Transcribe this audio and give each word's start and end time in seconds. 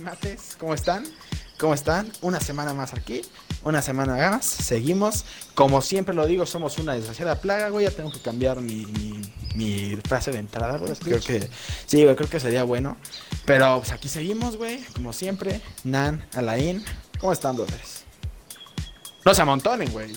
primates? 0.00 0.56
¿Cómo 0.58 0.72
están? 0.72 1.04
¿Cómo 1.58 1.74
están? 1.74 2.10
Una 2.22 2.40
semana 2.40 2.72
más 2.72 2.94
aquí, 2.94 3.20
una 3.64 3.82
semana 3.82 4.30
más, 4.30 4.46
seguimos. 4.46 5.26
Como 5.54 5.82
siempre 5.82 6.14
lo 6.14 6.26
digo, 6.26 6.46
somos 6.46 6.78
una 6.78 6.94
desgraciada 6.94 7.38
plaga, 7.38 7.68
güey. 7.68 7.84
Ya 7.84 7.90
tengo 7.90 8.10
que 8.10 8.20
cambiar 8.20 8.62
mi, 8.62 8.86
mi, 8.86 9.20
mi 9.56 9.96
frase 10.08 10.32
de 10.32 10.38
entrada, 10.38 10.78
güey. 10.78 10.94
Creo 10.94 11.20
que, 11.20 11.50
sí, 11.84 12.02
güey, 12.02 12.16
creo 12.16 12.30
que 12.30 12.40
sería 12.40 12.64
bueno. 12.64 12.96
Pero 13.44 13.80
pues 13.80 13.92
aquí 13.92 14.08
seguimos, 14.08 14.56
güey, 14.56 14.82
como 14.94 15.12
siempre. 15.12 15.60
Nan, 15.84 16.26
Alain, 16.34 16.82
¿cómo 17.18 17.34
están, 17.34 17.56
brothers? 17.56 18.04
No 19.26 19.34
se 19.34 19.42
amontonen, 19.42 19.92
güey. 19.92 20.14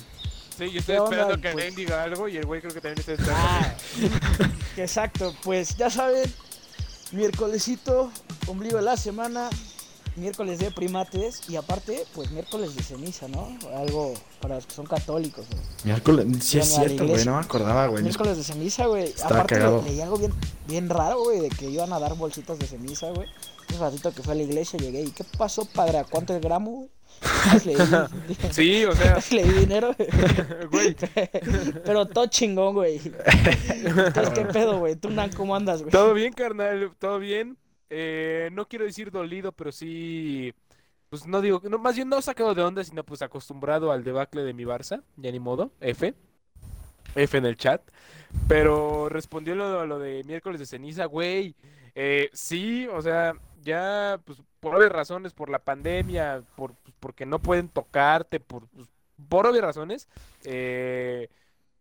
Sí, 0.58 0.72
yo 0.72 0.80
estoy 0.80 0.96
¿Qué 0.96 1.00
onda, 1.00 1.16
esperando 1.18 1.42
que 1.42 1.52
pues? 1.52 1.66
Alain 1.66 1.76
diga 1.76 2.04
algo 2.04 2.30
y 2.30 2.38
el 2.38 2.46
güey 2.46 2.62
creo 2.62 2.74
que 2.74 2.80
también 2.80 3.00
está 3.00 3.12
esperando. 3.12 3.44
Ah, 3.46 3.76
exacto, 4.78 5.36
pues 5.44 5.76
ya 5.76 5.90
saben, 5.90 6.32
miércolesito, 7.12 8.10
ombligo 8.48 8.78
de 8.78 8.84
la 8.84 8.96
semana, 8.96 9.50
miércoles 10.16 10.60
de 10.60 10.72
primates 10.72 11.50
y 11.50 11.56
aparte, 11.56 12.06
pues 12.14 12.32
miércoles 12.32 12.76
de 12.76 12.84
ceniza, 12.84 13.28
¿no? 13.28 13.48
Algo 13.76 14.14
para 14.42 14.56
los 14.56 14.66
que 14.66 14.74
son 14.74 14.86
católicos. 14.86 15.46
güey. 15.50 15.62
Miércoles, 15.84 16.26
sí 16.42 16.60
es 16.60 16.68
cierto, 16.74 17.08
güey, 17.08 17.26
no 17.26 17.34
me 17.36 17.40
acordaba, 17.42 17.88
güey. 17.88 18.04
Miércoles 18.04 18.38
de 18.38 18.44
ceniza, 18.44 18.86
güey. 18.86 19.06
Estaba 19.06 19.36
Aparte 19.42 19.56
cagado. 19.56 19.82
le- 19.84 19.90
leí 19.92 20.02
algo 20.02 20.18
bien, 20.18 20.34
bien 20.68 20.90
raro, 20.90 21.24
güey, 21.24 21.40
de 21.42 21.50
que 21.50 21.70
iban 21.70 21.92
a 21.94 22.00
dar 22.00 22.16
bolsitas 22.16 22.60
de 22.60 22.68
ceniza, 22.68 23.10
güey. 23.12 23.28
Un 23.74 23.80
ratito 23.80 24.12
que 24.12 24.22
fue 24.22 24.34
a 24.34 24.38
la 24.38 24.44
iglesia 24.44 24.78
llegué 24.78 25.02
y 25.02 25.10
¿qué 25.12 25.24
pasó, 25.38 25.66
padre? 25.66 25.98
¿A 25.98 26.04
cuánto 26.04 26.36
el 26.36 26.42
gramo, 26.42 26.72
güey? 26.72 26.90
Le 27.66 27.74
di- 27.76 28.36
Sí, 28.52 28.86
o 28.86 28.96
sea, 28.96 29.20
le 29.32 29.44
di 29.44 29.52
dinero, 29.52 29.96
güey. 30.72 30.96
pero 31.86 32.06
todo 32.08 32.28
chingón, 32.28 32.74
güey. 32.76 33.00
Entonces, 33.70 34.30
¿qué 34.34 34.46
pedo, 34.46 34.80
güey? 34.80 34.96
¿Tú, 34.96 35.10
Nan, 35.10 35.32
cómo 35.32 35.56
andas, 35.56 35.80
güey? 35.82 35.92
Todo 35.92 36.14
bien, 36.14 36.34
carnal, 36.34 36.92
todo 37.00 37.20
bien. 37.20 37.58
Eh, 37.96 38.50
no 38.52 38.68
quiero 38.68 38.86
decir 38.86 39.12
dolido, 39.12 39.52
pero 39.52 39.72
sí. 39.72 40.54
Pues 41.10 41.28
no 41.28 41.42
digo, 41.42 41.62
no, 41.70 41.78
más 41.78 41.96
bien 41.96 42.10
no 42.10 42.22
sacado 42.24 42.56
de 42.56 42.64
onda, 42.64 42.84
sino 42.84 43.04
pues 43.04 43.22
acostumbrado 43.22 43.92
al 43.92 44.04
debacle 44.04 44.44
de 44.44 44.54
mi 44.54 44.64
Barça, 44.64 45.04
ya 45.16 45.32
ni 45.32 45.40
modo, 45.40 45.72
F. 45.80 46.16
F 47.16 47.38
en 47.38 47.46
el 47.46 47.56
chat. 47.56 47.82
Pero 48.48 49.10
respondió 49.10 49.54
lo, 49.54 49.86
lo 49.86 50.00
de 50.00 50.24
miércoles 50.24 50.60
de 50.60 50.66
ceniza, 50.66 51.06
güey. 51.06 51.56
Eh, 51.94 52.30
sí, 52.34 52.88
o 52.88 53.02
sea, 53.02 53.34
ya, 53.62 54.20
pues 54.26 54.42
por 54.60 54.76
obvias 54.76 54.92
razones, 54.92 55.34
por 55.34 55.50
la 55.50 55.60
pandemia, 55.60 56.42
por, 56.56 56.74
pues, 56.76 56.96
porque 57.00 57.26
no 57.28 57.40
pueden 57.40 57.70
tocarte, 57.70 58.40
por, 58.40 58.68
pues, 58.70 58.88
por 59.30 59.46
obvias 59.46 59.64
razones, 59.64 60.08
eh, 60.44 61.30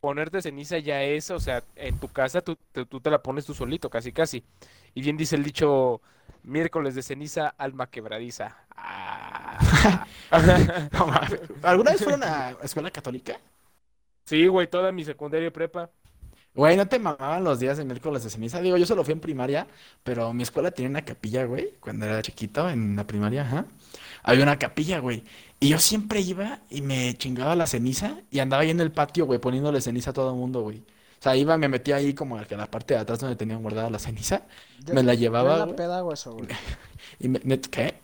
ponerte 0.03 0.43
ceniza 0.43 0.79
ya 0.81 1.03
es, 1.05 1.31
o 1.33 1.41
sea, 1.41 1.65
en 1.77 1.99
tu 2.01 2.09
casa 2.11 2.43
tú, 2.43 2.59
te- 2.73 2.87
tú 2.87 3.01
te 3.01 3.11
la 3.11 3.23
pones 3.23 3.47
tú 3.47 3.55
solito, 3.55 3.91
casi 3.91 4.13
casi. 4.13 4.45
Y 4.95 5.03
bien 5.03 5.17
dice 5.19 5.37
el 5.37 5.45
dicho, 5.45 6.03
miércoles 6.45 6.97
de 6.97 7.03
ceniza, 7.05 7.49
alma 7.59 7.89
quebradiza. 7.91 8.59
Ah. 8.77 9.59
No. 10.93 11.07
¿Alguna 11.63 11.93
vez 11.93 12.03
fueron 12.03 12.23
a 12.25 12.57
escuela 12.63 12.91
católica? 12.91 13.39
Sí, 14.27 14.47
güey, 14.49 14.69
toda 14.69 14.91
mi 14.93 15.05
secundaria 15.05 15.49
y 15.49 15.51
prepa. 15.51 15.91
Güey, 16.55 16.77
¿no 16.77 16.87
te 16.87 16.99
mamaban 16.99 17.45
los 17.45 17.61
días 17.61 17.79
de 17.79 17.85
miércoles 17.85 18.23
de 18.25 18.31
ceniza? 18.31 18.61
Digo, 18.61 18.77
yo 18.77 18.85
solo 18.85 19.05
fui 19.05 19.13
en 19.13 19.21
primaria, 19.21 19.67
pero 20.03 20.33
mi 20.35 20.43
escuela 20.43 20.71
tenía 20.71 20.91
una 20.91 21.05
capilla, 21.05 21.45
güey, 21.47 21.73
cuando 21.81 22.05
era 22.05 22.21
chiquito, 22.21 22.69
en 22.69 22.95
la 22.95 23.07
primaria, 23.07 23.43
ajá. 23.43 23.65
Había 24.23 24.45
una 24.45 24.59
capilla, 24.59 24.99
güey. 25.01 25.25
Y 25.61 25.69
yo 25.69 25.79
siempre 25.79 26.21
iba 26.21 26.61
y 26.71 26.83
me 26.83 27.15
chingaba 27.17 27.55
la 27.57 27.67
ceniza 27.67 28.17
y 28.31 28.39
andaba 28.41 28.63
ahí 28.63 28.71
en 28.71 28.81
el 28.81 28.91
patio, 28.93 29.27
güey, 29.27 29.39
poniéndole 29.41 29.81
ceniza 29.81 30.11
a 30.11 30.13
todo 30.13 30.31
el 30.31 30.37
mundo, 30.37 30.63
güey. 30.63 30.79
O 30.79 31.23
sea, 31.23 31.37
iba, 31.37 31.57
me 31.57 31.69
metía 31.69 31.97
ahí 31.97 32.15
como 32.15 32.37
a 32.37 32.45
la 32.51 32.71
parte 32.71 32.95
de 32.95 33.01
atrás 33.01 33.21
donde 33.21 33.37
tenían 33.37 33.63
guardada 33.63 33.89
la 33.91 34.01
ceniza 34.01 34.43
Yo- 34.85 34.95
me 34.95 35.03
la 35.05 35.15
llevaba, 35.15 35.53
En 35.53 35.59
la 35.61 35.65
güey. 35.67 35.77
peda 35.77 35.99
hago 35.99 36.13
eso, 36.13 36.33
güey. 36.35 36.47
y 37.21 37.29
me, 37.29 37.41
¿qué? 37.61 37.95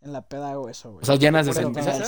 En 0.00 0.12
la 0.12 0.22
peda 0.22 0.50
hago 0.52 0.68
eso, 0.70 0.90
güey. 0.92 1.02
O 1.02 1.06
sea, 1.06 1.16
llenas 1.16 1.44
de 1.46 1.52
ceniza? 1.52 2.04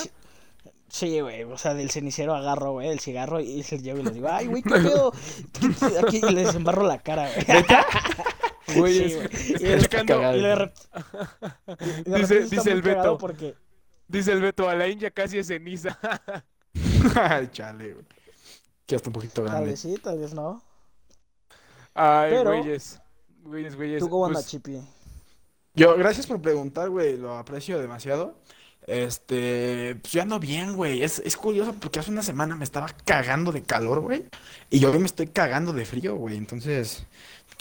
Sí, 0.88 1.20
güey, 1.20 1.44
o 1.44 1.56
sea, 1.58 1.74
del 1.74 1.90
cenicero 1.90 2.34
agarro, 2.34 2.72
güey, 2.72 2.88
el 2.88 2.98
cigarro 2.98 3.40
y 3.40 3.62
se 3.62 3.78
llevo 3.78 4.00
y 4.00 4.04
les 4.04 4.14
digo, 4.14 4.28
ay, 4.30 4.46
güey, 4.46 4.62
qué 4.62 4.70
pedo. 4.74 5.12
Aquí 6.04 6.20
les 6.20 6.54
embarro 6.54 6.86
la 6.86 6.98
cara, 6.98 7.28
güey. 7.32 7.46
Güey, 8.76 8.94
Sí, 8.98 9.04
es- 9.04 9.14
güey. 9.16 9.26
estoy 9.26 9.54
Y 9.68 9.70
de- 9.72 9.78
checando- 9.80 10.14
cagado. 10.14 10.36
Y 10.36 10.40
de 10.42 10.54
rep- 10.56 10.72
y 12.06 12.10
de 12.10 12.18
Dice- 12.18 12.38
está 12.56 12.70
el 12.70 12.82
Beto. 12.82 13.18
Porque, 13.18 13.54
Dice 14.08 14.32
el 14.32 14.40
Beto, 14.40 14.68
Alain 14.68 14.98
ya 14.98 15.10
casi 15.10 15.38
es 15.38 15.46
ceniza. 15.46 15.98
Ay, 17.14 17.48
chale, 17.52 17.92
güey. 17.94 18.04
Que 18.86 18.96
hasta 18.96 19.08
un 19.08 19.12
poquito 19.12 19.42
tal 19.42 19.50
grande. 19.52 19.70
vez 19.70 19.80
sí, 19.80 19.94
tal 20.02 20.18
vez 20.18 20.34
no. 20.34 20.62
Ay, 21.94 22.30
Pero- 22.32 22.50
güeyes. 22.56 23.00
Güeyes, 23.42 23.76
güeyes. 23.76 24.00
¿Tú 24.00 24.08
cómo 24.10 24.26
andas, 24.26 24.42
Pues, 24.44 24.50
Chipi? 24.50 24.80
Yo, 25.74 25.96
gracias 25.96 26.26
por 26.26 26.42
preguntar, 26.42 26.90
güey, 26.90 27.16
lo 27.16 27.36
aprecio 27.38 27.78
demasiado. 27.78 28.34
Este, 28.86 29.96
pues 30.02 30.12
yo 30.12 30.22
ando 30.22 30.38
bien, 30.40 30.74
güey. 30.74 31.02
Es, 31.02 31.20
es 31.24 31.36
curioso 31.36 31.74
porque 31.74 32.00
hace 32.00 32.10
una 32.10 32.22
semana 32.22 32.56
me 32.56 32.64
estaba 32.64 32.88
cagando 33.04 33.52
de 33.52 33.62
calor, 33.62 34.00
güey. 34.00 34.26
Y 34.68 34.80
yo 34.80 34.90
hoy 34.90 34.98
me 34.98 35.06
estoy 35.06 35.28
cagando 35.28 35.72
de 35.72 35.84
frío, 35.84 36.16
güey. 36.16 36.36
Entonces, 36.36 37.04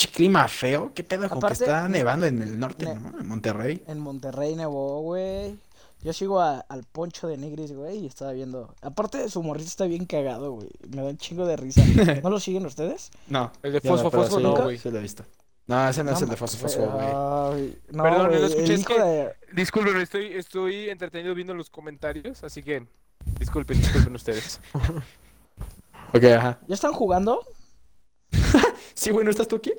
clima 0.07 0.47
feo. 0.47 0.91
¿Qué 0.93 1.03
pedo 1.03 1.27
con 1.29 1.39
que 1.39 1.45
Aparte, 1.47 1.63
está 1.65 1.83
ne- 1.87 1.97
nevando 1.99 2.25
en 2.25 2.41
el 2.41 2.59
norte, 2.59 2.85
ne- 2.85 2.95
¿no? 2.95 3.19
En 3.19 3.27
Monterrey. 3.27 3.83
En 3.87 3.99
Monterrey 3.99 4.55
nevó, 4.55 5.01
güey. 5.01 5.57
Yo 6.01 6.13
sigo 6.13 6.39
a- 6.39 6.59
al 6.69 6.83
Poncho 6.85 7.27
de 7.27 7.35
Negris, 7.37 7.73
güey, 7.73 7.99
y 7.99 8.05
estaba 8.07 8.31
viendo. 8.31 8.73
Aparte, 8.81 9.29
su 9.29 9.43
morrito 9.43 9.67
está 9.67 9.85
bien 9.85 10.05
cagado, 10.05 10.53
güey. 10.53 10.69
Me 10.89 11.01
da 11.01 11.09
un 11.09 11.17
chingo 11.17 11.45
de 11.45 11.57
risa. 11.57 11.81
¿No 12.23 12.29
lo 12.29 12.39
siguen 12.39 12.65
ustedes? 12.65 13.11
No. 13.27 13.51
El 13.63 13.73
de 13.73 13.81
Fosfo 13.81 14.09
Fosfo 14.09 14.37
sí, 14.37 14.43
no, 14.43 14.55
güey. 14.55 14.77
Sí 14.77 14.89
lo 14.89 14.99
he 14.99 15.01
visto. 15.01 15.25
No, 15.67 15.87
ese 15.89 16.03
no 16.03 16.11
es 16.11 16.21
el 16.21 16.29
de 16.29 16.35
Fosfo 16.37 16.57
Fosfo, 16.57 16.81
güey. 16.89 17.75
No, 17.91 18.03
Perdón, 18.03 18.27
güey, 18.29 18.39
no 18.41 18.47
escuché, 18.47 18.73
el 18.73 18.79
es 18.79 18.85
que- 18.85 18.99
de... 19.01 19.33
Disculpen, 19.53 19.97
estoy, 19.97 20.27
estoy 20.33 20.89
entretenido 20.89 21.35
viendo 21.35 21.53
los 21.53 21.69
comentarios, 21.69 22.43
así 22.43 22.63
que 22.63 22.87
disculpen, 23.39 23.77
disculpen 23.79 24.15
ustedes. 24.15 24.61
Ok, 26.11 26.23
ajá. 26.23 26.59
¿Ya 26.67 26.73
están 26.75 26.93
jugando? 26.93 27.45
Sí, 28.95 29.11
güey, 29.11 29.23
¿no 29.23 29.31
estás 29.31 29.47
tú 29.47 29.57
aquí? 29.57 29.71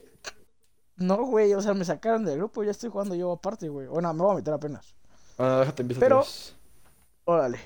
No, 1.00 1.25
güey, 1.25 1.53
o 1.55 1.61
sea, 1.62 1.75
me 1.75 1.84
sacaron 1.84 2.25
del 2.25 2.38
grupo, 2.38 2.62
ya 2.62 2.71
estoy 2.71 2.91
jugando 2.91 3.15
yo 3.15 3.33
aparte, 3.33 3.69
güey. 3.69 3.88
Bueno, 3.88 4.12
me 4.15 4.22
voy 4.22 4.33
a 4.33 4.34
meter 4.37 4.55
apenas. 4.55 4.94
Ah, 5.38 5.56
déjate, 5.61 5.83
empiezo 5.83 5.99
Pero-. 6.00 6.25
Órale. 7.25 7.59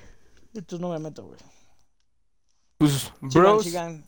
Entonces 0.53 0.79
no 0.79 0.89
me 0.89 0.99
meto, 0.99 1.25
güey. 1.25 1.37
Pues, 2.77 3.11
bros, 3.21 3.63
sigan. 3.63 4.05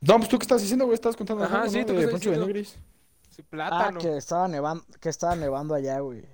No, 0.00 0.16
pues 0.16 0.28
tú 0.28 0.38
qué 0.38 0.44
estás 0.44 0.60
diciendo, 0.62 0.84
güey. 0.86 0.94
Estás 0.94 1.16
contando 1.16 1.44
Ajá, 1.44 1.60
algo, 1.62 1.70
sí, 1.72 1.80
¿no? 1.80 1.86
tú 1.86 1.92
qué 1.94 2.00
estás 2.00 2.20
diciendo. 2.20 2.46
Nigris. 2.46 2.76
sí, 3.30 3.42
Ah, 3.42 3.46
plátano. 3.50 4.00
que 4.00 4.16
estaba 4.16 4.48
nevando, 4.48 4.84
que 5.00 5.08
estaba 5.08 5.36
nevando 5.36 5.74
allá, 5.74 6.00
güey. 6.00 6.26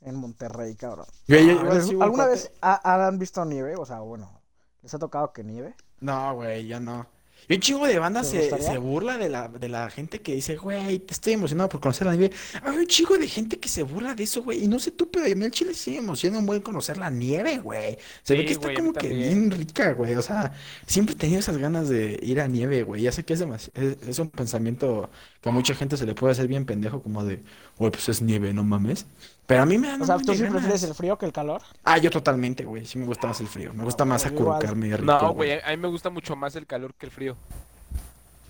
En 0.00 0.14
Monterrey, 0.16 0.74
cabrón. 0.76 1.06
Güey, 1.26 1.50
Ah, 1.50 1.52
igual 1.52 1.74
¿les- 1.74 1.86
sí 1.86 1.90
hubo 1.94 1.98
un 1.98 2.02
¿Alguna 2.04 2.26
vez 2.26 2.52
ha- 2.60 3.06
han 3.06 3.18
visto 3.18 3.44
nieve? 3.44 3.74
O 3.76 3.84
sea, 3.86 4.00
bueno, 4.00 4.40
¿les 4.82 4.92
ha 4.94 4.98
tocado 4.98 5.32
que 5.32 5.42
nieve? 5.42 5.74
No, 6.00 6.34
güey, 6.34 6.66
ya 6.68 6.78
no. 6.80 7.06
Y 7.46 7.54
un 7.54 7.60
chingo 7.60 7.86
de 7.86 7.98
banda 7.98 8.22
¿Te 8.22 8.26
se, 8.28 8.62
se 8.62 8.78
burla 8.78 9.16
de 9.18 9.28
la, 9.28 9.48
de 9.48 9.68
la 9.68 9.88
gente 9.90 10.20
que 10.20 10.34
dice, 10.34 10.56
güey, 10.56 10.98
te 10.98 11.14
estoy 11.14 11.34
emocionado 11.34 11.68
por 11.68 11.80
conocer 11.80 12.06
la 12.06 12.14
nieve. 12.16 12.34
Hay 12.62 12.76
un 12.76 12.86
chingo 12.86 13.16
de 13.16 13.28
gente 13.28 13.58
que 13.58 13.68
se 13.68 13.82
burla 13.82 14.14
de 14.14 14.24
eso, 14.24 14.42
güey. 14.42 14.64
Y 14.64 14.68
no 14.68 14.78
sé 14.78 14.90
tú, 14.90 15.10
pero 15.10 15.24
a 15.24 15.28
mí 15.34 15.44
el 15.44 15.50
chile 15.50 15.72
sí 15.74 15.92
me 15.92 15.98
emociona 15.98 16.38
un 16.38 16.46
buen 16.46 16.60
conocer 16.60 16.98
la 16.98 17.10
nieve, 17.10 17.58
güey. 17.58 17.98
Se 18.22 18.34
ve 18.34 18.44
que 18.44 18.52
está 18.52 18.68
güey, 18.68 18.76
como 18.76 18.92
que 18.92 19.08
bien 19.08 19.50
rica, 19.50 19.92
güey. 19.92 20.14
O 20.14 20.22
sea, 20.22 20.52
siempre 20.86 21.14
he 21.14 21.18
tenido 21.18 21.40
esas 21.40 21.56
ganas 21.58 21.88
de 21.88 22.18
ir 22.22 22.40
a 22.40 22.48
nieve, 22.48 22.82
güey. 22.82 23.02
Ya 23.02 23.12
sé 23.12 23.24
que 23.24 23.34
es, 23.34 23.40
demasi- 23.42 23.70
es, 23.74 24.08
es 24.08 24.18
un 24.18 24.30
pensamiento 24.30 25.10
a 25.50 25.52
mucha 25.52 25.74
gente 25.74 25.96
se 25.96 26.06
le 26.06 26.14
puede 26.14 26.32
hacer 26.32 26.48
bien 26.48 26.64
pendejo, 26.66 27.02
como 27.02 27.24
de, 27.24 27.42
güey, 27.78 27.90
pues 27.90 28.08
es 28.08 28.22
nieve, 28.22 28.52
no 28.52 28.64
mames. 28.64 29.06
Pero 29.46 29.62
a 29.62 29.66
mí 29.66 29.78
me 29.78 29.88
dan 29.88 30.02
O 30.02 30.04
sea, 30.06 30.18
¿tú 30.22 30.34
sí 30.34 30.44
de 30.44 30.48
prefieres 30.48 30.82
ganas. 30.82 30.82
el 30.82 30.94
frío 30.94 31.16
que 31.18 31.26
el 31.26 31.32
calor? 31.32 31.62
Ah, 31.84 31.98
yo 31.98 32.10
totalmente, 32.10 32.64
güey. 32.64 32.84
Sí 32.86 32.98
me 32.98 33.06
gusta 33.06 33.26
más 33.28 33.40
el 33.40 33.48
frío. 33.48 33.72
Me 33.74 33.84
gusta 33.84 34.04
más 34.04 34.24
güey, 34.24 34.34
igual. 34.34 34.62
acurrucarme 34.62 34.96
rico, 34.96 35.22
No, 35.22 35.32
güey, 35.34 35.52
a 35.52 35.68
a 35.68 35.70
mí 35.70 35.76
me 35.78 35.88
gusta 35.88 36.10
mucho 36.10 36.36
más 36.36 36.56
el 36.56 36.66
calor 36.66 36.94
que 36.94 37.06
el 37.06 37.12
frío. 37.12 37.36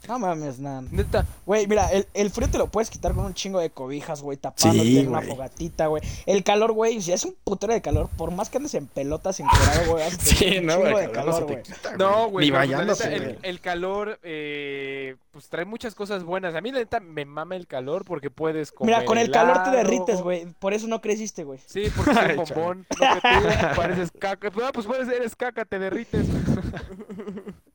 No 0.08 0.18
mames, 0.18 0.58
nan. 0.58 0.88
Neta, 0.90 1.24
Güey, 1.46 1.66
mira, 1.66 1.88
el, 1.92 2.06
el 2.14 2.30
frío 2.30 2.48
te 2.50 2.58
lo 2.58 2.66
puedes 2.68 2.90
quitar 2.90 3.14
con 3.14 3.26
un 3.26 3.34
chingo 3.34 3.60
de 3.60 3.70
cobijas, 3.70 4.22
güey, 4.22 4.36
tapándote 4.38 4.88
Sí, 4.88 4.98
en 4.98 5.08
una 5.08 5.18
güey. 5.18 5.30
fogatita, 5.30 5.86
güey. 5.86 6.02
El 6.26 6.42
calor, 6.42 6.72
güey, 6.72 7.00
si 7.02 7.12
es 7.12 7.24
un 7.24 7.36
putero 7.44 7.72
de 7.74 7.82
calor, 7.82 8.08
por 8.16 8.30
más 8.30 8.48
que 8.50 8.56
andes 8.56 8.74
en 8.74 8.86
pelotas, 8.86 9.38
encuerado, 9.40 9.92
güey, 9.92 10.04
vas 10.04 10.14
a 10.14 10.18
tener 10.18 10.34
Sí, 10.38 10.58
un 10.58 10.66
no, 10.66 10.72
chingo 10.76 10.90
güey, 10.90 11.06
de 11.06 11.12
calor 11.12 11.26
no 11.26 11.32
se 11.32 11.38
calor, 11.40 11.46
te 11.46 11.52
güey. 11.52 11.62
quita, 11.64 11.96
no, 11.96 12.28
güey, 12.30 12.46
Ni 12.46 12.50
bañándose, 12.50 13.08
güey. 13.08 13.22
el, 13.22 13.38
el 13.42 13.60
calor, 13.60 14.18
eh, 14.22 15.16
pues 15.30 15.48
trae 15.48 15.64
muchas 15.66 15.94
cosas 15.94 16.24
buenas. 16.24 16.54
A 16.54 16.60
mí, 16.60 16.72
la 16.72 16.78
neta, 16.78 17.00
me 17.00 17.24
mama 17.24 17.54
el 17.56 17.66
calor 17.66 18.04
porque 18.04 18.30
puedes 18.30 18.72
comer 18.72 18.94
Mira, 18.96 19.04
con 19.06 19.18
el 19.18 19.30
calor 19.30 19.62
te 19.62 19.70
derrites, 19.70 20.22
güey. 20.22 20.46
Por 20.58 20.72
eso 20.74 20.88
no 20.88 21.00
creciste, 21.00 21.44
güey. 21.44 21.60
Sí, 21.66 21.84
porque 21.94 22.14
chale. 22.14 22.34
bombón. 22.34 22.86
No 22.98 23.14
que 23.20 23.66
tú 23.66 23.76
pareces 23.76 24.10
caca. 24.18 24.50
Pues, 24.50 24.66
ah, 24.66 24.70
pues 24.72 24.86
puedes, 24.86 25.06
eres 25.08 25.36
caca, 25.36 25.64
te 25.64 25.78
derrites. 25.78 26.26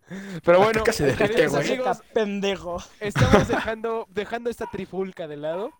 Pero 0.43 0.59
bueno, 0.59 0.83
caca 0.83 0.93
se 0.93 1.05
derrite, 1.05 1.27
queridos 1.27 1.51
güey. 1.51 1.63
amigos, 1.67 1.97
Seca, 1.97 2.13
pendejo. 2.13 2.77
estamos 2.99 3.47
dejando, 3.47 4.07
dejando 4.09 4.49
esta 4.49 4.67
trifulca 4.67 5.27
de 5.27 5.37
lado. 5.37 5.71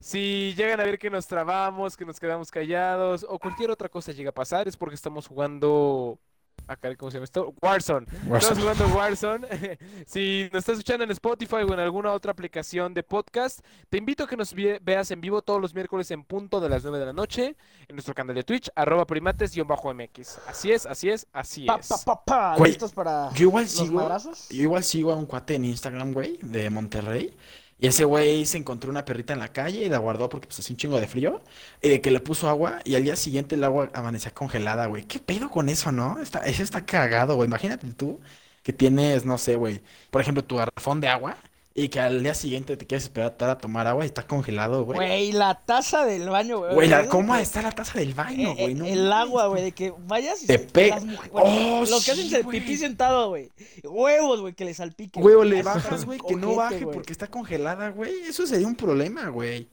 Si 0.00 0.54
llegan 0.56 0.80
a 0.80 0.84
ver 0.84 0.98
que 0.98 1.10
nos 1.10 1.26
trabamos, 1.26 1.96
que 1.96 2.04
nos 2.04 2.20
quedamos 2.20 2.50
callados 2.50 3.26
o 3.28 3.38
cualquier 3.38 3.70
otra 3.70 3.88
cosa 3.88 4.12
llega 4.12 4.30
a 4.30 4.34
pasar, 4.34 4.68
es 4.68 4.76
porque 4.76 4.94
estamos 4.94 5.26
jugando 5.26 6.18
Caray, 6.66 6.96
¿cómo 6.96 7.10
se 7.10 7.16
llama 7.16 7.24
esto? 7.24 7.54
Warzone. 7.62 8.06
Warzone. 8.26 8.38
Estamos 8.38 8.58
jugando 8.58 8.96
Warzone. 8.96 9.78
si 10.06 10.48
nos 10.52 10.60
estás 10.60 10.74
escuchando 10.74 11.04
en 11.04 11.10
Spotify 11.12 11.56
o 11.56 11.72
en 11.72 11.80
alguna 11.80 12.12
otra 12.12 12.32
aplicación 12.32 12.92
de 12.94 13.02
podcast, 13.02 13.60
te 13.88 13.98
invito 13.98 14.24
a 14.24 14.26
que 14.26 14.36
nos 14.36 14.54
veas 14.54 15.10
en 15.10 15.20
vivo 15.20 15.40
todos 15.42 15.60
los 15.60 15.74
miércoles 15.74 16.10
en 16.10 16.24
punto 16.24 16.60
de 16.60 16.68
las 16.68 16.82
9 16.82 16.98
de 16.98 17.06
la 17.06 17.12
noche 17.12 17.56
en 17.88 17.96
nuestro 17.96 18.14
canal 18.14 18.34
de 18.34 18.42
Twitch, 18.44 18.70
arroba 18.74 19.06
primates-mx. 19.06 20.38
Así 20.46 20.70
es, 20.72 20.84
así 20.86 21.08
es, 21.10 21.26
así 21.32 21.66
es. 21.66 21.88
pa, 21.88 21.98
pa, 22.04 22.24
pa. 22.24 22.56
Güey, 22.56 22.72
¿Listos 22.72 22.92
para 22.92 23.30
Yo 23.32 23.44
igual 23.48 23.64
los 23.64 23.72
sigo. 23.72 23.94
madrazos? 23.94 24.48
Yo 24.50 24.62
igual 24.62 24.84
sigo 24.84 25.12
a 25.12 25.16
un 25.16 25.26
cuate 25.26 25.54
en 25.54 25.64
Instagram, 25.64 26.12
güey, 26.12 26.38
de 26.42 26.68
Monterrey. 26.70 27.34
Y 27.80 27.86
ese 27.86 28.04
güey 28.04 28.44
se 28.46 28.58
encontró 28.58 28.90
una 28.90 29.04
perrita 29.04 29.32
en 29.32 29.38
la 29.38 29.52
calle 29.52 29.84
y 29.84 29.88
la 29.88 29.98
guardó 29.98 30.28
porque 30.28 30.46
pues 30.48 30.58
hacía 30.58 30.74
un 30.74 30.78
chingo 30.78 31.00
de 31.00 31.06
frío. 31.06 31.42
Y 31.80 31.88
de 31.90 32.00
que 32.00 32.10
le 32.10 32.20
puso 32.20 32.48
agua 32.48 32.80
y 32.84 32.94
al 32.96 33.04
día 33.04 33.16
siguiente 33.16 33.54
el 33.54 33.64
agua 33.64 33.90
amanecía 33.94 34.32
congelada, 34.34 34.86
güey. 34.86 35.04
¿Qué 35.04 35.18
pedo 35.20 35.48
con 35.50 35.68
eso, 35.68 35.92
no? 35.92 36.20
Está, 36.20 36.40
eso 36.40 36.62
está 36.62 36.84
cagado, 36.84 37.36
güey. 37.36 37.46
Imagínate 37.48 37.86
tú 37.94 38.20
que 38.62 38.72
tienes, 38.72 39.24
no 39.24 39.38
sé, 39.38 39.56
güey, 39.56 39.82
por 40.10 40.20
ejemplo, 40.20 40.44
tu 40.44 40.56
garrafón 40.56 41.00
de 41.00 41.08
agua 41.08 41.36
y 41.80 41.88
que 41.88 42.00
al 42.00 42.22
día 42.22 42.34
siguiente 42.34 42.76
te 42.76 42.86
quieres 42.86 43.04
esperar 43.04 43.34
a 43.40 43.58
tomar 43.58 43.86
agua 43.86 44.04
y 44.04 44.06
está 44.06 44.26
congelado, 44.26 44.84
güey. 44.84 44.96
Güey, 44.98 45.32
la 45.32 45.54
taza 45.64 46.04
del 46.04 46.28
baño, 46.28 46.58
güey. 46.58 46.74
Güey. 46.74 47.08
¿cómo 47.08 47.34
está 47.36 47.62
la 47.62 47.70
taza 47.72 47.98
del 47.98 48.14
baño, 48.14 48.50
eh, 48.50 48.54
güey? 48.58 48.72
eh, 48.72 48.74
No 48.74 48.84
el 48.84 49.12
agua, 49.12 49.46
güey, 49.46 49.62
de 49.62 49.72
que 49.72 49.94
vayas 50.06 50.42
y 50.42 50.46
Te 50.46 50.58
se- 50.58 50.64
pe- 50.64 50.88
las 50.90 51.04
mujeres- 51.04 51.30
bueno, 51.32 51.48
Oh, 51.50 51.80
lo 51.84 52.00
que 52.00 52.10
hacen 52.10 52.26
es 52.26 52.32
el 52.32 52.42
güey. 52.42 52.60
pipí 52.60 52.76
sentado, 52.76 53.28
güey. 53.28 53.50
Huevos, 53.84 54.40
güey, 54.40 54.54
que 54.54 54.64
le 54.64 54.74
salpique. 54.74 55.20
Güey, 55.20 55.34
o 55.36 55.44
le 55.44 55.62
bajas, 55.62 56.04
güey, 56.04 56.18
que 56.26 56.34
no 56.34 56.54
baje 56.56 56.80
güey. 56.84 56.94
porque 56.96 57.12
está 57.12 57.28
congelada, 57.28 57.90
güey. 57.90 58.12
Eso 58.28 58.46
sería 58.46 58.66
un 58.66 58.74
problema, 58.76 59.28
güey. 59.28 59.68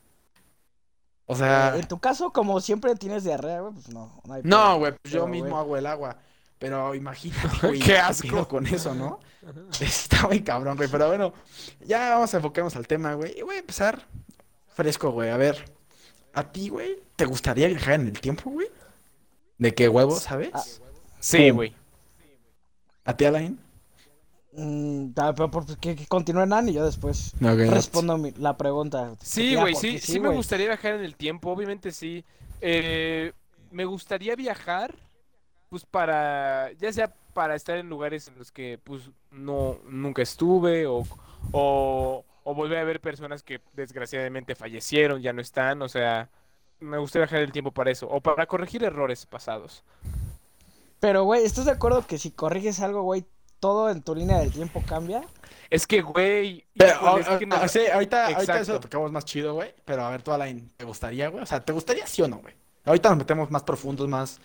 O 1.27 1.35
sea, 1.35 1.75
En 1.75 1.87
tu 1.87 1.97
caso, 1.99 2.31
como 2.31 2.61
siempre 2.61 2.93
tienes 2.95 3.23
diarrea, 3.23 3.61
güey, 3.61 3.73
pues 3.73 3.89
no. 3.89 4.21
No, 4.25 4.33
hay 4.35 4.41
no, 4.43 4.77
güey, 4.77 4.91
pues 5.01 5.11
yo 5.11 5.21
Pero, 5.21 5.27
mismo 5.27 5.49
güey. 5.49 5.59
hago 5.59 5.77
el 5.77 5.85
agua. 5.87 6.17
Pero 6.65 6.95
imagínate, 6.95 7.47
güey, 7.67 7.79
Qué 7.79 7.97
asco. 7.97 8.47
con 8.47 8.65
eso, 8.65 8.95
¿no? 8.95 9.19
Está 9.79 10.25
muy 10.27 10.41
cabrón, 10.41 10.75
güey. 10.77 10.89
Pero 10.89 11.07
bueno, 11.07 11.33
ya 11.85 12.09
vamos 12.11 12.33
a 12.33 12.37
enfocarnos 12.37 12.75
al 12.75 12.87
tema, 12.87 13.13
güey. 13.13 13.37
Y 13.37 13.43
voy 13.43 13.55
a 13.57 13.59
empezar 13.59 14.03
fresco, 14.73 15.11
güey. 15.11 15.29
A 15.29 15.37
ver, 15.37 15.63
¿a 16.33 16.43
ti, 16.51 16.69
güey, 16.69 16.97
te 17.15 17.25
gustaría 17.25 17.67
viajar 17.67 17.95
en 17.95 18.07
el 18.07 18.19
tiempo, 18.19 18.49
güey? 18.49 18.67
¿De 19.59 19.73
qué 19.75 19.87
huevo, 19.87 20.15
sabes? 20.19 20.49
Ah. 20.53 20.63
Sí, 21.19 21.49
güey. 21.51 21.73
¿A 23.05 23.15
ti, 23.15 23.25
Alain? 23.25 23.59
Mm, 24.53 25.09
ah, 25.17 25.33
pero 25.35 25.51
por- 25.51 25.77
que, 25.77 25.95
que 25.95 26.07
continúe 26.07 26.45
Nan 26.47 26.67
y 26.69 26.73
yo 26.73 26.85
después 26.85 27.33
respondo 27.39 28.17
mi- 28.17 28.31
la 28.37 28.57
pregunta. 28.57 29.13
Sí, 29.21 29.51
Ya, 29.51 29.61
güey, 29.61 29.73
porque 29.73 29.99
sí, 29.99 30.13
sí 30.13 30.19
me 30.19 30.29
güey. 30.29 30.37
gustaría 30.37 30.65
viajar 30.67 30.93
en 30.95 31.03
el 31.03 31.15
tiempo, 31.15 31.51
obviamente 31.51 31.91
sí. 31.91 32.23
Eh, 32.61 33.33
me 33.71 33.85
gustaría 33.85 34.35
viajar, 34.35 34.95
pues 35.69 35.85
para, 35.85 36.71
ya 36.73 36.91
sea 36.93 37.13
para 37.33 37.55
estar 37.55 37.77
en 37.77 37.89
lugares 37.89 38.27
en 38.27 38.37
los 38.37 38.51
que, 38.51 38.79
pues, 38.83 39.09
no, 39.31 39.79
nunca 39.85 40.21
estuve 40.21 40.87
o, 40.87 41.03
o, 41.51 42.25
o 42.43 42.55
volver 42.55 42.77
a 42.79 42.83
ver 42.83 43.01
personas 43.01 43.43
que 43.43 43.61
desgraciadamente 43.73 44.55
fallecieron, 44.55 45.21
ya 45.21 45.33
no 45.33 45.41
están, 45.41 45.81
o 45.81 45.89
sea, 45.89 46.29
me 46.79 46.97
gustaría 46.97 47.25
viajar 47.25 47.39
en 47.39 47.45
el 47.45 47.51
tiempo 47.51 47.71
para 47.71 47.91
eso, 47.91 48.07
o 48.09 48.21
para 48.21 48.45
corregir 48.45 48.83
errores 48.83 49.25
pasados. 49.25 49.83
Pero, 50.99 51.23
güey, 51.23 51.43
¿estás 51.45 51.65
de 51.65 51.71
acuerdo 51.71 52.05
que 52.07 52.17
si 52.17 52.31
corriges 52.31 52.79
algo, 52.79 53.01
güey, 53.03 53.25
todo 53.59 53.89
en 53.89 54.01
tu 54.01 54.15
línea 54.15 54.39
del 54.39 54.51
tiempo 54.51 54.81
cambia? 54.87 55.23
Es 55.69 55.87
que, 55.87 56.01
güey, 56.01 56.65
Pero, 56.77 56.93
híjole, 56.95 57.21
es 57.21 57.27
ah, 57.27 57.39
que 57.39 57.45
ah, 57.45 57.47
no- 57.61 57.67
sí, 57.67 57.79
ahorita, 57.87 58.25
ahorita 58.27 58.41
eso 58.41 58.51
Exacto. 58.53 58.73
lo 58.73 58.79
tocamos 58.79 59.11
más 59.11 59.25
chido, 59.25 59.53
güey. 59.55 59.73
Pero 59.83 60.03
a 60.03 60.09
ver, 60.09 60.21
tú, 60.21 60.31
Alain, 60.31 60.71
¿te 60.77 60.85
gustaría, 60.85 61.27
güey? 61.29 61.43
O 61.43 61.45
sea, 61.45 61.59
¿te 61.63 61.73
gustaría 61.73 62.07
sí 62.07 62.21
o 62.21 62.27
no, 62.27 62.37
güey? 62.37 62.53
Ahorita 62.85 63.09
nos 63.09 63.17
metemos 63.17 63.49
más 63.51 63.63
profundos, 63.63 64.07
más, 64.07 64.39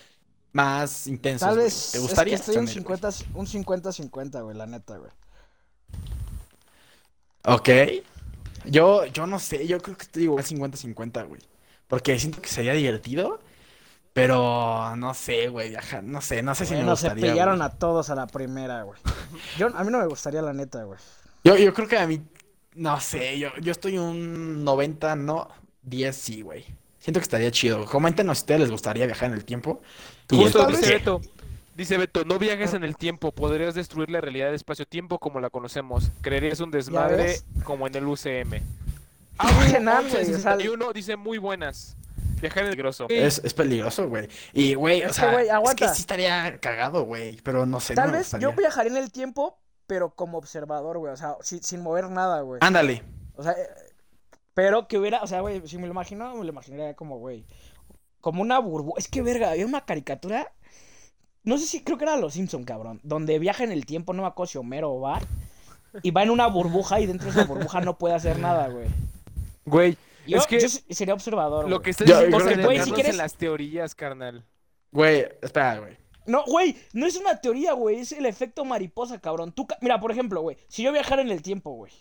más 0.52 1.06
intensos, 1.06 1.48
Tal 1.48 1.56
vez 1.58 1.90
¿Te 1.92 1.98
gustaría? 1.98 2.36
es 2.36 2.42
que 2.42 2.50
estoy 2.52 2.56
un 2.58 2.68
sí 2.68 2.78
o 2.78 2.82
no, 2.82 2.88
güey? 2.88 2.98
50 2.98 3.10
un 3.34 3.46
50-50, 3.46 4.42
güey, 4.42 4.56
la 4.56 4.66
neta, 4.66 4.96
güey. 4.98 5.10
Ok. 7.44 7.68
Yo, 8.64 9.06
yo 9.06 9.26
no 9.26 9.38
sé, 9.38 9.66
yo 9.66 9.80
creo 9.80 9.96
que 9.96 10.02
estoy 10.04 10.24
igual 10.24 10.44
50-50, 10.44 11.26
güey. 11.28 11.40
Porque 11.88 12.18
siento 12.18 12.40
que 12.42 12.48
sería 12.48 12.72
divertido, 12.74 13.40
pero 14.12 14.94
no 14.96 15.14
sé, 15.14 15.48
güey, 15.48 15.70
viajar, 15.70 16.04
no 16.04 16.20
sé, 16.20 16.42
no 16.42 16.54
sé 16.54 16.66
si 16.66 16.74
me 16.76 16.80
Bueno, 16.80 16.96
se 16.96 17.10
gustaría, 17.10 17.32
pillaron 17.32 17.58
güey. 17.58 17.68
a 17.68 17.70
todos 17.70 18.10
a 18.10 18.14
la 18.14 18.26
primera, 18.26 18.82
güey. 18.84 18.98
Yo, 19.58 19.68
a 19.74 19.84
mí 19.84 19.90
no 19.90 19.98
me 19.98 20.06
gustaría, 20.06 20.42
la 20.42 20.52
neta, 20.52 20.84
güey. 20.84 20.98
Yo, 21.44 21.56
yo 21.56 21.72
creo 21.74 21.88
que 21.88 21.98
a 21.98 22.06
mí, 22.06 22.22
no 22.74 23.00
sé, 23.00 23.38
yo, 23.38 23.50
yo 23.62 23.72
estoy 23.72 23.98
un 23.98 24.64
90, 24.64 25.16
no, 25.16 25.48
10 25.82 26.16
sí, 26.16 26.42
güey. 26.42 26.64
Siento 27.00 27.18
que 27.18 27.24
estaría 27.24 27.50
chido. 27.50 27.84
Coméntenos 27.86 28.38
si 28.38 28.42
a 28.42 28.44
ustedes 28.44 28.60
les 28.60 28.70
gustaría 28.70 29.06
viajar 29.06 29.30
en 29.30 29.34
el 29.34 29.44
tiempo. 29.44 29.80
Y 30.30 30.36
Justo 30.36 30.66
dice. 30.66 30.94
Beto, 30.94 31.20
dice 31.74 31.96
Beto, 31.96 32.24
no 32.24 32.38
viajes 32.38 32.74
en 32.74 32.84
el 32.84 32.96
tiempo, 32.96 33.32
podrías 33.32 33.74
destruir 33.74 34.10
la 34.10 34.20
realidad 34.20 34.46
del 34.46 34.54
espacio-tiempo 34.54 35.18
como 35.18 35.40
la 35.40 35.48
conocemos. 35.48 36.12
Creerías 36.20 36.60
un 36.60 36.70
desmadre 36.70 37.40
como 37.64 37.86
en 37.86 37.94
el 37.96 38.06
UCM. 38.06 38.60
Ah, 39.38 39.50
güey, 39.56 39.82
nada, 39.82 40.00
güey, 40.02 40.12
o 40.12 40.16
sea, 40.16 40.24
61 40.24 40.92
dice 40.92 41.16
muy 41.16 41.38
buenas. 41.38 41.96
Viajar 42.42 42.64
en 42.64 42.70
el 42.70 42.76
grosso. 42.76 43.06
Es, 43.08 43.40
es 43.42 43.54
peligroso, 43.54 44.08
güey. 44.08 44.28
Y, 44.52 44.74
güey, 44.74 45.02
o 45.02 45.08
que, 45.08 45.14
sea, 45.14 45.32
güey, 45.32 45.48
es 45.48 45.74
que 45.74 45.88
sí 45.88 46.00
estaría 46.00 46.58
cagado, 46.58 47.04
güey. 47.04 47.38
Pero 47.42 47.66
no 47.66 47.80
sé, 47.80 47.94
Tal 47.94 48.12
vez 48.12 48.32
yo 48.38 48.52
viajaría 48.52 48.92
en 48.92 48.98
el 48.98 49.10
tiempo, 49.10 49.58
pero 49.86 50.10
como 50.10 50.38
observador, 50.38 50.98
güey. 50.98 51.12
O 51.12 51.16
sea, 51.16 51.36
sin, 51.42 51.62
sin 51.62 51.82
mover 51.82 52.10
nada, 52.10 52.42
güey. 52.42 52.58
Ándale. 52.62 53.02
O 53.36 53.42
sea, 53.42 53.54
pero 54.54 54.88
que 54.88 54.98
hubiera, 54.98 55.22
o 55.22 55.26
sea, 55.26 55.40
güey, 55.40 55.66
si 55.66 55.76
me 55.78 55.86
lo 55.86 55.92
imagino, 55.92 56.34
me 56.34 56.44
lo 56.44 56.50
imaginaría 56.50 56.94
como, 56.94 57.18
güey, 57.18 57.44
como 58.20 58.42
una 58.42 58.58
burbuja. 58.58 58.98
Es 58.98 59.08
que, 59.08 59.22
verga, 59.22 59.50
había 59.50 59.66
una 59.66 59.84
caricatura, 59.84 60.52
no 61.42 61.56
sé 61.58 61.66
si, 61.66 61.82
creo 61.82 61.96
que 61.98 62.04
era 62.04 62.16
Los 62.16 62.34
Simpson, 62.34 62.64
cabrón, 62.64 63.00
donde 63.02 63.38
viaja 63.38 63.64
en 63.64 63.72
el 63.72 63.86
tiempo, 63.86 64.12
no 64.12 64.22
me 64.22 64.28
acuerdo 64.28 64.50
si 64.52 64.58
Homero 64.58 64.92
o 64.92 65.00
Bart, 65.00 65.26
y 66.02 66.10
va 66.10 66.22
en 66.22 66.30
una 66.30 66.46
burbuja 66.46 67.00
y 67.00 67.06
dentro 67.06 67.26
de 67.26 67.32
esa 67.32 67.44
burbuja 67.44 67.80
no 67.80 67.96
puede 67.98 68.14
hacer 68.14 68.38
nada, 68.40 68.68
güey. 68.68 68.86
Güey, 69.64 69.96
Yo, 70.26 70.38
Es 70.38 70.46
que 70.46 70.60
yo 70.60 70.68
se- 70.68 70.82
sería 70.94 71.14
observador, 71.14 71.64
lo 71.68 71.76
güey. 71.76 71.82
que 71.84 71.90
estás 71.90 72.06
diciendo 72.06 72.30
yo 72.30 72.36
es 72.38 72.44
creo 72.44 72.56
que- 72.58 72.64
güey, 72.64 72.80
si 72.84 72.90
quieres- 72.92 73.12
en 73.12 73.18
las 73.18 73.34
teorías, 73.34 73.94
carnal. 73.94 74.44
Güey, 74.92 75.26
espera, 75.42 75.78
güey. 75.78 75.96
No, 76.26 76.44
güey, 76.46 76.76
no 76.92 77.06
es 77.06 77.16
una 77.16 77.40
teoría, 77.40 77.72
güey, 77.72 78.00
es 78.00 78.12
el 78.12 78.26
efecto 78.26 78.64
mariposa, 78.64 79.18
cabrón. 79.20 79.52
Tú, 79.52 79.66
ca- 79.66 79.78
mira, 79.80 79.98
por 80.00 80.12
ejemplo, 80.12 80.42
güey, 80.42 80.58
si 80.68 80.82
yo 80.82 80.92
viajara 80.92 81.22
en 81.22 81.30
el 81.30 81.42
tiempo, 81.42 81.70
güey, 81.72 81.92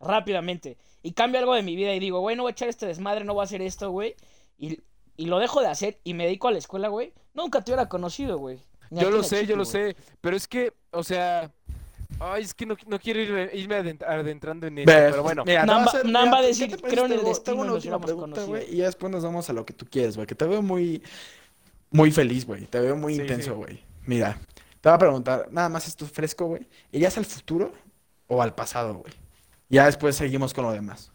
rápidamente, 0.00 0.76
y 1.02 1.12
cambio 1.12 1.40
algo 1.40 1.54
de 1.54 1.62
mi 1.62 1.76
vida 1.76 1.94
y 1.94 1.98
digo, 2.00 2.20
güey, 2.20 2.36
no 2.36 2.42
voy 2.42 2.50
a 2.50 2.52
echar 2.52 2.68
este 2.68 2.86
desmadre, 2.86 3.24
no 3.24 3.34
voy 3.34 3.42
a 3.42 3.44
hacer 3.44 3.62
esto, 3.62 3.90
güey, 3.90 4.14
y, 4.58 4.80
y 5.16 5.26
lo 5.26 5.38
dejo 5.38 5.60
de 5.60 5.68
hacer 5.68 5.98
y 6.04 6.14
me 6.14 6.24
dedico 6.24 6.48
a 6.48 6.52
la 6.52 6.58
escuela, 6.58 6.88
güey, 6.88 7.12
nunca 7.34 7.62
te 7.62 7.70
hubiera 7.72 7.88
conocido, 7.88 8.38
güey. 8.38 8.60
Yo 8.90 9.10
lo 9.10 9.22
sé, 9.24 9.46
yo 9.46 9.56
lo 9.56 9.64
sé. 9.64 9.96
Pero 10.20 10.36
es 10.36 10.46
que, 10.46 10.72
o 10.92 11.02
sea. 11.02 11.50
Ay, 12.20 12.44
es 12.44 12.54
que 12.54 12.64
no, 12.66 12.76
no 12.86 13.00
quiero 13.00 13.20
irme, 13.20 13.50
irme 13.52 13.74
adent- 13.76 14.04
adentrando 14.04 14.68
en 14.68 14.78
esto. 14.78 14.90
Ve, 14.92 15.08
Pero 15.10 15.22
bueno. 15.24 15.44
mira, 15.44 15.62
te 15.62 15.66
Nam 15.66 15.76
voy 15.78 15.84
va- 15.86 15.90
hacer- 15.90 16.04
Nam 16.06 16.22
mira, 16.22 16.30
va 16.32 16.38
a 16.38 16.40
¿qué 16.42 16.46
decir, 16.46 16.70
te 16.76 16.82
creo 16.82 17.04
en 17.06 17.12
el 17.12 17.24
destino 17.24 17.56
una 17.62 17.72
última 17.72 18.00
pregunta, 18.00 18.44
güey, 18.44 18.72
y 18.72 18.76
ya 18.76 18.84
después 18.86 19.10
nos 19.12 19.24
vamos 19.24 19.50
a 19.50 19.52
lo 19.52 19.66
que 19.66 19.72
tú 19.72 19.86
quieres, 19.90 20.14
güey. 20.14 20.26
Que 20.28 20.36
te 20.36 20.44
veo 20.46 20.62
muy, 20.62 21.02
muy 21.90 22.12
feliz, 22.12 22.46
güey. 22.46 22.66
Te 22.66 22.78
veo 22.78 22.94
muy 22.96 23.16
Sí, 23.16 23.22
intenso, 23.22 23.50
sí. 23.50 23.56
güey. 23.56 23.84
Mira, 24.06 24.38
te 24.80 24.88
voy 24.88 24.94
a 24.94 24.98
preguntar, 24.98 25.48
nada 25.50 25.68
más 25.68 25.88
esto 25.88 26.06
fresco, 26.06 26.46
güey. 26.46 26.66
¿Irías 26.92 27.18
al 27.18 27.24
futuro 27.26 27.72
o 28.28 28.40
al 28.40 28.54
pasado, 28.54 28.94
güey? 28.94 29.12
Ya 29.68 29.86
después 29.86 30.16
seguimos 30.16 30.54
con 30.54 30.64
lo 30.64 30.72
demás. 30.72 31.10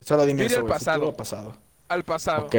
Solo 0.00 0.24
dime 0.26 0.46
eso, 0.46 0.56
al 0.56 0.62
güey. 0.62 0.72
pasado. 0.74 0.98
¿Futuro 1.00 1.16
pasado? 1.16 1.56
Al 1.88 2.04
pasado. 2.04 2.46
Ok. 2.46 2.56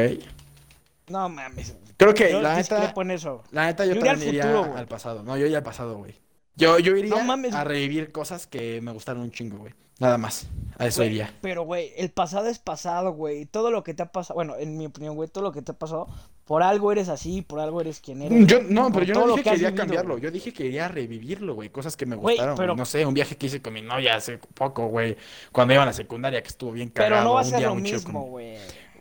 No 1.09 1.27
mames. 1.29 1.75
Creo 1.97 2.13
que 2.13 2.31
Yo 2.31 2.41
la 2.41 2.55
neta, 2.55 2.75
discrepo 2.77 3.01
en 3.01 3.11
eso. 3.11 3.43
la 3.51 3.65
neta 3.65 3.85
yo 3.85 3.93
Yo 3.93 3.99
iría 3.99 4.11
al 4.11 4.17
también 4.17 4.35
iría 4.35 4.43
futuro, 4.43 4.65
güey. 4.69 4.79
al 4.79 4.87
pasado. 4.87 5.23
No, 5.23 5.37
yo 5.37 5.45
iría 5.45 5.57
al 5.57 5.63
pasado, 5.63 5.97
güey. 5.97 6.15
Yo, 6.55 6.79
yo 6.79 6.95
iría 6.95 7.09
No 7.15 7.23
mames. 7.23 7.53
a 7.53 7.63
revivir 7.63 8.11
cosas 8.11 8.47
que 8.47 8.79
me 8.81 8.91
gustaron 8.91 9.23
un 9.23 9.31
chingo, 9.31 9.57
güey. 9.57 9.73
Nada 9.99 10.17
más. 10.17 10.47
A 10.77 10.87
eso 10.87 11.03
iría. 11.03 11.33
Pero, 11.41 11.63
güey, 11.63 11.91
el 11.97 12.09
pasado 12.11 12.47
es 12.47 12.59
pasado, 12.59 13.11
güey. 13.13 13.45
Todo 13.45 13.69
lo 13.71 13.83
que 13.83 13.93
te 13.93 14.03
ha 14.03 14.11
pasado, 14.11 14.35
bueno, 14.35 14.55
en 14.57 14.77
mi 14.77 14.85
opinión, 14.87 15.15
güey, 15.15 15.29
todo 15.29 15.43
lo 15.43 15.51
que 15.51 15.61
te 15.61 15.71
ha 15.71 15.75
pasado, 15.75 16.07
por 16.45 16.61
algo 16.63 16.91
eres 16.91 17.07
así, 17.09 17.41
por 17.41 17.59
algo 17.59 17.79
eres 17.81 17.99
quien 18.01 18.21
eres. 18.21 18.45
Yo, 18.47 18.61
no, 18.61 18.91
pero 18.91 19.05
yo 19.05 19.13
no 19.13 19.27
dije 19.27 19.43
que 19.43 19.49
has 19.51 19.55
iría 19.55 19.67
a 19.67 19.71
vivido, 19.71 19.83
cambiarlo. 19.85 20.17
Yo 20.17 20.29
dije 20.31 20.51
que 20.53 20.65
iría 20.65 20.85
a 20.85 20.87
revivirlo, 20.89 21.55
güey. 21.55 21.69
Cosas 21.69 21.95
que 21.95 22.05
me 22.05 22.15
Güey, 22.17 22.35
gustaron. 22.35 22.57
pero- 22.57 22.75
No 22.75 22.85
sé, 22.85 23.05
un 23.05 23.13
viaje 23.13 23.37
que 23.37 23.45
hice 23.45 23.61
con 23.61 23.73
mi 23.73 23.81
novia 23.81 24.15
hace 24.15 24.37
poco, 24.37 24.87
güey. 24.87 25.15
Cuando 25.51 25.73
iba 25.73 25.83
a 25.83 25.85
la 25.85 25.93
secundaria, 25.93 26.41
que 26.43 26.49
estuvo 26.49 26.71
bien 26.73 26.89
cagado. 26.89 27.15
Pero 27.15 27.23
no 27.23 27.33
va 27.35 27.41
a 27.41 27.43
ser 27.45 27.61
lo 27.61 27.75
mismo, 27.75 28.21
con- 28.21 28.29
güey. 28.31 28.57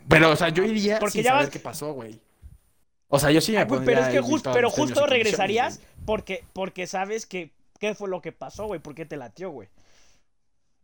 Pero, 0.07 0.31
o 0.31 0.35
sea, 0.35 0.49
yo 0.49 0.63
iría 0.63 0.99
Porque 0.99 1.11
sin 1.13 1.23
ya 1.23 1.31
saber 1.31 1.45
vas- 1.45 1.53
qué 1.53 1.59
pasó, 1.59 1.93
güey. 1.93 2.19
O 3.09 3.19
sea, 3.19 3.29
yo 3.31 3.41
sí 3.41 3.51
me 3.51 3.59
Ay, 3.59 3.65
güey, 3.65 3.85
pero 3.85 4.01
es 4.01 4.07
que 4.07 4.19
todos 4.21 4.41
pero 4.53 4.69
justo 4.69 5.05
regresarías 5.05 5.81
porque, 6.05 6.43
porque 6.53 6.87
sabes 6.87 7.25
que 7.25 7.51
qué 7.79 7.93
fue 7.93 8.09
lo 8.09 8.21
que 8.21 8.31
pasó, 8.31 8.65
güey, 8.65 8.79
por 8.79 8.95
qué 8.95 9.05
te 9.05 9.17
latió, 9.17 9.51
güey. 9.51 9.67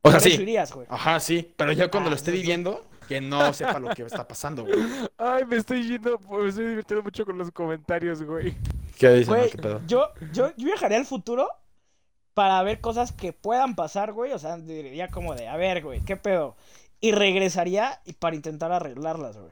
O 0.01 0.11
sea, 0.11 0.19
sí. 0.19 0.33
irías. 0.33 0.73
Ajá, 0.89 1.19
sí. 1.19 1.51
Pero 1.57 1.71
ya 1.71 1.89
cuando 1.89 2.07
Ah, 2.07 2.11
lo 2.11 2.15
esté 2.15 2.31
no, 2.31 2.35
no. 2.37 2.41
viviendo, 2.41 2.85
que 3.09 3.19
no 3.19 3.51
sepa 3.53 3.79
lo 3.79 3.89
que 3.89 4.03
está 4.03 4.25
pasando, 4.27 4.63
güey. 4.63 4.79
Ay, 5.17 5.43
me 5.45 5.57
estoy 5.57 5.85
yendo, 5.85 6.17
me 6.29 6.47
estoy 6.47 6.65
divirtiendo 6.67 7.03
mucho 7.03 7.25
con 7.25 7.37
los 7.37 7.51
comentarios, 7.51 8.23
güey. 8.23 8.55
¿Qué 8.97 9.09
dicen? 9.09 9.33
Güey, 9.33 9.49
¿Qué 9.49 9.57
pedo? 9.57 9.81
yo, 9.87 10.09
yo, 10.31 10.49
yo 10.55 10.65
viajaría 10.65 10.97
al 10.97 11.05
futuro 11.05 11.49
para 12.33 12.61
ver 12.63 12.79
cosas 12.79 13.11
que 13.11 13.33
puedan 13.33 13.75
pasar, 13.75 14.13
güey. 14.13 14.31
O 14.31 14.39
sea, 14.39 14.55
diría 14.57 15.07
como 15.09 15.35
de, 15.35 15.47
a 15.49 15.57
ver, 15.57 15.83
güey, 15.83 16.01
¿qué 16.01 16.15
pedo? 16.15 16.55
Y 17.01 17.11
regresaría 17.11 17.99
y 18.05 18.13
para 18.13 18.35
intentar 18.35 18.71
arreglarlas, 18.71 19.37
güey. 19.37 19.51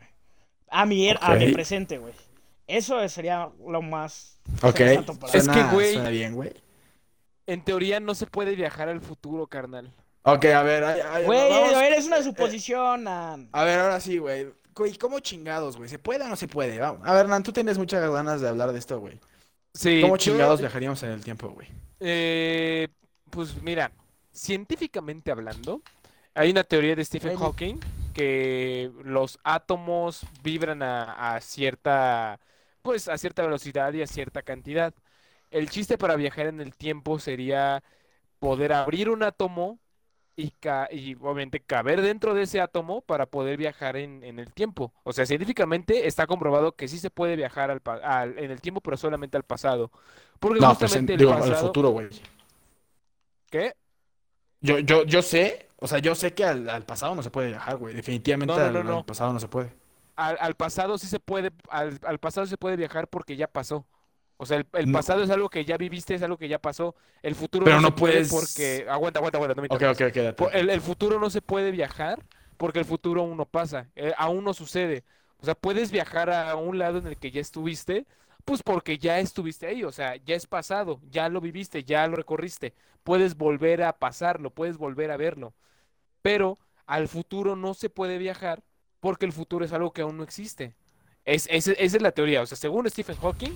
A 0.69 0.85
mi, 0.85 1.07
er- 1.09 1.17
a 1.21 1.35
mi 1.35 1.47
Ok. 1.47 1.53
presente, 1.53 1.97
güey. 1.97 2.13
Eso 2.67 3.07
sería 3.09 3.49
lo 3.67 3.81
más. 3.81 4.39
Ok. 4.61 4.79
Es 4.81 4.99
que, 5.07 5.39
Suena- 5.41 5.71
güey- 5.73 5.93
suena 5.93 6.09
bien, 6.09 6.35
güey. 6.35 6.53
En 7.47 7.63
teoría 7.63 7.99
no 8.01 8.13
se 8.13 8.27
puede 8.27 8.55
viajar 8.55 8.89
al 8.89 8.99
futuro, 9.01 9.47
carnal. 9.47 9.93
Ok, 10.23 10.45
a 10.45 10.63
ver, 10.63 10.83
ay, 10.83 10.99
ay, 11.09 11.25
Güey, 11.25 11.49
vamos- 11.49 11.73
a 11.73 11.79
ver, 11.79 11.93
es 11.93 12.05
una 12.05 12.21
suposición, 12.21 13.03
Nan. 13.05 13.49
A 13.53 13.63
ver, 13.63 13.79
ahora 13.79 13.99
sí, 13.99 14.17
güey. 14.17 14.47
Güey, 14.75 14.95
¿cómo 14.97 15.19
chingados, 15.19 15.77
güey? 15.77 15.89
¿Se 15.89 15.97
puede 15.99 16.23
o 16.23 16.27
no 16.27 16.35
se 16.35 16.47
puede? 16.47 16.77
Vamos. 16.79 17.01
A 17.07 17.13
ver, 17.13 17.27
Nan, 17.29 17.43
tú 17.43 17.51
tienes 17.53 17.77
muchas 17.77 18.01
ganas 18.11 18.41
de 18.41 18.49
hablar 18.49 18.71
de 18.73 18.79
esto, 18.79 18.99
güey. 18.99 19.19
Sí, 19.73 20.01
¿Cómo 20.01 20.15
yo- 20.15 20.17
chingados 20.17 20.59
viajaríamos 20.59 21.01
en 21.03 21.11
el 21.11 21.23
tiempo, 21.23 21.49
güey? 21.49 21.67
Eh, 21.99 22.89
pues 23.29 23.61
mira, 23.61 23.91
científicamente 24.31 25.31
hablando, 25.31 25.81
hay 26.35 26.51
una 26.51 26.63
teoría 26.63 26.95
de 26.95 27.05
Stephen. 27.05 27.37
Hawking 27.37 27.79
que 28.13 28.91
los 29.03 29.39
átomos 29.43 30.21
vibran 30.43 30.81
a, 30.83 31.35
a 31.35 31.41
cierta, 31.41 32.39
pues 32.81 33.07
a 33.07 33.17
cierta 33.17 33.43
velocidad 33.43 33.93
y 33.93 34.01
a 34.01 34.07
cierta 34.07 34.41
cantidad. 34.41 34.93
El 35.51 35.69
chiste 35.69 35.97
para 35.97 36.15
viajar 36.15 36.47
en 36.47 36.59
el 36.59 36.75
tiempo 36.75 37.19
sería 37.19 37.83
poder 38.39 38.73
abrir 38.73 39.09
un 39.09 39.23
átomo 39.23 39.79
y, 40.37 40.51
ca- 40.51 40.87
y 40.91 41.15
obviamente 41.15 41.59
caber 41.59 42.01
dentro 42.01 42.33
de 42.33 42.43
ese 42.43 42.61
átomo 42.61 43.01
para 43.01 43.25
poder 43.25 43.57
viajar 43.57 43.97
en, 43.97 44.23
en 44.23 44.39
el 44.39 44.53
tiempo. 44.53 44.93
O 45.03 45.11
sea, 45.11 45.25
científicamente 45.25 46.07
está 46.07 46.27
comprobado 46.27 46.75
que 46.75 46.87
sí 46.87 46.99
se 46.99 47.09
puede 47.09 47.35
viajar 47.35 47.71
al, 47.71 47.81
pa- 47.81 47.95
al- 47.97 48.37
en 48.39 48.51
el 48.51 48.61
tiempo, 48.61 48.79
pero 48.79 48.95
solamente 48.97 49.35
al 49.35 49.43
pasado. 49.43 49.91
Porque 50.39 50.59
No, 50.61 50.67
pues 50.67 50.95
en- 50.95 51.07
justamente 51.07 51.13
el 51.13 51.19
digo, 51.19 51.33
al 51.33 51.55
futuro, 51.55 51.89
güey. 51.89 52.07
¿Qué? 53.49 53.73
Yo, 54.61 54.79
yo, 54.79 55.03
yo 55.05 55.21
sé, 55.21 55.67
o 55.77 55.87
sea, 55.87 55.99
yo 55.99 56.15
sé 56.15 56.33
que 56.33 56.45
al, 56.45 56.69
al 56.69 56.83
pasado 56.85 57.15
no 57.15 57.23
se 57.23 57.29
puede 57.31 57.49
viajar, 57.49 57.77
güey. 57.77 57.93
Definitivamente 57.95 58.53
No, 58.53 58.71
no, 58.71 58.79
al, 58.79 58.87
al 58.99 59.05
pasado 59.05 59.33
no 59.33 59.39
se 59.39 59.47
puede. 59.47 59.71
al, 60.15 60.37
al 60.39 60.55
pasado 60.55 60.97
sí 60.97 61.07
se 61.07 61.19
puede, 61.19 61.51
al, 61.69 61.99
al 62.03 62.19
pasado 62.19 62.47
se 62.47 62.57
puede 62.57 62.75
viajar 62.75 63.07
porque 63.07 63.35
ya 63.35 63.47
pasó. 63.47 63.85
O 64.37 64.45
sea, 64.45 64.57
el, 64.57 64.67
el 64.73 64.91
No. 64.91 64.97
pasado 64.99 65.23
es 65.23 65.29
algo 65.29 65.49
que 65.49 65.65
ya 65.65 65.77
viviste, 65.77 66.13
es 66.13 66.21
algo 66.21 66.37
que 66.37 66.47
ya 66.47 66.59
pasó. 66.59 66.95
El 67.23 67.33
futuro 67.35 67.65
Pero 67.65 67.77
no, 67.77 67.81
no 67.83 67.87
se 67.89 67.93
puede 67.95 68.13
puedes- 68.13 68.29
porque... 68.31 68.85
Aguanta, 68.89 69.19
aguanta, 69.19 69.37
aguanta, 69.37 69.55
no 69.55 69.61
me 69.63 69.67
Ok, 69.67 69.73
interrumpas. 69.73 70.07
ok, 70.07 70.13
quédate. 70.13 70.33
Po- 70.35 70.49
El, 70.51 70.69
el 70.69 70.81
futuro 70.81 71.19
no 71.19 71.29
se 71.29 71.41
puede 71.41 71.71
viajar 71.71 72.23
porque 72.57 72.79
el 72.79 72.85
futuro 72.85 73.21
aún 73.21 73.35
no 73.37 73.45
pasa, 73.45 73.89
eh, 73.95 74.13
aún 74.17 74.43
no 74.43 74.53
sucede. 74.53 75.03
O 75.39 75.45
sea, 75.45 75.55
puedes 75.55 75.91
viajar 75.91 76.29
a 76.29 76.55
un 76.55 76.77
lado 76.79 76.97
en 76.99 77.07
el 77.07 77.17
que 77.17 77.29
ya 77.31 77.41
estuviste, 77.41 78.05
pues 78.45 78.63
porque 78.63 78.97
ya 78.97 79.19
estuviste 79.19 79.67
ahí, 79.67 79.83
o 79.83 79.91
sea, 79.91 80.15
ya 80.15 80.35
es 80.35 80.47
pasado, 80.47 80.99
ya 81.09 81.29
lo 81.29 81.41
viviste, 81.41 81.83
ya 81.83 82.07
lo 82.07 82.15
recorriste. 82.15 82.73
Puedes 83.03 83.35
volver 83.37 83.83
a 83.83 83.93
pasarlo, 83.93 84.49
puedes 84.51 84.77
volver 84.77 85.11
a 85.11 85.17
verlo. 85.17 85.53
Pero 86.21 86.57
al 86.85 87.07
futuro 87.07 87.55
no 87.55 87.73
se 87.73 87.89
puede 87.89 88.17
viajar 88.17 88.63
porque 88.99 89.25
el 89.25 89.33
futuro 89.33 89.65
es 89.65 89.73
algo 89.73 89.91
que 89.91 90.01
aún 90.01 90.17
no 90.17 90.23
existe. 90.23 90.75
Es, 91.25 91.47
es- 91.51 91.67
esa 91.67 91.97
es 91.97 92.01
la 92.01 92.11
teoría. 92.11 92.41
O 92.41 92.45
sea, 92.45 92.57
según 92.57 92.89
Stephen 92.89 93.17
Hawking, 93.17 93.53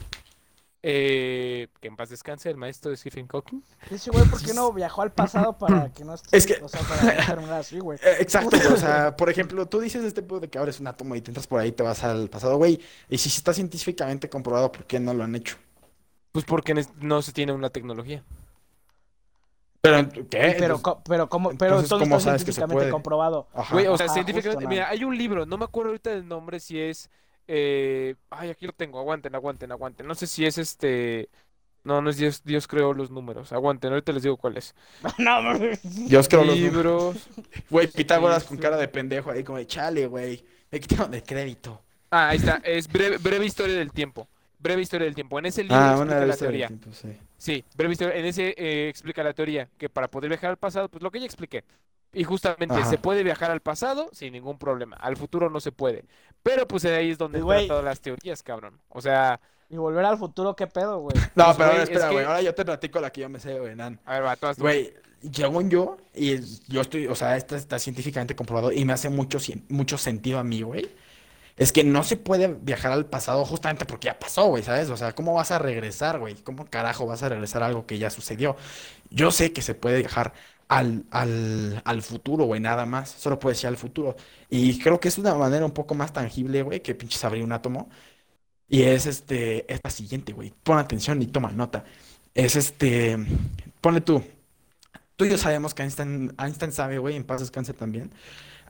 eh, 0.83 1.67
que 1.79 1.87
en 1.87 1.95
paz 1.95 2.09
descanse 2.09 2.49
el 2.49 2.57
maestro 2.57 2.89
de 2.91 2.97
Stephen 2.97 3.27
Hawking, 3.27 3.61
Ese 3.91 4.09
güey, 4.09 4.25
¿por 4.25 4.41
qué 4.43 4.51
no 4.55 4.73
viajó 4.73 5.01
al 5.03 5.11
pasado 5.11 5.57
para 5.57 5.89
que 5.93 6.03
no 6.03 6.15
Es 6.31 6.45
que- 6.47 6.59
O 6.63 6.67
sea, 6.67 6.81
para 6.81 7.57
así, 7.59 7.79
güey. 7.79 7.99
Eh, 8.03 8.17
Exacto, 8.19 8.57
o 8.73 8.77
sea, 8.77 9.15
por 9.15 9.29
ejemplo, 9.29 9.65
tú 9.67 9.79
dices 9.79 10.03
este 10.03 10.21
pedo 10.23 10.39
de 10.39 10.49
que 10.49 10.57
abres 10.57 10.79
un 10.79 10.87
átomo 10.87 11.15
y 11.15 11.21
te 11.21 11.29
entras 11.29 11.45
por 11.47 11.59
ahí, 11.59 11.71
te 11.71 11.83
vas 11.83 12.03
al 12.03 12.29
pasado, 12.29 12.57
güey. 12.57 12.79
Y 13.09 13.17
si 13.19 13.29
está 13.29 13.53
científicamente 13.53 14.29
comprobado, 14.29 14.71
¿por 14.71 14.85
qué 14.85 14.99
no 14.99 15.13
lo 15.13 15.23
han 15.23 15.35
hecho? 15.35 15.57
pues 16.31 16.45
porque 16.45 16.73
no 17.01 17.21
se 17.21 17.33
tiene 17.33 17.51
una 17.51 17.69
tecnología. 17.69 18.23
Pero, 19.81 20.07
¿qué? 20.29 20.55
Pero, 20.57 20.75
Entonces- 20.75 21.03
pero, 21.09 21.27
¿cómo, 21.27 21.49
pero 21.49 21.79
entonces, 21.79 21.91
entonces 21.91 22.05
¿cómo 22.07 22.17
está 22.17 22.29
sabes 22.29 22.43
que 22.45 22.51
se 22.51 22.55
científicamente 22.55 22.75
puede? 22.75 22.91
comprobado. 22.91 23.47
Ajá. 23.53 23.73
Güey, 23.73 23.87
o 23.87 23.97
sea, 23.97 24.05
Ajá, 24.05 24.13
científicamente, 24.13 24.55
justo, 24.63 24.69
mira, 24.69 24.87
hay 24.89 25.03
un 25.03 25.17
libro, 25.17 25.45
no 25.45 25.57
me 25.57 25.65
acuerdo 25.65 25.89
ahorita 25.89 26.11
del 26.11 26.27
nombre, 26.27 26.59
si 26.59 26.79
es, 26.79 27.09
eh, 27.51 28.15
ay, 28.29 28.49
aquí 28.49 28.65
lo 28.67 28.73
tengo, 28.73 28.99
aguanten, 28.99 29.35
aguanten, 29.35 29.71
aguanten, 29.71 30.07
no 30.07 30.15
sé 30.15 30.27
si 30.27 30.45
es 30.45 30.57
este, 30.57 31.29
no, 31.83 32.01
no 32.01 32.09
es 32.11 32.17
Dios, 32.17 32.43
Dios 32.43 32.67
creó 32.67 32.93
los 32.93 33.11
números, 33.11 33.51
aguanten, 33.53 33.91
ahorita 33.91 34.13
les 34.13 34.23
digo 34.23 34.37
cuál 34.37 34.57
es. 34.57 34.75
no, 35.17 35.41
mames. 35.41 35.81
Dios 36.07 36.27
creo 36.29 36.43
los 36.43 36.59
Libros, 36.59 37.29
Güey, 37.69 37.87
Pitágoras 37.87 38.43
Sí, 38.43 38.45
con 38.45 38.57
cara 38.57 38.77
de 38.77 38.87
pendejo 38.87 39.31
ahí, 39.31 39.43
como 39.43 39.57
de 39.57 39.67
chale, 39.67 40.07
güey. 40.07 40.45
Me 40.71 40.79
quitaron 40.79 41.11
de 41.11 41.23
crédito. 41.23 41.83
ah, 42.11 42.29
ahí 42.29 42.37
está, 42.37 42.57
es 42.63 42.87
breve, 42.87 43.17
breve 43.17 43.45
historia 43.45 43.75
del 43.75 43.91
tiempo, 43.93 44.27
breve 44.59 44.81
historia 44.81 45.05
del 45.05 45.15
tiempo, 45.15 45.39
en 45.39 45.45
ese 45.47 45.63
libro 45.63 45.89
Ah, 45.89 45.91
explica 45.91 46.25
una 46.25 46.25
la 46.25 46.37
teoría, 46.37 46.73
sí. 46.91 47.17
sí, 47.37 47.65
breve 47.73 47.93
historia, 47.93 48.15
en 48.15 48.25
ese 48.25 48.53
eh, 48.57 48.89
explica 48.89 49.23
la 49.23 49.33
teoría, 49.33 49.69
que 49.77 49.89
para 49.89 50.09
poder 50.09 50.29
viajar 50.29 50.49
al 50.51 50.57
pasado, 50.57 50.89
pues 50.89 51.01
lo 51.03 51.11
que 51.11 51.19
ya 51.19 51.25
expliqué, 51.25 51.63
y 52.13 52.23
justamente 52.23 52.83
Ajá. 52.83 52.83
se 52.83 52.97
puede 52.97 53.23
viajar 53.23 53.51
al 53.51 53.61
pasado 53.61 54.09
sin 54.13 54.33
ningún 54.33 54.57
problema, 54.59 54.95
al 54.97 55.17
futuro 55.17 55.49
no 55.49 55.59
se 55.61 55.71
puede, 55.71 56.05
pero 56.43 56.67
pues 56.67 56.85
ahí 56.85 57.11
es 57.11 57.17
donde 57.17 57.41
güey. 57.41 57.67
todas 57.67 57.83
las 57.83 57.99
teorías, 58.01 58.43
cabrón, 58.43 58.79
o 58.89 59.01
sea... 59.01 59.39
Y 59.69 59.77
volver 59.77 60.03
al 60.03 60.17
futuro, 60.17 60.53
¿qué 60.53 60.67
pedo, 60.67 60.99
güey? 60.99 61.15
No, 61.33 61.45
Pues, 61.45 61.55
pero 61.55 61.55
güey, 61.55 61.69
ahora 61.69 61.83
es 61.83 61.89
espera, 61.89 62.07
que- 62.09 62.13
güey. 62.13 62.25
Ahora 62.25 62.41
yo 62.41 62.53
te 62.53 62.65
platico 62.65 62.99
la 62.99 63.09
que 63.09 63.21
yo 63.21 63.29
me 63.29 63.39
sé, 63.39 63.57
güey, 63.57 63.73
nan. 63.73 64.01
A 64.03 64.15
ver, 64.15 64.25
va, 64.25 64.35
todas. 64.35 64.59
Güey, 64.59 64.93
según 65.31 65.69
yo, 65.69 65.95
y 66.13 66.41
yo 66.67 66.81
estoy, 66.81 67.07
o 67.07 67.15
sea, 67.15 67.37
esto 67.37 67.55
está 67.55 67.79
científicamente 67.79 68.35
comprobado 68.35 68.73
y 68.73 68.83
me 68.83 68.91
hace 68.91 69.07
mucho, 69.09 69.37
mucho 69.69 69.97
sentido 69.97 70.39
a 70.39 70.43
mí, 70.43 70.61
güey. 70.61 70.89
Es 71.55 71.71
que 71.71 71.85
no 71.85 72.03
se 72.03 72.17
puede 72.17 72.49
viajar 72.49 72.91
al 72.91 73.05
pasado 73.05 73.45
justamente 73.45 73.85
porque 73.85 74.07
ya 74.07 74.19
pasó, 74.19 74.47
güey, 74.47 74.61
¿sabes? 74.61 74.89
O 74.89 74.97
sea, 74.97 75.13
¿cómo 75.15 75.33
vas 75.35 75.51
a 75.51 75.59
regresar, 75.59 76.19
güey? 76.19 76.35
¿Cómo 76.35 76.65
carajo 76.65 77.05
vas 77.05 77.23
a 77.23 77.29
regresar 77.29 77.63
a 77.63 77.67
algo 77.67 77.85
que 77.85 77.97
ya 77.97 78.09
sucedió? 78.09 78.57
Yo 79.09 79.31
sé 79.31 79.53
que 79.53 79.61
se 79.61 79.73
puede 79.73 79.99
viajar 79.99 80.33
al, 80.71 81.05
al, 81.11 81.81
al 81.83 82.01
futuro, 82.01 82.45
güey, 82.45 82.61
nada 82.61 82.85
más. 82.85 83.09
Solo 83.09 83.37
puede 83.39 83.55
ser 83.55 83.67
al 83.67 83.77
futuro. 83.77 84.15
Y 84.49 84.79
creo 84.79 85.01
que 85.01 85.09
es 85.09 85.17
una 85.17 85.35
manera 85.35 85.65
un 85.65 85.73
poco 85.73 85.95
más 85.95 86.13
tangible, 86.13 86.61
güey, 86.63 86.81
que 86.81 86.95
pinches 86.95 87.23
abrir 87.25 87.43
un 87.43 87.51
átomo. 87.51 87.89
Y 88.69 88.83
es 88.83 89.05
este, 89.05 89.71
es 89.73 89.81
la 89.83 89.89
siguiente, 89.91 90.33
güey. 90.33 90.53
Pon 90.63 90.77
atención 90.79 91.21
y 91.21 91.27
toma 91.27 91.51
nota. 91.51 91.83
Es 92.35 92.55
este, 92.55 93.17
ponle 93.81 94.01
tú. 94.01 94.23
Tú 95.17 95.25
y 95.25 95.29
yo 95.29 95.37
sabemos 95.37 95.73
que 95.73 95.83
Einstein, 95.83 96.33
Einstein 96.39 96.71
sabe, 96.71 96.99
güey, 96.99 97.17
en 97.17 97.25
paz 97.25 97.41
descanse 97.41 97.73
también. 97.73 98.11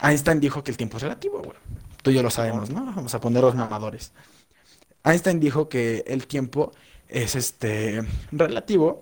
Einstein 0.01 0.39
dijo 0.39 0.63
que 0.63 0.72
el 0.72 0.77
tiempo 0.77 0.98
es 0.98 1.03
relativo, 1.03 1.41
güey. 1.43 1.58
Tú 2.03 2.12
y 2.12 2.15
yo 2.15 2.24
lo 2.24 2.31
sabemos, 2.31 2.72
¿no? 2.72 2.86
Vamos 2.86 3.13
a 3.15 3.22
poner 3.22 3.43
los 3.43 3.55
mamadores. 3.55 4.13
Einstein 5.03 5.39
dijo 5.39 5.70
que 5.70 6.03
el 6.08 6.27
tiempo 6.27 6.72
es 7.08 7.36
este 7.36 8.01
relativo. 8.31 9.01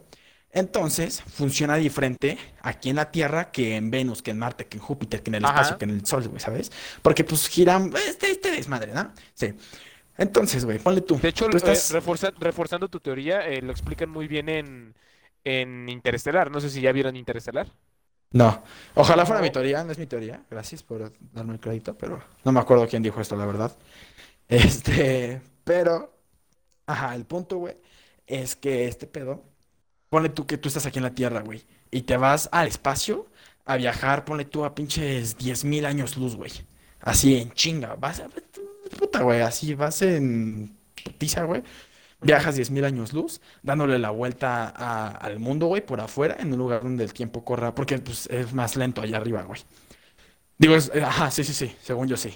Entonces, 0.52 1.22
funciona 1.22 1.76
diferente 1.76 2.38
aquí 2.62 2.90
en 2.90 2.96
la 2.96 3.12
Tierra 3.12 3.52
que 3.52 3.76
en 3.76 3.92
Venus, 3.92 4.22
que 4.24 4.32
en 4.32 4.40
Marte, 4.40 4.66
que 4.66 4.78
en 4.78 4.84
Júpiter, 4.84 5.22
que 5.22 5.30
en 5.30 5.36
el 5.36 5.46
Ajá. 5.46 5.54
espacio, 5.54 5.78
que 5.78 5.86
en 5.86 5.92
el 5.92 6.06
Sol, 6.06 6.28
güey, 6.28 6.40
¿sabes? 6.40 6.72
Porque 7.04 7.24
pues 7.24 7.48
giran 7.48 7.94
este, 8.08 8.32
este 8.32 8.52
desmadre, 8.52 8.94
¿no? 8.94 9.12
Sí. 9.36 9.54
Entonces, 10.18 10.66
güey, 10.66 10.80
ponle 10.80 11.02
tú. 11.02 11.18
De 11.20 11.30
hecho, 11.30 11.48
Tú 11.50 11.58
eh, 11.58 11.60
estás- 11.64 11.92
reforza- 11.94 12.34
reforzando 12.40 12.90
tu 12.90 13.00
teoría, 13.00 13.48
eh, 13.48 13.62
lo 13.62 13.72
explican 13.72 14.10
muy 14.10 14.28
bien 14.28 14.50
en, 14.50 14.96
en 15.44 15.88
Interestelar. 15.88 16.50
No 16.52 16.60
sé 16.60 16.70
si 16.70 16.82
ya 16.82 16.92
vieron 16.92 17.16
Interestelar. 17.16 17.68
No, 18.32 18.62
ojalá 18.96 19.26
fuera 19.26 19.42
mi 19.42 19.50
teoría, 19.50 19.84
no 19.84 19.92
es 19.92 19.98
mi 19.98 20.06
teoría, 20.06 20.44
gracias 20.52 20.84
por 20.84 21.12
darme 21.32 21.54
el 21.54 21.60
crédito, 21.60 21.98
pero 21.98 22.22
no 22.44 22.52
me 22.52 22.60
acuerdo 22.60 22.88
quién 22.88 23.02
dijo 23.02 23.20
esto, 23.22 23.36
la 23.36 23.46
verdad. 23.46 23.76
Este, 24.48 25.42
pero, 25.64 26.12
ajá, 26.88 27.14
el 27.16 27.26
punto, 27.26 27.58
güey, 27.58 27.78
es 28.28 28.56
que 28.56 28.88
este 28.88 29.06
pedo, 29.08 29.44
ponle 30.10 30.30
tú 30.30 30.46
que 30.46 30.58
tú 30.58 30.68
estás 30.68 30.86
aquí 30.86 31.00
en 31.00 31.04
la 31.04 31.14
Tierra, 31.14 31.42
güey, 31.42 31.64
y 31.92 32.02
te 32.04 32.18
vas 32.18 32.50
al 32.52 32.68
espacio 32.68 33.28
a 33.66 33.78
viajar, 33.78 34.26
ponle 34.26 34.46
tú 34.46 34.66
a 34.66 34.76
pinches 34.76 35.38
10.000 35.38 35.86
años 35.86 36.18
luz, 36.18 36.36
güey, 36.36 36.52
así 37.02 37.38
en 37.38 37.52
chinga, 37.52 37.96
vas 37.96 38.20
a, 38.20 38.28
puta, 38.98 39.22
güey, 39.22 39.42
así 39.42 39.74
vas 39.76 40.02
en 40.02 40.76
putiza, 41.04 41.44
güey. 41.44 41.64
Viajas 42.22 42.58
10.000 42.58 42.84
años 42.84 43.14
luz, 43.14 43.40
dándole 43.64 43.98
la 43.98 44.10
vuelta 44.10 44.68
al 44.68 45.40
mundo, 45.40 45.68
güey, 45.68 45.86
por 45.86 46.02
afuera, 46.02 46.36
en 46.40 46.52
un 46.52 46.60
lugar 46.60 46.84
donde 46.84 47.06
el 47.06 47.14
tiempo 47.14 47.46
corra, 47.46 47.74
porque 47.74 47.98
pues, 48.00 48.28
es 48.28 48.52
más 48.54 48.76
lento 48.76 49.02
allá 49.02 49.18
arriba, 49.18 49.44
güey. 49.44 49.62
Digo, 50.58 50.76
eh, 50.76 51.02
ajá, 51.02 51.32
sí, 51.32 51.46
sí, 51.46 51.54
sí, 51.54 51.74
según 51.82 52.10
yo 52.10 52.18
sí. 52.18 52.34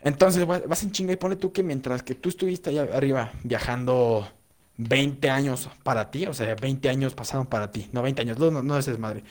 Entonces, 0.00 0.46
vas 0.46 0.82
en 0.84 0.92
chinga 0.92 1.12
y 1.12 1.16
ponle 1.16 1.36
tú 1.36 1.52
que 1.52 1.64
mientras 1.64 2.04
que 2.04 2.14
tú 2.14 2.28
estuviste 2.28 2.70
allá 2.70 2.82
arriba 2.94 3.32
viajando 3.42 4.30
20 4.88 5.30
años 5.30 5.68
para 5.82 6.10
ti, 6.10 6.26
o 6.26 6.34
sea, 6.34 6.54
20 6.54 6.88
años 6.88 7.14
pasaron 7.14 7.46
para 7.46 7.70
ti, 7.70 7.88
no 7.92 8.02
20 8.02 8.22
años, 8.22 8.38
no, 8.38 8.50
no, 8.50 8.62
no 8.62 8.78
es 8.78 8.86
desmadre. 8.86 9.24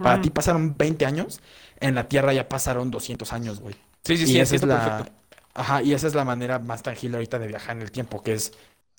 Para 0.00 0.20
ti 0.20 0.30
pasaron 0.30 0.76
20 0.76 1.06
años, 1.06 1.40
en 1.80 1.94
la 1.94 2.08
Tierra 2.08 2.32
ya 2.32 2.48
pasaron 2.48 2.90
200 2.90 3.32
años, 3.32 3.60
güey. 3.60 3.76
Sí, 4.04 4.16
sí, 4.16 4.26
Y 4.26 4.38
sí, 4.38 4.40
esa 4.40 4.56
es 4.56 4.64
la, 4.64 4.68
perfecto. 4.68 5.10
ajá, 5.54 5.82
y 5.82 5.92
esa 5.94 6.06
es 6.06 6.14
la 6.14 6.24
manera 6.24 6.58
más 6.58 6.82
tangible 6.82 7.16
ahorita 7.18 7.38
de 7.38 7.48
viajar 7.48 7.76
en 7.76 7.82
el 7.82 7.92
tiempo, 7.92 8.22
que 8.22 8.32
es 8.34 8.52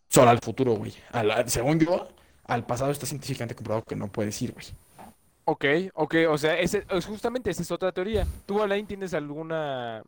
solo 0.09 0.29
al 0.31 0.39
futuro, 0.39 0.73
güey. 0.75 0.93
La- 1.13 1.47
según 1.47 1.79
yo, 1.79 2.09
al 2.45 2.65
pasado 2.65 2.91
está 2.91 3.05
científicamente 3.07 3.55
comprobado 3.55 3.83
que 3.85 3.95
no 3.95 4.11
puedes 4.11 4.41
ir, 4.41 4.53
güey. 4.53 4.67
Ok, 5.43 5.65
ok, 5.95 6.15
o 6.29 6.37
sea, 6.37 6.57
ese, 6.59 6.85
es 6.89 7.05
justamente 7.05 7.49
esa 7.49 7.61
es 7.63 7.71
otra 7.71 7.91
teoría. 7.91 8.29
¿Tú, 8.45 8.61
Alain, 8.61 8.87
tienes 8.87 9.13
alguna 9.13 10.03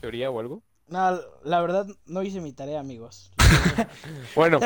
teoría 0.00 0.30
o 0.30 0.40
algo? 0.40 0.64
No, 0.88 1.20
la 1.44 1.60
verdad, 1.60 1.86
no 2.06 2.22
hice 2.22 2.40
mi 2.40 2.52
tarea, 2.52 2.80
amigos. 2.80 3.35
Bueno, 4.34 4.60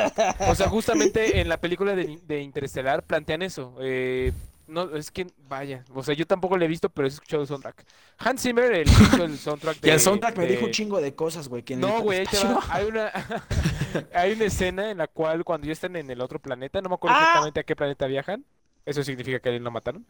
o 0.48 0.54
sea, 0.54 0.68
justamente 0.68 1.40
en 1.40 1.48
la 1.48 1.58
película 1.60 1.94
de, 1.94 2.18
de 2.26 2.40
Interestelar 2.42 3.02
plantean 3.04 3.42
eso. 3.42 3.76
eh, 3.80 4.32
no, 4.66 4.94
es 4.96 5.10
que, 5.10 5.26
vaya, 5.48 5.84
o 5.92 6.02
sea, 6.04 6.14
yo 6.14 6.26
tampoco 6.28 6.56
le 6.56 6.64
he 6.66 6.68
visto, 6.68 6.88
pero 6.90 7.06
he 7.06 7.10
escuchado 7.10 7.42
el 7.42 7.48
soundtrack. 7.48 7.84
Hans 8.18 8.40
Zimmer, 8.42 8.72
el 8.72 8.88
hizo 8.88 9.24
el 9.24 9.36
soundtrack 9.36 9.78
Y 9.78 9.80
de... 9.80 9.92
el 9.92 9.98
soundtrack 10.00 10.36
me 10.38 10.44
de- 10.46 10.52
dijo 10.52 10.66
un 10.66 10.70
chingo 10.70 11.00
de 11.00 11.12
cosas, 11.16 11.48
güey. 11.48 11.64
que 11.64 11.74
No, 11.74 12.00
güey. 12.02 12.24
Hay 12.68 12.84
una, 12.86 13.10
hay 14.14 14.32
una 14.32 14.44
escena 14.44 14.90
en 14.92 14.98
la 14.98 15.08
cual 15.08 15.42
cuando 15.44 15.66
ya 15.66 15.72
están 15.72 15.96
en 15.96 16.08
el 16.08 16.20
otro 16.20 16.38
planeta, 16.38 16.80
no 16.80 16.88
me 16.88 16.94
acuerdo 16.94 17.16
Ah. 17.18 17.22
exactamente 17.22 17.60
a 17.60 17.62
qué 17.64 17.74
planeta 17.74 18.06
viajan. 18.06 18.44
Eso 18.86 19.02
significa 19.02 19.40
que 19.40 19.48
a 19.48 19.52
él 19.52 19.62
lo 19.64 19.72
mataron. 19.72 20.06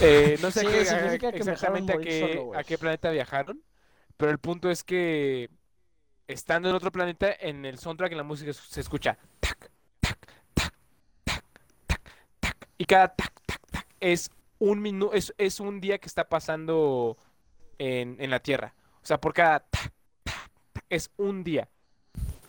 Eh, 0.00 0.38
no 0.42 0.50
sé 0.50 0.60
Sí, 0.60 0.66
qué- 0.66 0.80
a- 0.80 0.84
significa 0.84 1.32
que 1.32 1.42
me 1.44 1.52
exactamente 1.52 1.98
qué, 1.98 2.20
solo, 2.20 2.54
a 2.54 2.64
qué 2.64 2.76
planeta 2.76 3.10
viajaron. 3.10 3.62
Pero 4.18 4.30
el 4.30 4.38
punto 4.38 4.70
es 4.70 4.84
que 4.84 5.48
estando 6.26 6.68
en 6.68 6.74
otro 6.74 6.90
planeta, 6.90 7.32
en 7.38 7.64
el 7.64 7.78
soundtrack, 7.78 8.12
en 8.12 8.18
la 8.18 8.24
música 8.24 8.52
se 8.52 8.80
escucha 8.80 9.18
tac, 9.40 9.70
tac, 10.00 10.18
tac, 10.54 10.72
tac, 11.04 11.62
tac, 11.86 12.02
tac. 12.40 12.68
Y 12.78 12.84
cada 12.84 13.14
tac, 13.14 13.32
tac, 13.46 13.60
tac 13.70 13.86
es 14.00 14.30
un 14.58 14.80
minuto, 14.80 15.14
es, 15.14 15.34
es 15.38 15.60
un 15.60 15.80
día 15.80 15.98
que 15.98 16.08
está 16.08 16.28
pasando 16.28 17.16
en, 17.78 18.16
en 18.18 18.30
la 18.30 18.40
Tierra. 18.40 18.74
O 19.02 19.06
sea, 19.06 19.20
por 19.20 19.32
cada 19.32 19.60
tac, 19.60 19.92
tac, 20.24 20.50
tac, 20.72 20.84
es 20.88 21.10
un 21.16 21.44
día. 21.44 21.68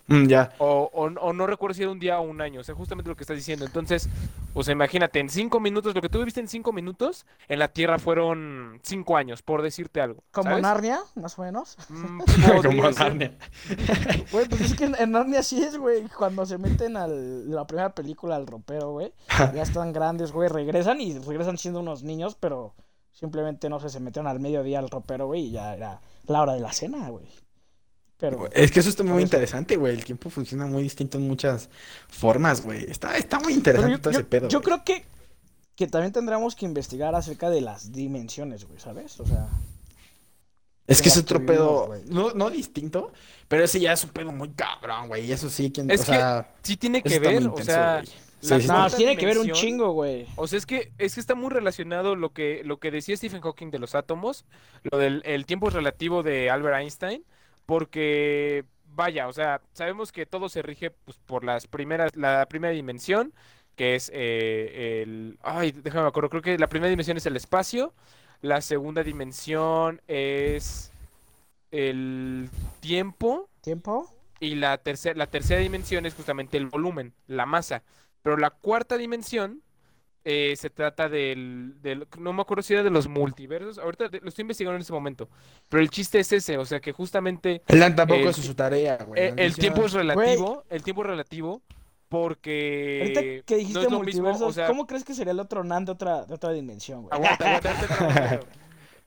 Mm, 0.08 0.28
ya. 0.28 0.54
O, 0.58 0.90
o, 0.94 1.06
o 1.06 1.34
no 1.34 1.48
recuerdo 1.48 1.74
si 1.74 1.84
era 1.84 1.92
un 1.92 2.00
día 2.00 2.20
o 2.20 2.24
un 2.24 2.42
año. 2.42 2.62
O 2.62 2.64
sea, 2.64 2.76
justamente 2.76 3.10
lo 3.10 3.16
que 3.16 3.24
estás 3.24 3.38
diciendo. 3.38 3.66
Entonces, 3.66 4.10
o 4.54 4.64
sea, 4.64 4.72
imagínate, 4.72 5.20
en 5.20 5.30
cinco 5.30 5.60
minutos, 5.60 5.94
lo 5.94 6.02
que 6.02 6.10
tú 6.10 6.20
viviste 6.20 6.40
en 6.40 6.48
cinco 6.48 6.74
minutos, 6.74 7.26
en 7.48 7.60
la 7.60 7.68
Tierra 7.68 8.00
fueron 8.00 8.80
cinco 8.84 9.18
años, 9.18 9.42
por 9.42 9.62
decirte 9.62 10.02
algo. 10.02 10.24
Como 10.32 10.50
¿sabes? 10.50 10.64
Narnia, 10.64 11.00
más 11.16 11.38
o 11.38 11.44
menos. 11.44 11.78
Mm, 11.90 12.22
Como. 12.64 12.92
Narnia. 12.92 13.38
Güey, 14.32 14.48
pues 14.50 14.62
es 14.62 14.76
que 14.76 14.86
en, 14.86 14.96
en 15.00 15.12
Narnia 15.12 15.44
sí 15.44 15.62
es, 15.62 15.78
güey. 15.78 16.08
Cuando 16.10 16.46
se 16.46 16.58
meten 16.58 16.98
a 16.98 17.08
la 17.08 17.68
primera 17.68 17.94
película 17.94 18.36
al 18.36 18.48
ropero, 18.48 18.92
güey. 18.92 19.14
Ya 19.54 19.62
están 19.62 19.94
grandes, 19.94 20.32
güey. 20.32 20.50
Regresan 20.50 21.02
y 21.02 21.18
regresan 21.20 21.58
siendo 21.58 21.80
unos 21.80 22.04
niños, 22.04 22.36
pero 22.40 22.74
simplemente, 23.12 23.70
no 23.70 23.80
sé, 23.80 23.90
se 23.90 24.00
metieron 24.00 24.28
al 24.28 24.40
mediodía 24.40 24.80
al 24.80 24.90
ropero, 24.90 25.28
güey. 25.28 25.46
Y 25.46 25.52
ya 25.52 25.76
era 25.76 26.02
la 26.26 26.42
hora 26.42 26.54
de 26.54 26.60
la 26.60 26.74
cena, 26.74 27.10
güey. 27.10 27.28
Pero, 28.20 28.50
Es 28.52 28.72
que 28.72 28.80
eso 28.80 28.90
está 28.90 29.04
muy 29.04 29.22
interesante, 29.22 29.76
güey. 29.78 29.94
El 29.94 30.04
tiempo 30.04 30.30
funciona 30.32 30.66
muy 30.66 30.82
distinto 30.84 31.18
en 31.20 31.28
muchas 31.28 31.70
formas, 32.10 32.64
güey. 32.64 32.84
Está, 32.90 33.16
está 33.18 33.40
muy 33.40 33.54
interesante 33.54 33.92
yo, 33.98 34.02
todo 34.02 34.12
yo- 34.14 34.20
ese 34.20 34.28
pedo. 34.28 34.48
yo 34.48 34.62
creo 34.62 34.84
que, 34.84 35.06
que 35.76 35.86
también 35.88 36.12
tendríamos 36.12 36.56
que 36.56 36.66
investigar 36.66 37.14
acerca 37.14 37.50
de 37.52 37.62
las 37.62 37.92
dimensiones, 37.92 38.66
güey, 38.66 38.80
¿sabes? 38.80 39.20
O 39.20 39.26
sea, 39.26 39.48
Es 40.88 41.02
que 41.02 41.10
es 41.10 41.18
otro 41.18 41.46
pedo, 41.46 41.90
vivimos, 41.92 42.10
no, 42.10 42.32
no 42.34 42.50
distinto, 42.50 43.12
pero 43.48 43.64
ese 43.66 43.80
ya 43.80 43.94
es 43.94 44.04
un 44.04 44.10
pedo 44.12 44.32
muy 44.32 44.50
cabrón, 44.50 45.10
güey. 45.10 45.26
Y 45.26 45.32
eso 45.32 45.50
sí, 45.50 45.72
quien, 45.72 45.92
Es 45.92 46.02
o 46.02 46.06
que 46.06 46.12
sea, 46.14 46.50
Sí 46.64 46.78
tiene 46.78 47.04
que 47.04 47.20
ver, 47.20 47.46
o 47.48 47.58
sea, 47.62 48.02
la- 48.42 48.60
sí, 48.60 48.68
no, 48.68 48.90
tiene 48.90 49.16
que 49.18 49.26
ver 49.28 49.38
un 49.38 49.52
chingo, 49.52 49.92
güey. 49.92 50.26
O 50.38 50.48
sea, 50.48 50.58
es 50.58 50.66
que, 50.66 50.92
es 50.98 51.14
que 51.14 51.20
está 51.20 51.36
muy 51.36 51.50
relacionado 51.52 52.16
lo 52.16 52.32
que, 52.32 52.62
lo 52.64 52.80
que 52.80 52.90
decía 52.90 53.16
Stephen 53.18 53.42
Hawking 53.42 53.70
de 53.70 53.78
los 53.80 53.94
átomos, 53.94 54.46
lo 54.84 54.98
del 54.98 55.22
el 55.26 55.46
tiempo 55.46 55.70
relativo 55.70 56.24
de 56.24 56.50
Albert 56.50 56.78
Einstein, 56.80 57.24
porque, 57.68 58.66
vaya, 58.96 59.28
o 59.28 59.34
sea, 59.34 59.62
sabemos 59.74 60.12
que 60.12 60.26
todo 60.26 60.50
se 60.50 60.64
rige 60.64 60.90
pues, 60.90 61.20
por 61.28 61.44
las 61.44 61.68
primeras, 61.68 62.16
la 62.16 62.48
primera 62.48 62.74
dimensión, 62.74 63.34
que 63.76 63.94
es 63.96 64.10
eh, 64.14 65.04
el... 65.04 65.38
Ay, 65.44 65.72
déjame 65.74 66.04
me 66.04 66.08
acuerdo, 66.10 66.30
creo 66.32 66.42
que 66.42 66.58
la 66.58 66.68
primera 66.68 66.90
dimensión 66.90 67.18
es 67.18 67.26
el 67.28 67.36
espacio, 67.36 67.94
la 68.42 68.62
segunda 68.62 69.04
dimensión 69.04 70.02
es 70.08 70.92
el 71.72 72.50
tiempo, 72.80 73.50
¿Tiempo? 73.62 74.10
y 74.40 74.56
la 74.56 74.78
tercera, 74.78 75.16
la 75.16 75.28
tercera 75.28 75.60
dimensión 75.60 76.06
es 76.06 76.16
justamente 76.16 76.58
el 76.58 76.68
volumen, 76.68 77.14
la 77.28 77.46
masa. 77.46 77.84
Pero 78.22 78.38
la 78.38 78.52
cuarta 78.52 78.98
dimensión 78.98 79.62
eh, 80.30 80.56
se 80.58 80.70
trata 80.70 81.08
del, 81.08 81.76
del- 81.82 82.06
No 82.20 82.34
me 82.34 82.42
acuerdo 82.42 82.62
si 82.62 82.74
era 82.74 82.84
de 82.84 82.90
los 82.90 83.08
multiversos. 83.08 83.78
Ahorita 83.78 84.10
lo 84.22 84.28
estoy 84.28 84.42
investigando 84.42 84.76
en 84.76 84.82
este 84.82 84.92
momento. 84.92 85.30
Pero 85.70 85.82
el 85.82 85.90
chiste 85.90 86.20
es 86.20 86.34
ese, 86.34 86.58
o 86.58 86.66
sea 86.66 86.82
que 86.82 86.92
justamente 86.92 87.62
Él 87.68 87.80
tampoco 87.96 88.20
el 88.22 88.28
es 88.28 88.36
su 88.36 88.54
tarea, 88.54 88.98
güey. 89.08 89.22
eh, 89.22 89.34
el 89.38 89.56
tiempo 89.56 89.86
es 89.86 89.96
"Ah, 89.96 90.00
relativo, 90.00 90.66
el 90.70 90.84
tiempo 90.84 91.02
es 91.04 91.08
relativo 91.08 91.62
porque 92.10 93.00
Ahorita 93.02 93.46
que 93.46 93.56
dijiste 93.56 93.80
mismo, 93.82 93.98
multiversos, 93.98 94.42
o 94.42 94.52
sea, 94.52 94.68
¿cómo 94.68 94.86
crees 94.86 95.04
que 95.06 95.14
sería 95.14 95.32
el 95.32 95.40
otro 95.40 95.64
Nan 95.64 95.86
de 95.86 95.92
otra, 95.94 96.26
de 96.26 96.34
otra 96.34 96.52
dimensión, 96.52 97.04
güey? 97.04 97.12
Aguanta, 97.38 97.58
aguanta. 97.58 98.40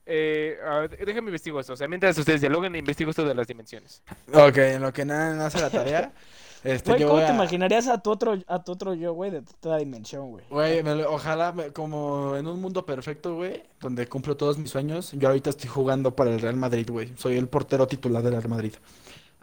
Eh, 0.07 0.57
a 0.67 0.79
ver, 0.81 1.05
déjame 1.07 1.29
investigo 1.29 1.61
esto. 1.61 1.75
O 1.75 1.77
sea, 1.77 1.87
mientras 1.87 2.17
ustedes 2.19 2.41
dialoguen, 2.41 2.75
investigo 2.75 3.11
esto 3.11 3.25
de 3.25 3.35
las 3.35 3.47
dimensiones. 3.47 4.03
Ok, 4.33 4.57
en 4.57 4.83
lo 4.83 4.93
que 4.93 5.05
nada 5.05 5.35
no 5.35 5.45
hace 5.45 5.61
la 5.61 5.71
tarea. 5.71 6.13
Este, 6.63 6.91
Güey, 6.91 7.01
yo 7.01 7.09
¿cómo 7.09 7.25
te 7.25 7.33
imaginarías 7.33 7.89
a 7.89 8.03
tu 8.03 8.11
otro, 8.11 8.37
a 8.47 8.63
tu 8.63 8.73
otro 8.73 8.93
yo, 8.95 9.15
güey, 9.15 9.31
de 9.31 9.39
otra 9.39 9.79
dimensión, 9.79 10.31
güey? 10.31 10.45
Güey, 10.51 10.83
me 10.83 11.05
ojalá 11.05 11.53
me- 11.53 11.73
como 11.73 12.37
en 12.37 12.47
un 12.47 12.61
mundo 12.61 12.85
perfecto, 12.85 13.35
güey, 13.35 13.63
donde 13.81 14.07
cumplo 14.07 14.37
todos 14.37 14.59
mis 14.59 14.71
sueños. 14.71 15.13
Yo 15.13 15.29
ahorita 15.29 15.49
estoy 15.51 15.71
jugando 15.71 16.15
para 16.15 16.31
el 16.31 16.41
Real 16.41 16.57
Madrid, 16.57 16.87
güey. 16.91 17.13
Soy 17.17 17.37
el 17.39 17.49
portero 17.49 17.87
titular 17.87 18.23
del 18.23 18.33
Real 18.33 18.49
Madrid. 18.49 18.75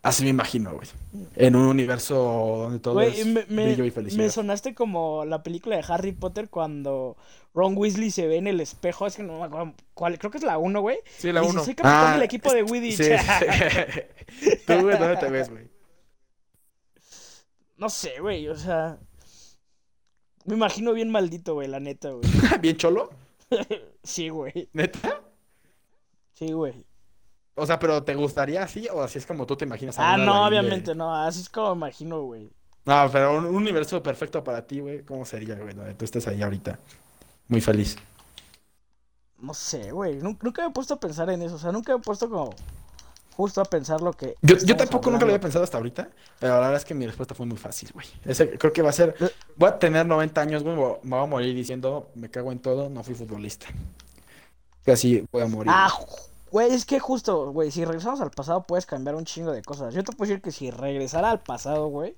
Así 0.03 0.23
me 0.23 0.29
imagino, 0.29 0.73
güey. 0.75 0.87
En 1.35 1.55
un 1.55 1.65
universo 1.67 2.59
donde 2.63 2.79
todo 2.79 2.93
Güey, 2.93 3.19
es 3.19 3.25
me, 3.25 3.45
me- 3.49 3.65
brillo 3.65 3.83
y 3.83 3.87
me 3.87 3.91
felicidad. 3.91 4.29
sonaste 4.29 4.75
como 4.75 5.25
la 5.25 5.41
película 5.41 5.75
de 5.75 5.83
Harry 5.87 6.11
Potter 6.11 6.49
cuando 6.49 7.17
Ron 7.55 7.75
Weasley 7.75 8.11
se 8.11 8.27
ve 8.27 8.37
en 8.37 8.45
el 8.45 8.61
espejo, 8.61 9.07
es 9.07 9.15
que 9.15 9.23
no 9.23 9.39
me 9.39 9.45
acuerdo 9.45 9.73
cuál, 9.95 10.19
creo 10.19 10.29
que 10.29 10.37
es 10.37 10.43
la 10.43 10.59
1, 10.59 10.79
güey. 10.81 10.99
Sí, 11.17 11.31
la 11.31 11.39
y 11.41 11.45
dice, 11.45 11.55
uno. 11.55 11.63
soy 11.65 11.73
capitán 11.73 12.05
Ah, 12.05 12.13
del 12.13 12.21
equipo 12.21 12.53
de 12.53 12.63
Quidditch. 12.65 12.95
Sí, 12.97 13.03
sí. 13.05 14.57
Tú, 14.67 14.81
güey, 14.81 14.97
¿dónde 14.99 15.17
te 15.17 15.29
ves, 15.29 15.49
güey? 15.49 15.66
No 17.77 17.89
sé, 17.89 18.19
güey, 18.19 18.47
o 18.47 18.55
sea... 18.55 18.97
Me 20.45 20.55
imagino 20.55 20.93
bien 20.93 21.09
maldito, 21.09 21.53
güey, 21.55 21.67
la 21.67 21.79
neta, 21.79 22.11
güey. 22.11 22.23
¿Bien 22.61 22.77
cholo? 22.77 23.09
Sí, 24.03 24.29
güey. 24.29 24.69
¿Neta? 24.71 25.21
Sí, 26.33 26.53
güey. 26.53 26.85
O 27.55 27.65
sea, 27.65 27.77
pero 27.77 28.03
¿te 28.03 28.15
gustaría 28.15 28.63
así 28.63 28.87
o 28.93 29.01
así 29.01 29.17
es 29.17 29.25
como 29.25 29.45
tú 29.45 29.57
te 29.57 29.65
imaginas? 29.65 29.99
a 29.99 30.13
Ah, 30.13 30.17
no, 30.17 30.33
de- 30.43 30.47
obviamente 30.47 30.95
no. 30.95 31.13
Así 31.13 31.41
es 31.41 31.49
como 31.49 31.71
me 31.75 31.79
imagino, 31.87 32.21
güey. 32.21 32.49
No, 32.85 33.09
pero 33.11 33.37
un, 33.37 33.45
un 33.45 33.55
universo 33.55 34.01
perfecto 34.01 34.41
para 34.43 34.65
ti, 34.65 34.79
güey. 34.79 35.03
¿Cómo 35.03 35.25
sería, 35.25 35.55
güey? 35.55 35.73
Donde 35.73 35.93
tú 35.95 36.05
estés 36.05 36.25
ahí 36.27 36.41
ahorita. 36.41 36.79
Muy 37.49 37.59
feliz. 37.59 37.97
No 39.39 39.53
sé, 39.53 39.91
güey. 39.91 40.21
Nun- 40.21 40.39
Nunca 40.41 40.61
me 40.61 40.69
he 40.69 40.71
puesto 40.71 40.93
a 40.93 40.99
pensar 40.99 41.29
en 41.29 41.41
eso. 41.41 41.55
O 41.55 41.59
sea, 41.59 41.71
nunca 41.73 41.91
me 41.93 41.99
he 41.99 42.01
puesto 42.01 42.29
como 42.29 42.55
justo 43.37 43.61
a 43.61 43.65
pensar 43.65 44.01
lo 44.01 44.11
que. 44.13 44.35
Yo, 44.41 44.57
yo 44.57 44.75
tampoco 44.75 45.11
nunca 45.11 45.23
lo 45.25 45.31
había 45.31 45.39
pensado 45.39 45.63
hasta 45.63 45.77
ahorita, 45.77 46.09
pero 46.39 46.53
la 46.55 46.59
verdad 46.59 46.75
es 46.77 46.85
que 46.85 46.95
mi 46.95 47.05
respuesta 47.05 47.35
fue 47.35 47.45
muy 47.45 47.57
fácil, 47.57 47.91
güey. 47.93 48.07
Ese 48.25 48.57
creo 48.57 48.73
que 48.73 48.81
va 48.81 48.89
a 48.89 48.93
ser. 48.93 49.15
Eh. 49.19 49.29
Voy 49.55 49.69
a 49.69 49.77
tener 49.77 50.05
90 50.07 50.41
años, 50.41 50.63
güey. 50.63 50.75
Me 50.75 51.11
voy 51.15 51.23
a 51.23 51.25
morir 51.27 51.55
diciendo, 51.55 52.09
me 52.15 52.29
cago 52.29 52.51
en 52.51 52.59
todo, 52.59 52.89
no 52.89 53.03
fui 53.03 53.13
futbolista. 53.13 53.67
Que 54.83 54.91
así 54.93 55.23
voy 55.31 55.43
a 55.43 55.47
morir. 55.47 55.71
Ah, 55.73 55.89
güey, 56.51 56.71
es 56.73 56.85
que 56.85 56.99
justo, 56.99 57.51
güey, 57.51 57.69
si 57.71 57.85
regresamos 57.85 58.19
al 58.21 58.31
pasado 58.31 58.63
puedes 58.63 58.85
cambiar 58.87 59.15
un 59.15 59.25
chingo 59.25 59.51
de 59.51 59.61
cosas. 59.61 59.93
Yo 59.93 60.03
te 60.03 60.11
puedo 60.13 60.27
decir 60.29 60.41
que 60.41 60.51
si 60.51 60.71
regresara 60.71 61.29
al 61.29 61.39
pasado, 61.39 61.87
güey, 61.87 62.15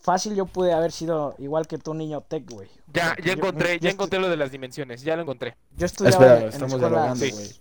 fácil 0.00 0.34
yo 0.34 0.46
pude 0.46 0.72
haber 0.72 0.92
sido 0.92 1.34
igual 1.38 1.66
que 1.66 1.76
tu 1.76 1.92
niño 1.92 2.20
tech, 2.22 2.48
güey. 2.50 2.68
Ya, 2.94 3.14
ya 3.22 3.32
encontré, 3.34 3.74
yo 3.74 3.84
ya 3.84 3.90
encontré 3.90 4.18
lo 4.18 4.28
de 4.30 4.36
las 4.36 4.50
dimensiones, 4.52 5.02
ya 5.02 5.14
lo 5.16 5.22
encontré. 5.22 5.56
Yo 5.76 5.86
estudiaba 5.86 6.16
Espera, 6.24 6.40
en, 6.40 6.48
estamos 6.48 6.72
escuelas- 6.74 6.90
dialogando, 7.18 7.24
sí. 7.26 7.60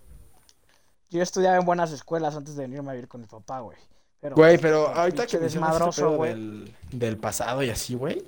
Yo 1.09 1.21
estudiaba 1.21 1.57
en 1.57 1.65
buenas 1.65 1.91
escuelas 1.91 2.35
antes 2.35 2.55
de 2.55 2.63
venirme 2.63 2.91
a 2.91 2.93
vivir 2.93 3.07
con 3.07 3.21
mi 3.21 3.27
papá, 3.27 3.59
güey. 3.61 3.77
Pero, 4.19 4.35
Güey, 4.35 4.57
pero 4.57 4.85
pinche 4.85 4.99
ahorita 4.99 5.21
que 5.27 5.35
ese 5.37 5.39
desmadroso, 5.39 6.11
güey. 6.17 6.31
del, 6.31 6.73
del 6.91 7.17
pasado 7.17 7.63
y 7.63 7.69
así, 7.69 7.93
güey. 7.95 8.23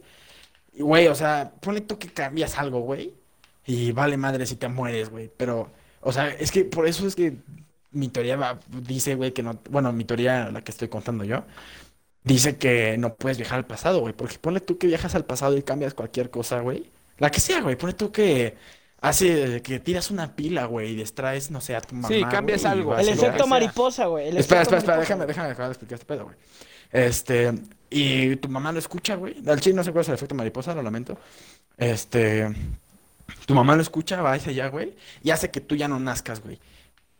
y, 0.73 0.81
Güey, 0.83 1.07
o 1.07 1.15
sea, 1.15 1.51
ponle 1.61 1.81
tú 1.81 1.97
que 1.97 2.07
cambias 2.09 2.57
algo, 2.57 2.81
güey. 2.81 3.13
Y 3.65 3.91
vale 3.91 4.17
madre 4.17 4.45
si 4.45 4.55
te 4.55 4.67
mueres, 4.67 5.09
güey. 5.09 5.29
Pero, 5.35 5.69
o 6.01 6.11
sea, 6.13 6.29
es 6.29 6.51
que 6.51 6.63
por 6.65 6.87
eso 6.87 7.05
es 7.07 7.15
que 7.15 7.37
mi 7.91 8.07
teoría 8.07 8.35
va- 8.37 8.59
dice, 8.69 9.15
güey, 9.15 9.33
que 9.33 9.43
no. 9.43 9.59
Bueno, 9.69 9.91
mi 9.91 10.05
teoría, 10.05 10.51
la 10.51 10.61
que 10.63 10.71
estoy 10.71 10.87
contando 10.89 11.23
yo, 11.23 11.43
dice 12.23 12.57
que 12.57 12.97
no 12.97 13.15
puedes 13.15 13.37
viajar 13.37 13.57
al 13.59 13.65
pasado, 13.67 13.99
güey. 13.99 14.13
Porque 14.13 14.37
ponle 14.39 14.59
tú 14.61 14.77
que 14.77 14.87
viajas 14.87 15.15
al 15.15 15.25
pasado 15.25 15.57
y 15.57 15.63
cambias 15.63 15.93
cualquier 15.93 16.29
cosa, 16.29 16.59
güey. 16.61 16.89
La 17.17 17.31
que 17.31 17.39
sea, 17.39 17.61
güey. 17.61 17.75
Ponle 17.75 17.93
tú 17.95 18.11
que 18.11 18.55
hace 19.01 19.61
que 19.61 19.79
tiras 19.79 20.11
una 20.11 20.35
pila, 20.35 20.65
güey, 20.65 20.91
y 20.91 20.95
distraes, 20.95 21.51
no 21.51 21.61
sé, 21.61 21.75
a 21.75 21.81
tu 21.81 21.95
mamá. 21.95 22.07
Sí, 22.07 22.23
cambias 22.29 22.61
güey, 22.61 22.73
algo. 22.73 22.97
El 22.97 23.09
efecto 23.09 23.47
mariposa, 23.47 24.05
güey. 24.05 24.37
Espera, 24.37 24.61
espera, 24.61 24.79
espera, 24.79 24.97
déjame, 24.97 25.25
déjame 25.25 25.49
acabar 25.49 25.69
de 25.69 25.73
explicar 25.73 25.95
este 25.95 26.05
pedo, 26.05 26.25
güey. 26.25 26.35
Este, 26.91 27.53
y 27.89 28.35
tu 28.37 28.49
mamá 28.49 28.71
lo 28.71 28.79
escucha, 28.79 29.15
güey. 29.15 29.35
Al 29.47 29.59
chile 29.61 29.75
no 29.75 29.83
sé 29.83 29.91
cuál 29.91 30.01
es 30.01 30.09
el 30.09 30.15
efecto 30.15 30.35
mariposa, 30.35 30.73
lo 30.73 30.81
lamento. 30.81 31.17
Este, 31.77 32.47
tu 33.45 33.53
mamá 33.53 33.75
lo 33.75 33.81
escucha, 33.81 34.21
va 34.21 34.33
hacia 34.33 34.51
allá, 34.51 34.67
güey, 34.67 34.95
y 35.23 35.31
hace 35.31 35.49
que 35.49 35.61
tú 35.61 35.75
ya 35.75 35.87
no 35.87 35.99
nazcas, 35.99 36.41
güey. 36.41 36.59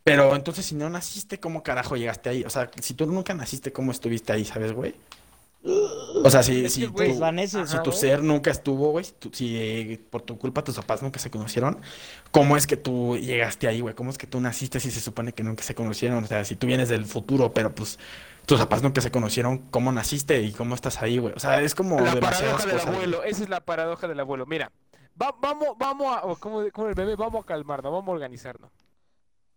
Pero 0.04 0.36
entonces, 0.36 0.66
si 0.66 0.76
no 0.76 0.90
naciste, 0.90 1.40
¿cómo 1.40 1.62
carajo 1.62 1.96
llegaste 1.96 2.30
ahí? 2.30 2.44
O 2.44 2.50
sea, 2.50 2.72
si 2.82 2.94
tú 2.94 3.06
nunca 3.06 3.34
naciste, 3.34 3.72
¿cómo 3.72 3.92
estuviste 3.92 4.34
ahí, 4.34 4.44
sabes, 4.44 4.74
güey? 4.74 4.96
O 5.64 6.30
sea, 6.30 6.42
si, 6.42 6.70
si, 6.70 6.86
güey, 6.86 7.18
tu- 7.84 7.92
si 7.92 7.98
ser 8.00 8.24
nunca 8.24 8.50
estuvo, 8.50 8.92
güey, 8.92 9.04
si, 9.06 9.12
tu- 9.14 9.30
si, 9.34 9.58
eh, 9.58 10.02
por 10.10 10.22
tu 10.22 10.38
culpa 10.38 10.64
tus 10.64 10.76
papás 10.76 11.02
nunca 11.04 11.20
se 11.20 11.30
conocieron, 11.30 11.82
¿cómo 12.32 12.56
es 12.56 12.66
que 12.66 12.78
tú 12.78 13.18
llegaste 13.18 13.68
ahí, 13.68 13.82
güey? 13.82 13.94
¿Cómo 13.94 14.10
es 14.10 14.18
que 14.18 14.26
tú 14.28 14.40
naciste 14.40 14.80
si 14.80 14.90
se 14.90 15.02
supone 15.02 15.34
que 15.34 15.44
nunca 15.44 15.64
se 15.64 15.76
conocieron? 15.76 16.24
O 16.24 16.28
sea, 16.28 16.46
si 16.46 16.56
tú 16.56 16.66
vienes 16.68 16.88
del 16.90 17.06
futuro, 17.06 17.54
pero 17.54 17.76
pues 17.76 18.00
tus 18.46 18.58
papás 18.60 18.82
nunca 18.82 19.02
se 19.02 19.12
conocieron, 19.12 19.58
¿cómo 19.70 19.92
naciste 19.92 20.42
y 20.42 20.54
cómo 20.54 20.76
estás 20.76 21.02
ahí, 21.02 21.18
güey? 21.18 21.34
O 21.36 21.40
sea, 21.40 21.62
es 21.62 21.76
como 21.76 22.00
La 22.00 22.16
demasiadas 22.16 22.64
paradoja 22.64 22.66
del 22.66 22.74
cosas, 22.76 22.86
güey. 22.88 22.96
abuelo, 22.98 23.24
esa 23.24 23.44
es 23.44 23.50
la 23.50 23.60
paradoja 23.62 24.08
del 24.08 24.20
abuelo. 24.20 24.46
Mira, 24.46 24.72
Va- 25.22 25.36
vamos, 25.42 25.70
vamos 25.78 26.16
a, 26.16 26.22
como, 26.40 26.64
como 26.72 26.88
el 26.88 26.96
meme, 26.96 27.16
vamos 27.18 27.44
a 27.44 27.46
calmarnos, 27.46 27.92
vamos 27.92 28.08
a 28.08 28.12
organizarnos. 28.12 28.72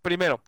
Primero, 0.02 0.40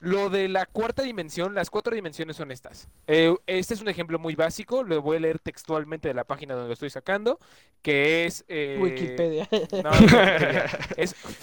lo 0.00 0.30
de 0.30 0.48
la 0.48 0.66
cuarta 0.66 1.02
dimensión, 1.02 1.54
las 1.54 1.70
cuatro 1.70 1.94
dimensiones 1.94 2.36
son 2.36 2.50
estas. 2.50 2.88
Eh, 3.06 3.34
este 3.46 3.74
es 3.74 3.80
un 3.82 3.88
ejemplo 3.88 4.18
muy 4.18 4.34
básico, 4.34 4.82
lo 4.82 5.00
voy 5.02 5.18
a 5.18 5.20
leer 5.20 5.38
textualmente 5.38 6.08
de 6.08 6.14
la 6.14 6.24
página 6.24 6.54
donde 6.54 6.68
lo 6.68 6.72
estoy 6.74 6.90
sacando, 6.90 7.38
que 7.82 8.24
es... 8.24 8.44
eh, 8.48 8.78
Wikipedia. 8.80 9.48
no, 9.84 9.90
no 9.90 10.20
es 10.96 11.14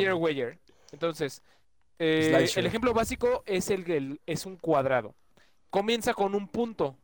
Firewire. 0.00 0.58
Entonces, 0.92 1.42
eh, 1.98 2.46
el 2.56 2.66
ejemplo 2.66 2.94
básico 2.94 3.42
es 3.46 3.68
el, 3.70 3.90
el- 3.90 4.20
es 4.26 4.46
un 4.46 4.56
cuadrado. 4.56 5.14
Comienza 5.70 6.14
con 6.14 6.34
un 6.34 6.46
punto. 6.48 6.96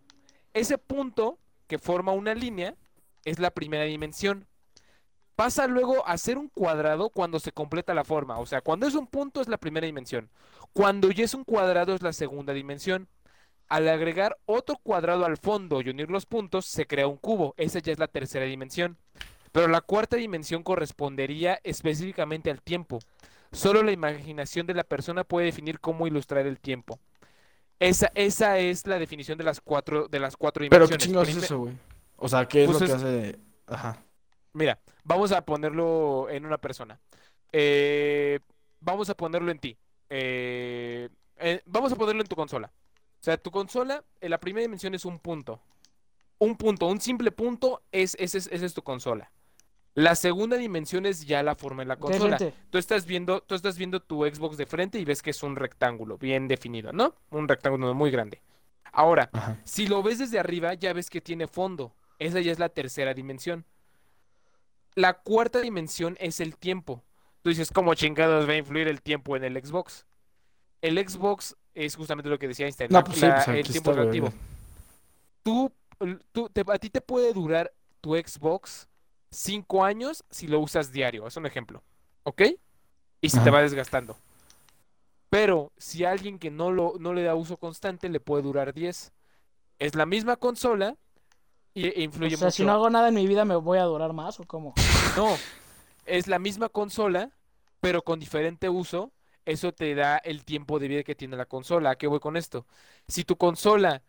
Ese 0.55 0.79
punto 0.79 1.39
que 1.67 1.79
forma 1.79 2.13
una 2.13 2.35
línea 2.35 2.77
es 3.25 3.39
la 3.39 3.51
primera 3.51 3.85
dimensión. 3.85 4.47
Pasa 5.43 5.67
luego 5.67 6.07
a 6.07 6.17
ser 6.19 6.39
un 6.39 6.47
cuadrado 6.49 7.11
cuando 7.11 7.41
se 7.41 7.51
completa 7.51 7.95
la 7.95 8.05
forma. 8.05 8.39
O 8.39 8.47
sea, 8.47 8.61
cuando 8.61 8.87
es 8.87 8.95
un 8.95 9.09
punto 9.09 9.41
es 9.41 9.49
la 9.49 9.57
primera 9.57 9.87
dimensión. 9.87 10.31
Cuando 10.73 11.11
ya 11.11 11.25
es 11.25 11.35
un 11.35 11.43
cuadrado 11.43 11.97
es 11.97 12.01
la 12.03 12.13
segunda 12.13 12.53
dimensión. 12.53 13.09
Al 13.69 13.89
agregar 13.89 14.39
otro 14.47 14.77
cuadrado 14.81 15.25
al 15.25 15.37
fondo 15.39 15.81
y 15.81 15.89
unir 15.91 16.13
los 16.13 16.27
puntos, 16.27 16.67
se 16.67 16.87
crea 16.87 17.09
un 17.09 17.17
cubo. 17.17 17.55
Esa 17.57 17.81
ya 17.81 17.91
es 17.93 17.99
la 17.99 18.07
tercera 18.07 18.45
dimensión. 18.45 18.97
Pero 19.51 19.67
la 19.67 19.81
cuarta 19.81 20.17
dimensión 20.17 20.63
correspondería 20.63 21.59
específicamente 21.65 22.49
al 22.49 22.63
tiempo. 22.63 23.01
Solo 23.51 23.83
la 23.83 23.91
imaginación 23.91 24.69
de 24.69 24.75
la 24.75 24.85
persona 24.85 25.25
puede 25.25 25.47
definir 25.47 25.81
cómo 25.81 26.07
ilustrar 26.07 26.47
el 26.47 26.61
tiempo. 26.61 27.01
Esa, 27.81 28.13
esa 28.15 28.59
es 28.59 28.87
la 28.87 29.01
definición 29.01 29.39
de 29.39 29.45
las 29.45 29.61
cuatro, 29.61 30.07
de 30.07 30.21
las 30.21 30.37
cuatro 30.37 30.65
Pero 30.71 30.87
qué 30.87 30.97
dimensiones. 30.99 31.05
chingados 31.05 31.29
es 31.31 31.37
eso, 31.43 31.59
güey. 31.59 31.75
O 32.17 32.29
sea, 32.29 32.47
¿qué 32.47 32.63
es 32.63 32.71
Pues 32.71 32.81
lo 32.81 32.87
que 32.87 32.93
es- 32.93 32.99
hace? 33.03 33.39
Ajá. 33.67 33.99
Mira, 34.53 34.79
vamos 35.05 35.33
a 35.33 35.45
ponerlo 35.45 36.29
en 36.31 36.45
una 36.45 36.59
persona. 36.59 37.01
Eh, 37.53 38.41
vamos 38.81 39.09
a 39.11 39.17
ponerlo 39.17 39.51
en 39.51 39.59
ti. 39.59 39.77
Eh, 40.11 41.09
eh, 41.39 41.63
vamos 41.67 41.93
a 41.93 41.97
ponerlo 41.97 42.23
en 42.23 42.29
tu 42.29 42.37
consola. 42.37 42.73
O 43.21 43.25
sea, 43.25 43.37
tu 43.37 43.51
consola, 43.51 44.05
en 44.21 44.31
la 44.31 44.39
primera 44.39 44.63
dimensión 44.63 44.95
es 44.95 45.05
un 45.05 45.19
punto. 45.19 45.61
Un 46.39 46.57
punto, 46.57 46.87
un 46.87 47.01
simple 47.01 47.31
punto, 47.31 47.83
es, 47.93 48.17
ese 48.19 48.39
es, 48.39 48.49
esa 48.49 48.67
es 48.67 48.75
tu 48.75 48.83
consola. 48.83 49.31
La 49.95 50.15
segunda 50.15 50.57
dimensión 50.57 51.07
es 51.07 51.27
ya 51.27 51.43
la 51.43 51.55
forma 51.55 51.83
en 51.83 51.89
la 51.89 51.97
De 51.97 52.01
consola. 52.01 52.39
Tú 52.71 52.79
estás 52.79 53.07
viendo, 53.07 53.43
tú 53.43 53.55
estás 53.55 53.77
viendo 53.77 54.01
tu 54.01 54.25
Xbox 54.25 54.57
de 54.57 54.67
frente 54.67 54.99
y 54.99 55.05
ves 55.05 55.23
que 55.23 55.31
es 55.31 55.43
un 55.43 55.55
rectángulo 55.55 56.19
bien 56.19 56.49
definido, 56.49 56.93
¿no? 56.93 57.15
Un 57.31 57.47
rectángulo 57.47 57.95
muy 57.95 58.11
grande. 58.11 58.43
Ahora, 58.91 59.31
Ajá. 59.33 59.61
si 59.65 59.87
lo 59.87 60.03
ves 60.03 60.19
desde 60.19 60.39
arriba, 60.39 60.75
ya 60.75 60.93
ves 60.93 61.11
que 61.11 61.21
tiene 61.21 61.47
fondo. 61.47 61.95
Esa 62.19 62.41
ya 62.41 62.53
es 62.53 62.59
la 62.59 62.71
tercera 62.71 63.15
dimensión. 63.15 63.65
La 64.95 65.15
cuarta 65.15 65.61
dimensión 65.61 66.17
es 66.21 66.41
el 66.41 66.57
tiempo. 66.57 67.03
Tú 67.43 67.51
dices, 67.51 67.71
¿cómo 67.73 67.95
chingados 67.95 68.49
va 68.49 68.53
a 68.53 68.57
influir 68.57 68.89
el 68.89 69.03
tiempo 69.03 69.37
en 69.37 69.45
el 69.45 69.57
Xbox? 69.65 70.07
El 70.81 70.97
Xbox 71.09 71.57
es 71.75 71.97
justamente 71.97 72.29
lo 72.29 72.39
que 72.39 72.49
decía 72.49 72.67
Einstein, 72.67 72.91
No, 72.93 73.03
pues 73.03 73.19
sí, 73.19 73.27
pues 73.27 73.49
el 73.49 73.67
tiempo 73.69 73.93
relativo. 73.93 74.33
Tú, 75.43 75.73
tú- 76.33 76.49
te- 76.51 76.65
a 76.69 76.79
ti 76.79 76.91
te 76.91 77.01
puede 77.01 77.33
durar 77.33 77.73
tu 78.01 78.15
Xbox 78.15 78.89
cinco 79.31 79.85
años 79.85 80.25
si 80.31 80.47
lo 80.47 80.61
usas 80.61 80.93
diario. 80.93 81.27
Es 81.27 81.37
un 81.37 81.47
ejemplo. 81.47 81.83
¿Ok? 82.25 82.43
Y 83.21 83.31
si 83.31 83.39
te 83.41 83.51
va 83.51 83.63
desgastando. 83.63 84.17
Pero 85.31 85.73
si 85.79 86.05
a 86.05 86.11
alguien 86.11 86.39
que 86.39 86.51
no, 86.51 86.71
lo, 86.71 86.95
no 86.99 87.15
le 87.15 87.23
da 87.23 87.35
uso 87.35 87.57
constante 87.57 88.09
le 88.09 88.21
puede 88.21 88.43
durar 88.43 88.75
10. 88.75 89.13
Es 89.79 89.95
la 89.95 90.05
misma 90.07 90.37
consola 90.37 90.97
y, 91.75 91.87
e 91.87 91.95
O 91.97 92.03
influye 92.03 92.37
sea, 92.37 92.51
si 92.51 92.65
no 92.65 92.73
hago 92.73 92.91
nada 92.91 93.09
en 93.09 93.15
mi 93.15 93.27
vida, 93.27 93.45
¿me 93.45 93.57
voy 93.57 93.79
a 93.79 93.85
durar 93.85 94.13
más 94.13 94.39
o 94.41 94.45
cómo? 94.45 94.75
No, 95.17 95.37
es 96.07 96.27
la 96.27 96.39
misma 96.39 96.69
consola, 96.69 97.31
pero 97.81 98.03
con 98.03 98.21
diferente 98.21 98.69
uso. 98.69 99.13
Eso 99.45 99.73
te 99.73 99.95
da 99.95 100.19
el 100.19 100.45
tiempo 100.45 100.79
de 100.79 100.87
vida 100.87 101.03
que 101.03 101.17
tiene 101.17 101.37
la 101.37 101.47
consola. 101.47 101.91
¿A 101.91 101.97
qué 101.97 102.07
voy 102.07 102.21
con 102.21 102.37
esto? 102.37 102.67
Si 103.09 103.25
tu 103.25 103.37
consola 103.37 104.03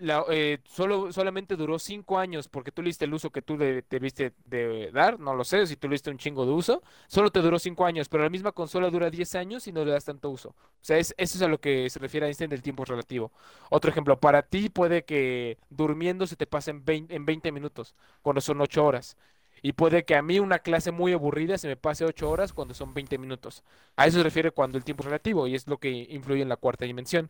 la- 0.00 0.24
eh, 0.30 0.58
solo, 0.64 1.12
solamente 1.12 1.56
duró 1.56 1.78
5 1.78 2.18
años 2.18 2.48
porque 2.48 2.70
tú 2.72 2.82
le 2.82 2.88
diste 2.88 3.04
el 3.06 3.14
uso 3.14 3.30
que 3.30 3.42
tú 3.42 3.56
le- 3.56 3.82
debiste 3.88 4.34
de 4.44 4.90
dar, 4.92 5.18
no 5.18 5.34
lo 5.34 5.44
sé, 5.44 5.66
si 5.66 5.76
tú 5.76 5.88
le 5.88 5.94
diste 5.94 6.10
un 6.10 6.18
chingo 6.18 6.44
de 6.46 6.52
uso, 6.52 6.82
solo 7.08 7.30
te 7.30 7.40
duró 7.40 7.58
5 7.58 7.86
años, 7.86 8.08
pero 8.08 8.22
la 8.24 8.30
misma 8.30 8.52
consola 8.52 8.90
dura 8.90 9.10
10 9.10 9.34
años 9.34 9.66
y 9.66 9.72
no 9.72 9.84
le 9.84 9.92
das 9.92 10.04
tanto 10.04 10.30
uso. 10.30 10.50
O 10.50 10.54
sea, 10.82 10.98
es, 10.98 11.14
eso 11.16 11.38
es 11.38 11.42
a 11.42 11.48
lo 11.48 11.60
que 11.60 11.88
se 11.90 11.98
refiere 11.98 12.26
Einstein 12.26 12.50
del 12.50 12.62
tiempo 12.62 12.84
relativo. 12.84 13.32
Otro 13.70 13.90
ejemplo, 13.90 14.18
para 14.20 14.42
ti 14.42 14.68
puede 14.68 15.04
que 15.04 15.58
durmiendo 15.70 16.26
se 16.26 16.36
te 16.36 16.46
pase 16.46 16.70
en 16.70 16.84
20, 16.84 17.14
en 17.14 17.24
20 17.24 17.52
minutos, 17.52 17.94
cuando 18.22 18.40
son 18.40 18.60
8 18.60 18.84
horas. 18.84 19.16
Y 19.60 19.72
puede 19.72 20.04
que 20.04 20.14
a 20.14 20.22
mí 20.22 20.38
una 20.38 20.60
clase 20.60 20.92
muy 20.92 21.12
aburrida 21.12 21.58
se 21.58 21.66
me 21.66 21.76
pase 21.76 22.04
8 22.04 22.30
horas 22.30 22.52
cuando 22.52 22.74
son 22.74 22.94
20 22.94 23.18
minutos. 23.18 23.64
A 23.96 24.06
eso 24.06 24.18
se 24.18 24.22
refiere 24.22 24.52
cuando 24.52 24.78
el 24.78 24.84
tiempo 24.84 25.02
es 25.02 25.06
relativo 25.06 25.46
y 25.48 25.54
es 25.56 25.66
lo 25.66 25.78
que 25.78 25.90
influye 25.90 26.42
en 26.42 26.48
la 26.48 26.56
cuarta 26.56 26.84
dimensión. 26.84 27.28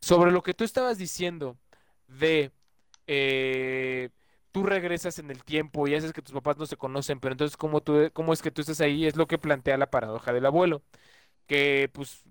Sobre 0.00 0.30
lo 0.32 0.42
que 0.42 0.54
tú 0.54 0.64
estabas 0.64 0.98
diciendo 0.98 1.56
de 2.08 2.52
eh, 3.06 4.10
tú 4.52 4.64
regresas 4.64 5.18
en 5.18 5.30
el 5.30 5.44
tiempo 5.44 5.86
y 5.88 5.94
haces 5.94 6.12
que 6.12 6.22
tus 6.22 6.34
papás 6.34 6.58
no 6.58 6.66
se 6.66 6.76
conocen, 6.76 7.20
pero 7.20 7.32
entonces 7.32 7.56
¿cómo, 7.56 7.80
tú, 7.82 8.10
cómo 8.12 8.32
es 8.32 8.42
que 8.42 8.50
tú 8.50 8.60
estás 8.62 8.80
ahí? 8.80 9.06
Es 9.06 9.16
lo 9.16 9.26
que 9.26 9.38
plantea 9.38 9.76
la 9.78 9.90
paradoja 9.90 10.32
del 10.32 10.46
abuelo. 10.46 10.82
Que 11.46 11.90
pues 11.92 12.24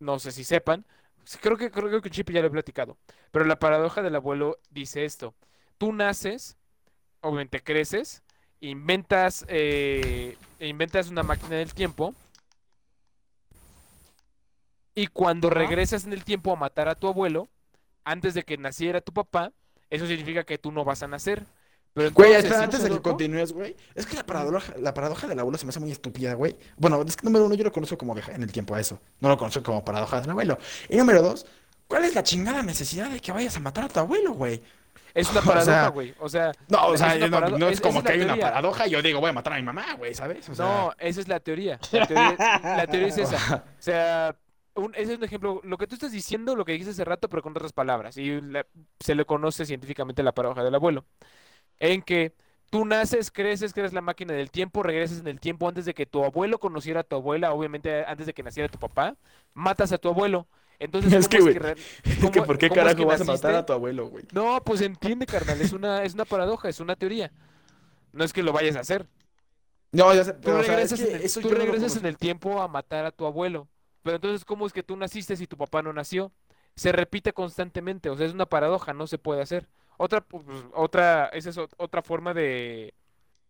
no 0.00 0.18
sé 0.18 0.32
si 0.32 0.44
sepan, 0.44 0.86
sí, 1.24 1.38
creo 1.40 1.56
que 1.56 1.70
creo 1.70 2.00
que 2.02 2.10
Chip 2.10 2.30
ya 2.30 2.40
lo 2.40 2.48
he 2.48 2.50
platicado, 2.50 2.98
pero 3.30 3.44
la 3.44 3.58
paradoja 3.58 4.02
del 4.02 4.16
abuelo 4.16 4.58
dice 4.70 5.04
esto. 5.04 5.34
Tú 5.78 5.92
naces, 5.92 6.56
obviamente 7.20 7.62
creces, 7.62 8.22
inventas, 8.60 9.44
eh, 9.48 10.36
inventas 10.60 11.08
una 11.08 11.22
máquina 11.22 11.56
del 11.56 11.74
tiempo 11.74 12.14
y 14.94 15.06
cuando 15.06 15.50
regresas 15.50 16.04
en 16.04 16.12
el 16.12 16.24
tiempo 16.24 16.52
a 16.52 16.56
matar 16.56 16.88
a 16.88 16.94
tu 16.94 17.08
abuelo, 17.08 17.48
antes 18.10 18.34
de 18.34 18.42
que 18.44 18.58
naciera 18.58 19.00
tu 19.00 19.12
papá, 19.12 19.52
eso 19.90 20.06
significa 20.06 20.44
que 20.44 20.58
tú 20.58 20.72
no 20.72 20.84
vas 20.84 21.02
a 21.02 21.08
nacer. 21.08 21.44
Pero 21.92 22.10
Güey, 22.12 22.34
entonces, 22.34 22.44
espera, 22.44 22.58
¿sí, 22.58 22.64
antes 22.64 22.82
de 22.84 22.90
que 22.90 23.02
continúes, 23.02 23.52
güey. 23.52 23.76
Es 23.96 24.06
que 24.06 24.16
la 24.16 24.24
paradoja, 24.24 24.72
la 24.78 24.94
paradoja 24.94 25.26
del 25.26 25.38
abuelo 25.40 25.58
se 25.58 25.66
me 25.66 25.70
hace 25.70 25.80
muy 25.80 25.90
estúpida, 25.90 26.34
güey. 26.34 26.56
Bueno, 26.76 27.02
es 27.02 27.16
que 27.16 27.24
número 27.24 27.46
uno, 27.46 27.54
yo 27.56 27.64
lo 27.64 27.72
conozco 27.72 27.98
como 27.98 28.16
en 28.16 28.42
el 28.42 28.52
tiempo 28.52 28.74
a 28.76 28.80
eso. 28.80 29.00
No 29.20 29.28
lo 29.28 29.36
conozco 29.36 29.62
como 29.62 29.84
paradoja 29.84 30.20
del 30.20 30.30
abuelo. 30.30 30.58
Y 30.88 30.96
número 30.96 31.20
dos, 31.22 31.46
¿cuál 31.88 32.04
es 32.04 32.14
la 32.14 32.22
chingada 32.22 32.62
necesidad 32.62 33.10
de 33.10 33.20
que 33.20 33.32
vayas 33.32 33.56
a 33.56 33.60
matar 33.60 33.84
a 33.84 33.88
tu 33.88 33.98
abuelo, 34.00 34.32
güey? 34.34 34.62
Es 35.14 35.28
una 35.30 35.40
o 35.44 35.44
paradoja, 35.44 35.88
güey. 35.88 36.14
O 36.20 36.28
sea, 36.28 36.52
No, 36.68 36.86
o 36.88 36.96
sea, 36.96 37.16
no, 37.28 37.66
es 37.68 37.74
es- 37.74 37.80
como 37.80 37.98
es 37.98 38.04
que 38.04 38.12
hay 38.12 38.20
una 38.20 38.36
paradoja 38.36 38.86
y 38.86 38.90
yo 38.90 39.02
digo, 39.02 39.18
voy 39.20 39.30
a 39.30 39.32
matar 39.32 39.54
a 39.54 39.56
mi 39.56 39.62
mamá, 39.62 39.94
güey, 39.98 40.14
¿sabes? 40.14 40.48
O 40.48 40.54
sea, 40.54 40.64
no, 40.64 40.92
esa 40.98 41.20
es 41.20 41.26
la 41.28 41.40
teoría. 41.40 41.80
La 41.90 42.06
teoría, 42.06 42.36
la 42.62 42.86
teoría 42.86 43.08
es 43.08 43.18
esa. 43.18 43.64
O 43.78 43.82
sea, 43.82 44.36
un- 44.74 44.94
ese 44.94 45.12
es 45.12 45.18
un 45.18 45.24
ejemplo. 45.24 45.60
Lo 45.64 45.78
que 45.78 45.86
tú 45.86 45.94
estás 45.94 46.12
diciendo, 46.12 46.56
lo 46.56 46.64
que 46.64 46.72
dijiste 46.72 46.92
hace 46.92 47.04
rato, 47.04 47.28
pero 47.28 47.42
con 47.42 47.52
otras 47.52 47.72
palabras. 47.72 48.16
Y 48.16 48.40
la- 48.40 48.66
se 49.00 49.14
le 49.14 49.24
conoce 49.24 49.66
científicamente 49.66 50.22
la 50.22 50.32
paradoja 50.32 50.64
del 50.64 50.74
abuelo. 50.74 51.04
En 51.78 52.02
que 52.02 52.34
tú 52.70 52.84
naces, 52.84 53.30
creces, 53.30 53.72
crees 53.74 53.92
la 53.92 54.00
máquina 54.00 54.34
del 54.34 54.50
tiempo, 54.50 54.82
regresas 54.82 55.20
en 55.20 55.28
el 55.28 55.40
tiempo 55.40 55.68
antes 55.68 55.84
de 55.86 55.94
que 55.94 56.06
tu 56.06 56.24
abuelo 56.24 56.58
conociera 56.60 57.00
a 57.00 57.04
tu 57.04 57.16
abuela, 57.16 57.52
obviamente 57.52 58.04
antes 58.06 58.26
de 58.26 58.34
que 58.34 58.42
naciera 58.42 58.68
tu 58.68 58.78
papá, 58.78 59.16
matas 59.54 59.92
a 59.92 59.98
tu 59.98 60.08
abuelo. 60.08 60.46
Entonces, 60.78 61.12
Es 61.12 61.28
¿cómo 61.28 61.46
que, 61.46 61.58
re- 61.58 61.74
que 62.02 62.30
cómo- 62.32 62.46
¿por 62.46 62.58
qué 62.58 62.66
es 62.66 62.72
carajo 62.72 62.96
que 62.96 63.04
vas 63.04 63.20
a 63.20 63.24
matar 63.24 63.54
a 63.54 63.66
tu 63.66 63.72
abuelo, 63.72 64.08
güey? 64.08 64.24
No, 64.32 64.62
pues 64.64 64.80
entiende, 64.80 65.26
carnal, 65.26 65.60
es 65.60 65.72
una, 65.72 66.04
es 66.04 66.14
una 66.14 66.24
paradoja, 66.24 66.68
es 66.68 66.80
una 66.80 66.96
teoría. 66.96 67.32
No 68.12 68.24
es 68.24 68.32
que 68.32 68.42
lo 68.42 68.52
vayas 68.52 68.76
a 68.76 68.80
hacer. 68.80 69.06
No, 69.92 70.14
ya 70.14 70.24
sé, 70.24 70.32
Tú 70.34 70.40
pero 70.44 70.58
o 70.58 70.62
sea, 70.62 70.80
es 70.80 70.90
regresas, 70.90 71.00
que 71.00 71.08
en 71.10 71.16
el, 71.16 71.22
eso 71.22 71.40
tú 71.40 71.48
no 71.50 71.56
en 71.96 72.06
el 72.06 72.16
tiempo 72.16 72.62
a 72.62 72.68
matar 72.68 73.04
a 73.06 73.10
tu 73.10 73.26
abuelo. 73.26 73.68
Pero 74.02 74.16
entonces, 74.16 74.44
¿cómo 74.44 74.66
es 74.66 74.72
que 74.72 74.82
tú 74.82 74.96
naciste 74.96 75.36
si 75.36 75.46
tu 75.46 75.56
papá 75.56 75.82
no 75.82 75.92
nació? 75.92 76.32
Se 76.76 76.92
repite 76.92 77.32
constantemente, 77.32 78.10
o 78.10 78.16
sea, 78.16 78.26
es 78.26 78.32
una 78.34 78.46
paradoja, 78.46 78.92
no 78.94 79.06
se 79.06 79.18
puede 79.18 79.42
hacer. 79.42 79.68
Otra, 79.98 80.20
pues, 80.22 80.44
otra, 80.74 81.26
esa 81.28 81.50
es 81.50 81.58
ot- 81.58 81.74
otra 81.76 82.02
forma 82.02 82.32
de, 82.34 82.94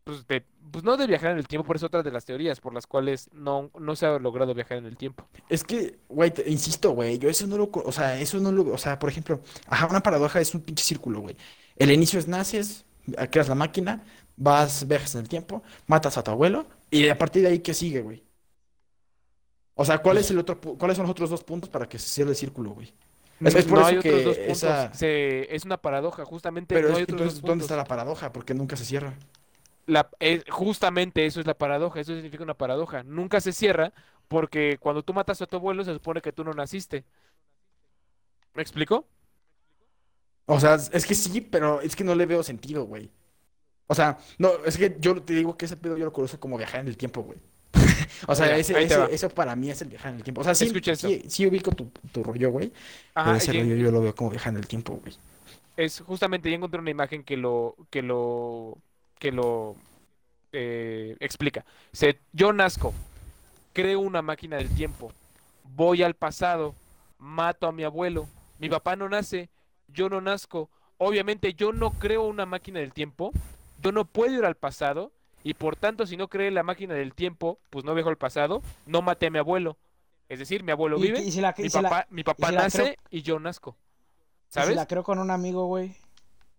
pues, 0.05 0.27
de, 0.27 0.45
pues 0.73 0.85
no 0.85 0.97
de 0.97 1.07
viajar 1.07 1.33
en 1.33 1.39
el 1.39 1.49
tiempo, 1.49 1.67
pero 1.67 1.77
es 1.79 1.85
otra 1.85 2.03
de 2.03 2.11
las 2.13 2.25
teorías 2.25 2.61
por 2.61 2.75
las 2.75 2.87
cuales 2.87 3.31
no, 3.33 3.71
no 3.79 3.97
se 3.97 4.07
ha 4.07 4.19
logrado 4.19 4.55
viajar 4.55 4.79
en 4.79 4.87
el 4.87 4.97
tiempo. 4.97 5.29
Es 5.49 5.65
que, 5.65 5.99
güey, 6.09 6.33
insisto, 6.47 6.93
güey, 6.93 7.19
yo 7.19 7.29
eso 7.29 7.47
no 7.47 7.59
lo, 7.59 7.71
o 7.73 7.93
sea, 7.93 8.21
eso 8.21 8.39
no 8.39 8.53
lo, 8.53 8.73
o 8.73 8.79
sea, 8.79 8.99
por 8.99 9.11
ejemplo, 9.11 9.41
ajá, 9.67 9.87
una 9.89 10.01
paradoja 10.03 10.41
es 10.41 10.55
un 10.55 10.61
pinche 10.63 10.85
círculo, 10.85 11.21
güey. 11.21 11.37
El 11.77 11.91
inicio 11.91 12.19
es 12.21 12.29
naces, 12.29 12.85
creas 13.31 13.49
la 13.49 13.55
máquina, 13.57 14.05
vas, 14.37 14.87
viajas 14.87 15.15
en 15.17 15.23
el 15.23 15.29
tiempo, 15.29 15.63
matas 15.87 16.17
a 16.19 16.23
tu 16.23 16.31
abuelo, 16.31 16.67
y 16.91 17.09
a 17.09 17.19
partir 17.19 17.43
de 17.43 17.49
ahí, 17.49 17.59
¿qué 17.61 17.75
sigue, 17.75 18.01
güey? 18.03 18.25
O 19.83 19.85
sea, 19.85 19.99
¿cuál 20.05 20.19
es 20.19 20.31
el 20.31 20.39
otro, 20.39 20.61
pu- 20.61 20.77
cuáles 20.79 20.97
son 20.97 21.05
los 21.05 21.11
otros 21.13 21.31
dos 21.31 21.45
puntos 21.45 21.71
para 21.71 21.89
que 21.89 21.99
se 21.99 22.09
cierre 22.09 22.31
el 22.31 22.37
círculo, 22.37 22.71
güey? 22.71 22.93
Es, 23.43 23.55
es 23.55 23.67
por 23.67 23.79
no 23.79 23.81
eso 23.81 23.95
hay 23.95 23.97
otros 23.99 24.23
que 24.23 24.25
dos 24.25 24.39
puntos. 24.39 24.59
esa, 24.59 24.93
se- 24.93 25.55
es 25.55 25.65
una 25.65 25.79
paradoja, 25.79 26.25
justamente 26.25 26.75
pero 26.75 26.89
no 26.89 26.95
es 26.95 26.99
hay 26.99 27.07
dos 27.07 27.43
¿dónde 27.43 27.63
está 27.63 27.77
la 27.77 27.85
paradoja? 27.85 28.33
Porque 28.33 28.55
nunca 28.55 28.77
se 28.77 28.85
cierra. 28.85 29.15
La, 29.87 30.09
justamente 30.51 31.27
eso 31.27 31.41
es 31.41 31.47
la 31.47 31.59
paradoja, 31.59 32.01
eso 32.01 32.15
significa 32.15 32.45
una 32.45 32.55
paradoja. 32.55 33.03
Nunca 33.03 33.41
se 33.41 33.53
cierra 33.53 33.93
porque 34.29 34.79
cuando 34.79 35.03
tú 35.03 35.13
matas 35.15 35.43
a 35.43 35.47
tu 35.47 35.57
abuelo 35.57 35.83
se 35.85 35.93
supone 35.95 36.21
que 36.23 36.33
tú 36.33 36.45
no 36.45 36.53
naciste. 36.53 37.05
¿Me 38.55 38.63
explico? 38.63 39.07
O 40.47 40.59
sea, 40.61 40.75
es 40.75 41.07
que 41.07 41.15
sí, 41.15 41.41
pero 41.41 41.81
es 41.81 41.95
que 41.97 42.05
no 42.05 42.15
le 42.15 42.27
veo 42.27 42.43
sentido, 42.43 42.85
güey. 42.85 43.11
O 43.89 43.95
sea, 43.97 44.19
no, 44.39 44.51
es 44.67 44.79
que 44.79 44.97
yo 45.01 45.23
te 45.23 45.35
digo 45.35 45.57
que 45.59 45.67
ese 45.67 45.77
pedo 45.79 45.97
yo 45.99 46.07
lo 46.07 46.13
conozco 46.15 46.41
como 46.41 46.59
viajar 46.59 46.81
en 46.81 46.89
el 46.89 46.97
tiempo, 46.99 47.23
güey. 47.23 47.41
O 48.27 48.35
sea, 48.35 48.47
Mira, 48.47 48.59
ese, 48.59 48.73
ese- 48.83 49.15
eso 49.15 49.29
para 49.31 49.57
mí 49.57 49.71
es 49.71 49.81
el 49.83 49.89
viajar 49.89 50.11
en 50.13 50.19
el 50.19 50.23
tiempo. 50.25 50.41
O 50.43 50.45
sea, 50.45 50.55
sí, 50.55 50.69
sí, 50.93 51.25
sí 51.29 51.47
ubico 51.47 51.73
tu, 51.73 51.91
tu 52.13 52.23
rollo, 52.23 52.51
güey. 52.51 52.73
Pero 53.23 53.37
ese 53.37 53.53
rollo 53.53 53.75
yo 53.77 53.91
lo 53.91 54.01
veo 54.03 54.15
como 54.15 54.31
viajar 54.31 54.53
en 54.53 54.59
el 54.59 54.67
tiempo, 54.67 54.95
güey. 55.03 55.15
es 55.77 56.01
justamente 56.01 56.51
ya 56.51 56.57
encontré 56.57 56.81
una 56.81 56.91
imagen 56.91 57.25
que 57.25 57.37
lo 57.37 57.77
que 57.91 58.03
lo 58.03 58.79
que 59.19 59.33
lo 59.33 59.77
eh, 60.53 61.17
explica. 61.21 61.65
Se, 61.93 62.21
yo 62.33 62.53
nazco, 62.53 62.95
creo 63.73 64.01
una 64.01 64.23
máquina 64.23 64.57
del 64.59 64.71
tiempo, 64.73 65.13
voy 65.65 66.03
al 66.03 66.15
pasado, 66.15 66.75
mato 67.19 67.67
a 67.67 67.73
mi 67.73 67.85
abuelo, 67.85 68.29
mi 68.59 68.69
papá 68.71 68.97
no 68.97 69.09
nace, 69.09 69.51
yo 69.89 70.09
no 70.09 70.21
nazco. 70.21 70.71
Obviamente 70.99 71.55
yo 71.55 71.73
no 71.73 71.93
creo 71.93 72.25
una 72.25 72.47
máquina 72.47 72.81
del 72.81 72.93
tiempo, 72.95 73.33
yo 73.83 73.93
no 73.93 74.05
puedo 74.07 74.35
ir 74.39 74.45
al 74.45 74.57
pasado 74.57 75.13
y 75.43 75.55
por 75.55 75.77
tanto 75.77 76.07
si 76.07 76.17
no 76.17 76.29
creé 76.29 76.51
la 76.51 76.63
máquina 76.63 76.95
del 76.95 77.15
tiempo, 77.15 77.59
pues 77.71 77.85
no 77.85 77.95
viajo 77.95 78.11
al 78.11 78.19
pasado, 78.19 78.63
no 78.87 79.03
maté 79.03 79.27
a 79.27 79.31
mi 79.31 79.39
abuelo. 79.39 79.77
Es 80.29 80.39
decir, 80.39 80.63
mi 80.63 80.71
abuelo 80.73 80.99
Y- 80.99 81.03
vive, 81.03 81.21
y 81.21 81.33
si 81.33 81.41
la- 81.41 81.55
y 81.59 81.63
mi 81.63 81.71
si 81.71 81.81
la- 81.83 81.89
papá, 81.89 82.07
mi 82.11 82.23
papá 82.25 82.53
nace 82.53 82.83
creo- 82.83 82.95
y 83.11 83.23
yo 83.23 83.41
nazco. 83.41 83.77
y 83.79 84.53
Si 84.53 84.61
¿Sabes? 84.61 84.77
la 84.77 84.87
creo 84.87 85.03
con 85.03 85.19
un 85.19 85.31
amigo, 85.31 85.67
güey. 85.67 85.97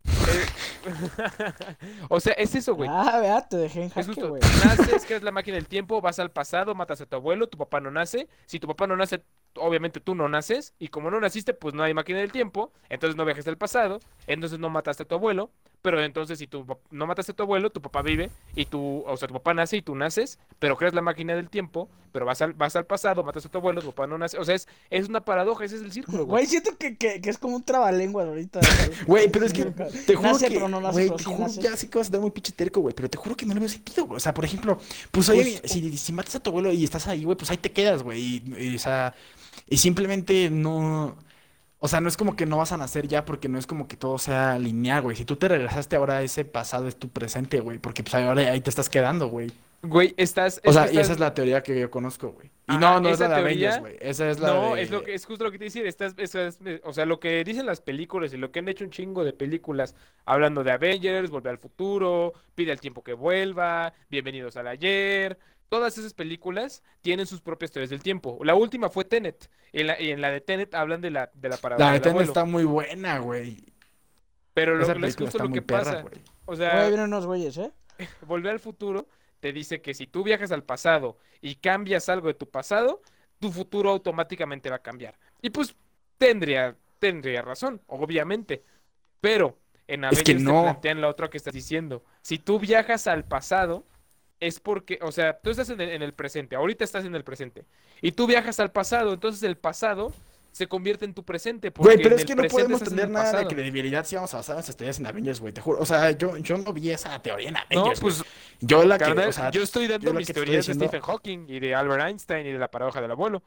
o 2.09 2.19
sea, 2.19 2.33
es 2.33 2.55
eso, 2.55 2.75
güey. 2.75 2.89
Ah, 2.91 3.19
vea, 3.21 3.47
te 3.47 3.57
dejé 3.57 3.81
en 3.81 3.85
Es 3.87 3.93
jaque, 3.93 4.07
justo, 4.07 4.29
güey. 4.29 4.41
naces, 4.65 5.05
creas 5.05 5.23
la 5.23 5.31
máquina 5.31 5.55
del 5.55 5.67
tiempo, 5.67 6.01
vas 6.01 6.19
al 6.19 6.31
pasado, 6.31 6.75
matas 6.75 7.01
a 7.01 7.05
tu 7.05 7.15
abuelo, 7.15 7.47
tu 7.47 7.57
papá 7.57 7.79
no 7.79 7.91
nace. 7.91 8.27
Si 8.45 8.59
tu 8.59 8.67
papá 8.67 8.87
no 8.87 8.95
nace, 8.95 9.23
obviamente 9.55 9.99
tú 9.99 10.15
no 10.15 10.27
naces. 10.27 10.73
Y 10.79 10.89
como 10.89 11.11
no 11.11 11.19
naciste, 11.19 11.53
pues 11.53 11.73
no 11.73 11.83
hay 11.83 11.93
máquina 11.93 12.19
del 12.19 12.31
tiempo. 12.31 12.71
Entonces 12.89 13.15
no 13.15 13.25
viajas 13.25 13.47
al 13.47 13.57
pasado. 13.57 13.99
Entonces 14.27 14.59
no 14.59 14.69
mataste 14.69 15.03
a 15.03 15.07
tu 15.07 15.15
abuelo. 15.15 15.51
Pero 15.81 16.03
entonces 16.03 16.37
si 16.37 16.45
tú 16.47 16.65
no 16.91 17.07
mataste 17.07 17.31
a 17.31 17.35
tu 17.35 17.43
abuelo, 17.43 17.71
tu 17.71 17.81
papá 17.81 18.01
vive. 18.03 18.29
Y 18.55 18.65
tú, 18.65 19.03
o 19.07 19.17
sea, 19.17 19.27
tu 19.27 19.33
papá 19.33 19.53
nace 19.53 19.77
y 19.77 19.81
tú 19.81 19.95
naces. 19.95 20.37
Pero 20.59 20.77
creas 20.77 20.93
la 20.93 21.01
máquina 21.01 21.35
del 21.35 21.49
tiempo. 21.49 21.89
Pero 22.11 22.25
vas 22.25 22.41
al, 22.41 22.53
vas 22.53 22.75
al 22.75 22.85
pasado, 22.85 23.23
matas 23.23 23.45
a 23.45 23.49
tu 23.49 23.57
abuelo, 23.57 23.81
tu 23.81 23.87
papá 23.87 24.05
no 24.05 24.17
nace. 24.17 24.37
O 24.37 24.43
sea, 24.43 24.53
es, 24.53 24.67
es 24.89 25.07
una 25.09 25.21
paradoja, 25.23 25.63
ese 25.65 25.77
es 25.77 25.81
el 25.81 25.91
círculo, 25.91 26.25
güey. 26.25 26.43
Güey, 26.43 26.45
siento 26.47 26.77
que, 26.77 26.97
que, 26.97 27.21
que 27.21 27.29
es 27.29 27.37
como 27.37 27.55
un 27.55 27.63
trabalenguas 27.63 28.27
ahorita. 28.27 28.59
Güey, 29.07 29.29
pero 29.31 29.45
es 29.45 29.53
que 29.53 29.65
te 29.65 30.15
juro 30.15 30.33
Nace, 30.33 30.47
que, 30.49 30.53
pero 30.55 30.67
no 30.67 30.81
nace, 30.81 31.07
güey, 31.07 31.17
te 31.17 31.23
sí 31.23 31.29
juro, 31.29 31.39
nace. 31.39 31.61
ya 31.61 31.75
sé 31.77 31.89
que 31.89 31.97
vas 31.97 32.09
a 32.09 32.11
dar 32.11 32.21
muy 32.21 32.31
pinche 32.31 32.51
terco, 32.51 32.81
güey, 32.81 32.93
pero 32.93 33.09
te 33.09 33.17
juro 33.17 33.35
que 33.35 33.45
no 33.45 33.53
le 33.53 33.61
veo 33.61 33.69
sentido, 33.69 34.05
güey. 34.05 34.17
O 34.17 34.19
sea, 34.19 34.33
por 34.33 34.45
ejemplo, 34.45 34.77
pues 35.09 35.29
oye, 35.29 35.57
Pues, 35.61 35.71
si, 35.71 35.97
si 35.97 36.13
matas 36.13 36.35
a 36.35 36.39
tu 36.41 36.49
abuelo 36.51 36.71
y 36.71 36.83
estás 36.83 37.07
ahí, 37.07 37.23
güey, 37.23 37.37
pues 37.37 37.49
ahí 37.49 37.57
te 37.57 37.71
quedas, 37.71 38.03
güey. 38.03 38.19
Y, 38.21 38.55
y, 38.57 38.75
o 38.75 38.79
sea, 38.79 39.15
y 39.69 39.77
simplemente 39.77 40.49
no, 40.49 41.15
o 41.83 41.87
sea, 41.87 41.99
no 41.99 42.07
es 42.07 42.15
como 42.15 42.35
que 42.35 42.45
no 42.45 42.57
vas 42.57 42.71
a 42.71 42.77
nacer 42.77 43.07
ya 43.07 43.25
porque 43.25 43.49
no 43.49 43.57
es 43.57 43.65
como 43.65 43.87
que 43.87 43.97
todo 43.97 44.19
sea 44.19 44.57
lineal, 44.59 45.01
güey. 45.01 45.15
Si 45.17 45.25
tú 45.25 45.35
te 45.35 45.47
regresaste 45.47 45.95
ahora, 45.95 46.21
ese 46.21 46.45
pasado 46.45 46.87
es 46.87 46.95
tu 46.95 47.09
presente, 47.09 47.59
güey, 47.59 47.79
porque 47.79 48.03
pues 48.03 48.13
ahora 48.13 48.43
ahí 48.51 48.61
te 48.61 48.69
estás 48.69 48.87
quedando, 48.87 49.27
güey. 49.27 49.51
Güey, 49.83 50.13
estás. 50.15 50.61
O 50.63 50.71
sea, 50.71 50.83
y 50.85 50.89
esa 50.91 51.01
estás- 51.01 51.09
es 51.15 51.19
la 51.19 51.33
teoría 51.33 51.63
que 51.63 51.79
yo 51.79 51.89
conozco, 51.89 52.33
güey. 52.33 52.49
Y 52.67 52.73
Ajá, 52.73 52.79
no, 52.79 52.99
no 53.01 53.09
es 53.09 53.19
la 53.19 53.29
de 53.29 53.35
Avengers, 53.35 53.79
güey. 53.79 53.97
Esa 53.99 54.29
es 54.29 54.39
la 54.39 54.53
No, 54.53 54.75
de... 54.75 54.83
es 54.83 54.91
lo 54.91 55.03
que 55.03 55.15
es 55.15 55.25
justo 55.25 55.43
lo 55.43 55.51
que 55.51 55.57
te 55.57 55.63
decir, 55.63 55.87
estás, 55.87 56.13
es- 56.17 56.35
es- 56.35 56.59
o 56.83 56.93
sea, 56.93 57.07
lo 57.07 57.19
que 57.19 57.43
dicen 57.43 57.65
las 57.65 57.81
películas 57.81 58.31
y 58.31 58.37
lo 58.37 58.51
que 58.51 58.59
han 58.59 58.67
hecho 58.69 58.83
un 58.83 58.91
chingo 58.91 59.23
de 59.23 59.33
películas 59.33 59.95
hablando 60.25 60.63
de 60.63 60.71
Avengers, 60.71 61.31
Volver 61.31 61.49
al 61.53 61.57
Futuro, 61.57 62.33
Pide 62.53 62.71
al 62.73 62.79
tiempo 62.79 63.01
que 63.03 63.13
vuelva, 63.13 63.91
Bienvenidos 64.11 64.55
al 64.55 64.67
ayer, 64.67 65.39
todas 65.71 65.97
esas 65.97 66.13
películas 66.13 66.83
tienen 66.99 67.25
sus 67.25 67.39
propias 67.39 67.71
teorías 67.71 67.89
del 67.89 68.03
tiempo. 68.03 68.37
La 68.43 68.55
última 68.55 68.89
fue 68.89 69.05
Tenet, 69.05 69.49
y 69.71 69.79
en 69.79 69.87
la, 69.87 70.01
y 70.01 70.11
en 70.11 70.19
la 70.19 70.29
de 70.29 70.41
Tenet 70.41 70.75
hablan 70.75 70.99
de 70.99 71.11
la 71.11 71.31
de 71.33 71.47
la 71.47 71.55
paradoja 71.55 71.87
La 71.87 71.93
de 71.93 71.99
del 71.99 72.01
Tenet 72.01 72.09
abuelo. 72.09 72.27
está 72.27 72.43
muy 72.43 72.65
buena, 72.65 73.19
güey. 73.19 73.63
Pero 74.53 74.75
lo, 74.75 74.85
es 75.07 75.15
justo 75.15 75.39
lo 75.39 75.49
que 75.49 75.61
perra, 75.61 75.93
pasa. 75.93 76.01
güey. 76.01 76.21
O 76.45 76.57
sea, 76.57 76.87
vienen 76.89 77.05
unos 77.05 77.25
güeyes, 77.25 77.57
¿eh? 77.57 77.71
Volver 78.27 78.51
al 78.51 78.59
futuro 78.59 79.07
te 79.39 79.53
dice 79.53 79.81
que 79.81 79.93
si 79.93 80.07
tú 80.07 80.23
viajas 80.23 80.51
al 80.51 80.63
pasado 80.63 81.17
y 81.39 81.55
cambias 81.55 82.09
algo 82.09 82.27
de 82.27 82.33
tu 82.33 82.49
pasado, 82.49 83.01
tu 83.39 83.49
futuro 83.51 83.91
automáticamente 83.91 84.69
va 84.69 84.75
a 84.77 84.81
cambiar. 84.81 85.17
Y 85.41 85.51
pues 85.51 85.75
tendría, 86.17 86.75
tendría 86.99 87.41
razón, 87.41 87.81
obviamente. 87.87 88.65
Pero 89.21 89.57
en 89.87 90.03
Es 90.03 90.21
que 90.23 90.33
Avengers 90.33 90.37
te 90.45 90.51
no. 90.51 90.61
plantean 90.63 91.01
la 91.01 91.07
otra 91.07 91.29
que 91.29 91.37
estás 91.37 91.53
diciendo. 91.53 92.03
Si 92.21 92.39
tú 92.39 92.59
viajas 92.59 93.07
al 93.07 93.23
pasado, 93.25 93.85
es 94.41 94.59
porque, 94.59 94.99
o 95.01 95.11
sea, 95.13 95.39
tú 95.39 95.51
estás 95.51 95.69
en 95.69 95.79
el, 95.79 95.89
en 95.89 96.01
el 96.01 96.13
presente, 96.13 96.57
ahorita 96.57 96.83
estás 96.83 97.05
en 97.05 97.15
el 97.15 97.23
presente. 97.23 97.65
Y 98.01 98.11
tú 98.11 98.27
viajas 98.27 98.59
al 98.59 98.71
pasado, 98.71 99.13
entonces 99.13 99.41
el 99.43 99.55
pasado 99.57 100.13
se 100.51 100.67
convierte 100.67 101.05
en 101.05 101.13
tu 101.13 101.23
presente. 101.23 101.69
Güey, 101.69 102.01
pero 102.01 102.15
es 102.15 102.25
que 102.25 102.35
no 102.35 102.43
podemos 102.43 102.81
tener 102.83 103.09
nada 103.09 103.39
de 103.39 103.47
credibilidad 103.47 104.03
si 104.05 104.15
vamos 104.15 104.33
a 104.33 104.37
basar 104.37 104.55
nuestras 104.55 104.75
teorías 104.75 104.99
en 104.99 105.05
Avengers, 105.05 105.39
güey, 105.39 105.53
te 105.53 105.61
juro. 105.61 105.79
O 105.79 105.85
sea, 105.85 106.11
yo, 106.11 106.35
yo 106.37 106.57
no 106.57 106.73
vi 106.73 106.89
esa 106.91 107.21
teoría 107.21 107.49
en 107.49 107.53
No, 107.53 107.59
Avengers, 107.61 108.01
güey. 108.01 108.15
pues 108.15 108.23
Yo 108.59 108.83
la 108.83 108.97
que, 108.97 109.05
Carnal, 109.05 109.29
o 109.29 109.31
sea, 109.31 109.49
yo 109.51 109.63
estoy 109.63 109.87
dando 109.87 110.13
mis 110.13 110.31
teorías 110.33 110.65
de 110.65 110.73
Stephen 110.73 111.01
Hawking 111.01 111.45
y 111.47 111.59
de 111.59 111.73
Albert 111.75 112.03
Einstein 112.03 112.45
y 112.47 112.51
de 112.51 112.59
la 112.59 112.69
paradoja 112.69 112.99
del 113.01 113.11
abuelo. 113.11 113.43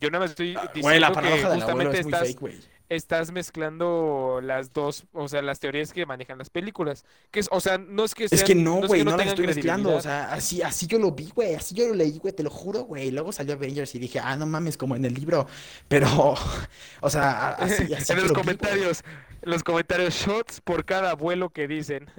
Yo 0.00 0.10
nada 0.10 0.24
más 0.24 0.30
estoy 0.30 0.54
Güey, 0.54 0.68
diciendo 0.74 1.00
la 1.00 1.12
que 1.12 1.18
abuelo 1.18 1.54
justamente 1.54 1.98
es 1.98 2.04
muy 2.04 2.12
estás, 2.12 2.28
fake, 2.28 2.40
güey. 2.40 2.60
Estás 2.88 3.32
mezclando 3.32 4.40
las 4.42 4.72
dos, 4.72 5.04
o 5.12 5.26
sea, 5.28 5.40
las 5.42 5.60
teorías 5.60 5.92
que 5.92 6.04
manejan 6.06 6.36
las 6.38 6.50
películas. 6.50 7.04
Que 7.30 7.40
es, 7.40 7.48
o 7.50 7.60
sea, 7.60 7.78
no 7.78 8.04
es 8.04 8.14
que 8.14 8.24
Es 8.24 8.30
sean- 8.30 8.44
que 8.46 8.54
no, 8.54 8.80
es 8.80 8.86
güey, 8.88 9.00
que 9.00 9.04
no, 9.04 9.10
la 9.12 9.16
tengan 9.18 9.32
estoy 9.32 9.46
mezclando. 9.46 9.96
O 9.96 10.00
sea, 10.00 10.32
así, 10.32 10.60
así 10.62 10.86
yo 10.86 10.98
lo 10.98 11.12
vi, 11.12 11.30
güey. 11.34 11.54
Así 11.54 11.74
yo 11.74 11.88
lo 11.88 11.94
leí, 11.94 12.18
güey, 12.18 12.34
te 12.34 12.42
lo 12.42 12.50
juro, 12.50 12.80
güey. 12.84 13.10
Luego 13.10 13.32
salió 13.32 13.54
Avengers 13.54 13.94
y 13.94 13.98
dije, 13.98 14.18
ah, 14.20 14.36
no 14.36 14.46
mames, 14.46 14.76
como 14.76 14.94
en 14.96 15.04
el 15.04 15.14
libro. 15.14 15.46
Pero, 15.88 16.06
o 17.00 17.10
sea, 17.10 17.50
así, 17.52 17.92
así 17.94 18.12
en 18.12 18.18
los 18.20 18.30
lo 18.30 18.34
vi, 18.34 18.42
güey. 18.42 18.56
comentarios, 18.58 19.02
en 19.42 19.50
los 19.50 19.62
comentarios, 19.62 20.14
shots 20.14 20.60
por 20.60 20.84
cada 20.84 21.10
abuelo 21.12 21.50
que 21.50 21.66
dicen. 21.68 22.10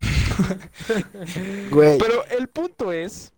Güey, 1.70 1.98
Pero 1.98 2.24
el 2.26 2.48
punto 2.48 2.92
es 2.92 3.32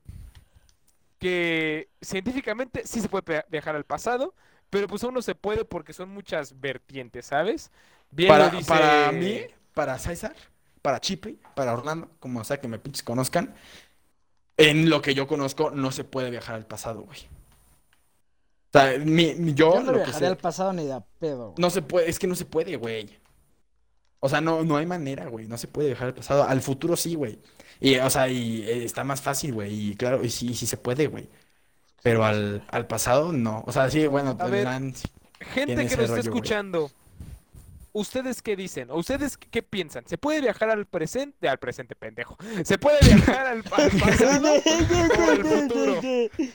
que 1.19 1.89
científicamente 2.01 2.83
sí 2.85 3.01
se 3.01 3.09
puede 3.09 3.45
viajar 3.51 3.77
al 3.77 3.85
pasado, 3.85 4.35
pero 4.73 4.89
pues 4.89 5.05
aún 5.05 5.13
no 5.13 5.21
se 5.21 5.35
puede 5.35 5.67
porque 5.67 5.93
son 5.93 6.09
muchas 6.09 6.59
vertientes, 6.59 7.27
¿sabes? 7.27 7.71
Bien 8.11 8.29
para, 8.31 8.49
dice... 8.49 8.67
para 8.67 9.13
mí, 9.13 9.43
para 9.75 9.99
César, 9.99 10.35
para 10.81 10.99
Chipe, 10.99 11.37
para 11.55 11.75
Orlando, 11.75 12.09
como 12.21 12.43
sea 12.43 12.59
que 12.59 12.69
me 12.69 12.79
pinches 12.79 13.03
conozcan, 13.03 13.55
en 14.57 14.89
lo 14.89 15.03
que 15.03 15.15
yo 15.15 15.27
conozco, 15.27 15.71
no 15.73 15.93
se 15.93 16.05
puede 16.05 16.31
viajar 16.31 16.55
al 16.55 16.65
pasado, 16.67 17.03
güey. 17.03 17.19
O 18.75 18.79
sea, 18.79 18.99
mi, 18.99 19.35
mi- 19.35 19.53
yo, 19.53 19.75
Yo 19.75 19.83
no 19.83 19.93
lo 19.93 19.99
que 19.99 20.05
viajaré 20.05 20.19
sé, 20.19 20.27
al 20.27 20.37
pasado 20.39 20.73
ni 20.73 20.87
de 20.87 20.93
a 20.95 21.01
pedo. 21.19 21.51
güey. 21.51 21.55
no 21.59 21.69
se 21.69 21.83
puede, 21.83 22.09
es 22.09 22.19
que 22.19 22.27
no 22.27 22.35
se 22.35 22.47
puede, 22.47 22.77
güey. 22.77 23.19
O 24.21 24.29
sea, 24.29 24.41
no, 24.41 24.63
no 24.65 24.77
hay 24.77 24.87
manera, 24.87 25.27
güey. 25.27 25.47
No 25.49 25.59
se 25.59 25.67
puede 25.69 25.89
viajar 25.89 26.09
al 26.09 26.15
pasado. 26.15 26.45
Al 26.45 26.63
futuro 26.63 26.97
sí, 26.97 27.15
güey. 27.15 27.39
Y, 27.81 27.97
o 27.97 28.09
sea, 28.09 28.29
y 28.29 28.63
eh, 28.63 28.85
está 28.85 29.05
más 29.05 29.21
fácil, 29.21 29.53
güey. 29.53 29.91
Y 29.91 29.97
claro, 29.97 30.25
y 30.25 30.31
sí, 30.31 30.55
sí 30.55 30.67
se 30.67 30.77
puede, 30.77 31.09
güey. 31.09 31.29
Pero 32.03 32.25
al, 32.25 32.65
al 32.69 32.87
pasado 32.87 33.33
no. 33.33 33.63
O 33.67 33.73
sea, 33.73 33.89
sí, 33.91 34.07
bueno, 34.07 34.37
A 34.39 34.47
ver, 34.47 34.67
tendrán- 34.67 34.95
Gente 35.41 35.75
que 35.75 35.83
nos 35.83 35.91
está 35.93 35.97
rollo, 36.03 36.09
güey. 36.15 36.19
escuchando, 36.21 36.91
¿ustedes 37.93 38.43
qué 38.43 38.57
dicen? 38.57 38.91
¿O 38.91 38.97
ustedes 38.97 39.37
qué 39.37 39.63
piensan? 39.63 40.05
¿Se 40.07 40.17
puede 40.19 40.41
viajar 40.41 40.71
al 40.71 40.87
presente? 40.87 41.49
Al 41.49 41.59
presente, 41.59 41.95
pendejo. 41.95 42.37
¿Se 42.65 42.79
puede 42.79 42.99
viajar 43.05 43.47
al, 43.47 43.59
al 43.73 43.91
pasado 44.01 44.53
o 44.53 45.31
al 45.31 45.45
futuro? 45.45 46.01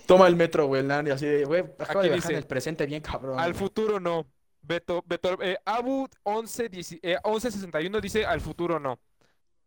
Toma 0.06 0.28
el 0.28 0.36
metro, 0.36 0.68
güey, 0.68 0.84
Nani, 0.84 1.12
así 1.12 1.26
de, 1.26 1.44
güey, 1.46 1.62
acabo 1.80 2.00
Aquí 2.00 2.10
de 2.10 2.14
viajar 2.16 2.16
dice, 2.16 2.32
en 2.34 2.38
el 2.38 2.46
presente 2.46 2.86
bien 2.86 3.02
cabrón. 3.02 3.40
Al 3.40 3.52
güey. 3.54 3.60
futuro 3.64 4.00
no. 4.00 4.26
Beto, 4.62 5.02
Beto, 5.08 5.42
eh, 5.42 5.58
Abu 5.64 6.10
11, 6.24 6.70
dieci- 6.70 7.00
eh, 7.02 7.18
1161 7.24 8.02
dice 8.02 8.26
al 8.26 8.42
futuro 8.42 8.80
no. 8.80 9.00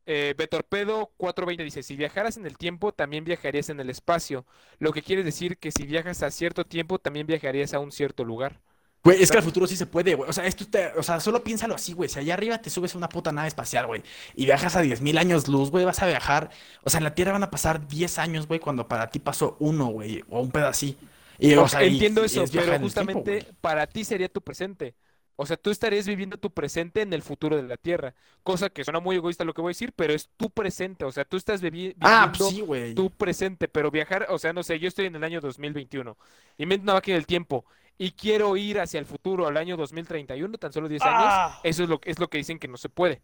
Eh, 0.06 0.34
Betorpedo 0.36 1.12
420 1.16 1.64
dice, 1.64 1.82
si 1.82 1.96
viajaras 1.96 2.36
en 2.36 2.46
el 2.46 2.56
tiempo, 2.58 2.92
también 2.92 3.24
viajarías 3.24 3.68
en 3.70 3.80
el 3.80 3.90
espacio. 3.90 4.46
Lo 4.78 4.92
que 4.92 5.02
quiere 5.02 5.22
decir 5.24 5.58
que 5.58 5.70
si 5.72 5.86
viajas 5.86 6.22
a 6.22 6.30
cierto 6.30 6.64
tiempo, 6.66 6.98
también 6.98 7.26
viajarías 7.26 7.74
a 7.74 7.80
un 7.80 7.92
cierto 7.92 8.24
lugar. 8.24 8.60
Güey, 9.02 9.22
es 9.22 9.30
que 9.30 9.38
al 9.38 9.42
futuro 9.42 9.66
sí 9.66 9.76
se 9.76 9.86
puede, 9.86 10.14
güey. 10.14 10.28
O 10.28 10.32
sea, 10.32 10.44
esto 10.44 10.66
te, 10.66 10.88
o 10.88 11.02
sea, 11.02 11.20
solo 11.20 11.42
piénsalo 11.42 11.74
así, 11.74 11.94
güey. 11.94 12.10
Si 12.10 12.18
allá 12.18 12.34
arriba 12.34 12.58
te 12.60 12.68
subes 12.68 12.94
a 12.94 12.98
una 12.98 13.08
puta 13.08 13.32
nave 13.32 13.48
espacial, 13.48 13.86
güey, 13.86 14.02
y 14.34 14.44
viajas 14.44 14.76
a 14.76 14.82
10.000 14.82 15.16
años 15.16 15.48
luz, 15.48 15.70
güey, 15.70 15.86
vas 15.86 16.02
a 16.02 16.06
viajar. 16.06 16.50
O 16.84 16.90
sea, 16.90 16.98
en 16.98 17.04
la 17.04 17.14
Tierra 17.14 17.32
van 17.32 17.42
a 17.42 17.50
pasar 17.50 17.88
10 17.88 18.18
años, 18.18 18.46
güey, 18.46 18.60
cuando 18.60 18.88
para 18.88 19.08
ti 19.10 19.18
pasó 19.18 19.56
uno, 19.58 19.86
güey, 19.86 20.22
o 20.28 20.40
un 20.40 20.50
pedo 20.50 20.66
así. 20.68 20.98
Y, 21.38 21.54
o 21.54 21.66
Ok, 21.66 21.68
sea, 21.68 21.82
y- 21.86 21.98
entiendo 21.98 22.24
y 22.28 22.42
eso, 22.42 22.42
es 22.42 22.50
pero 22.52 22.76
tiempo, 22.78 22.78
justamente 22.78 23.46
para 23.60 23.86
ti 23.86 24.04
sería 24.04 24.28
tu 24.28 24.40
presente. 24.42 24.94
O 25.42 25.46
sea, 25.46 25.56
tú 25.56 25.70
estarías 25.70 26.06
viviendo 26.06 26.36
tu 26.36 26.50
presente 26.50 27.00
en 27.00 27.14
el 27.14 27.22
futuro 27.22 27.56
de 27.56 27.62
la 27.62 27.78
Tierra. 27.78 28.14
Cosa 28.42 28.68
que 28.68 28.84
suena 28.84 29.00
muy 29.00 29.16
egoísta 29.16 29.42
lo 29.44 29.54
que 29.54 29.62
voy 29.62 29.70
a 29.70 29.74
decir, 29.76 29.92
pero 29.96 30.12
es 30.12 30.28
tu 30.36 30.50
presente. 30.50 31.06
O 31.06 31.12
sea, 31.12 31.24
tú 31.24 31.38
estás 31.38 31.62
vivi- 31.62 31.94
Ah, 32.00 32.26
viviendo 32.26 32.38
pues 32.38 32.50
sí, 32.50 32.60
güey. 32.60 32.94
tu 32.94 33.10
presente, 33.10 33.66
pero 33.66 33.90
viajar, 33.90 34.26
o 34.28 34.38
sea, 34.38 34.52
no 34.52 34.62
sé, 34.62 34.78
yo 34.78 34.86
estoy 34.88 35.06
en 35.06 35.16
el 35.16 35.24
año 35.24 35.40
2021, 35.40 36.18
invento 36.58 36.82
una 36.84 36.92
máquina 36.94 37.14
del 37.16 37.24
tiempo 37.26 37.64
y 37.96 38.10
quiero 38.12 38.54
ir 38.58 38.80
hacia 38.80 39.00
el 39.00 39.06
futuro, 39.06 39.46
al 39.46 39.56
año 39.56 39.76
2031, 39.78 40.58
tan 40.58 40.72
solo 40.74 40.88
10 40.88 41.00
años, 41.02 41.24
Ah. 41.26 41.60
eso 41.64 41.84
es 41.84 41.88
lo, 41.88 42.00
es 42.04 42.18
lo 42.18 42.28
que 42.28 42.36
dicen 42.38 42.58
que 42.58 42.68
no 42.68 42.76
se 42.76 42.90
puede. 42.90 43.22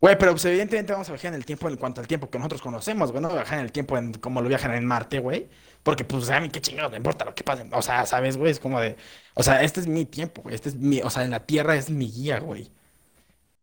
Güey, 0.00 0.16
pero 0.18 0.32
pues 0.32 0.44
evidentemente 0.46 0.92
vamos 0.94 1.08
a 1.10 1.12
viajar 1.12 1.28
en 1.28 1.34
el 1.34 1.44
tiempo 1.44 1.68
en 1.68 1.76
cuanto 1.76 2.00
al 2.00 2.06
tiempo 2.06 2.30
que 2.30 2.38
nosotros 2.38 2.62
conocemos, 2.62 3.10
güey. 3.12 3.22
No 3.22 3.28
viajar 3.32 3.58
en 3.58 3.64
el 3.66 3.72
tiempo 3.72 3.98
en 3.98 4.14
como 4.14 4.40
lo 4.40 4.48
viajan 4.48 4.72
en 4.74 4.86
Marte, 4.86 5.18
güey. 5.18 5.48
Porque, 5.82 6.04
pues, 6.04 6.30
a 6.30 6.40
mí 6.40 6.48
qué 6.50 6.60
chingados 6.60 6.90
me 6.90 6.96
importa 6.98 7.24
lo 7.26 7.34
que 7.34 7.44
pase. 7.44 7.66
O 7.72 7.82
sea, 7.82 8.06
¿sabes, 8.06 8.36
güey? 8.38 8.50
Es 8.50 8.60
como 8.60 8.80
de. 8.80 8.96
O 9.34 9.42
sea, 9.42 9.62
este 9.62 9.80
es 9.80 9.86
mi 9.86 10.06
tiempo, 10.06 10.40
güey. 10.42 10.54
Este 10.54 10.70
es 10.70 10.76
mi. 10.76 11.00
O 11.02 11.10
sea, 11.10 11.24
en 11.24 11.30
la 11.30 11.44
Tierra 11.44 11.76
es 11.76 11.90
mi 11.90 12.10
guía, 12.10 12.38
güey. 12.40 12.70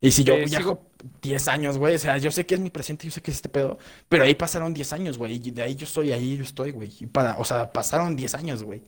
Y 0.02 0.12
si 0.12 0.24
yo 0.24 0.36
Eh, 0.36 0.46
viajo 0.46 0.86
10 1.22 1.48
años, 1.48 1.78
güey, 1.80 1.96
o 1.96 2.00
sea, 2.00 2.18
yo 2.20 2.32
sé 2.32 2.46
que 2.46 2.56
es 2.56 2.62
mi 2.62 2.70
presente, 2.70 3.06
yo 3.06 3.12
sé 3.12 3.22
que 3.22 3.32
es 3.32 3.38
este 3.38 3.50
pedo, 3.50 3.80
pero 4.10 4.24
ahí 4.26 4.36
pasaron 4.36 4.74
10 4.74 4.94
años, 4.94 5.18
güey, 5.18 5.36
y 5.36 5.52
de 5.52 5.64
ahí 5.64 5.76
yo 5.76 5.86
estoy, 5.86 6.12
ahí 6.12 6.38
yo 6.38 6.44
estoy, 6.44 6.72
güey. 6.72 6.92
Y 7.00 7.08
para, 7.08 7.38
o 7.40 7.46
sea, 7.46 7.72
pasaron 7.74 8.16
10 8.16 8.36
años, 8.36 8.64
güey. 8.64 8.84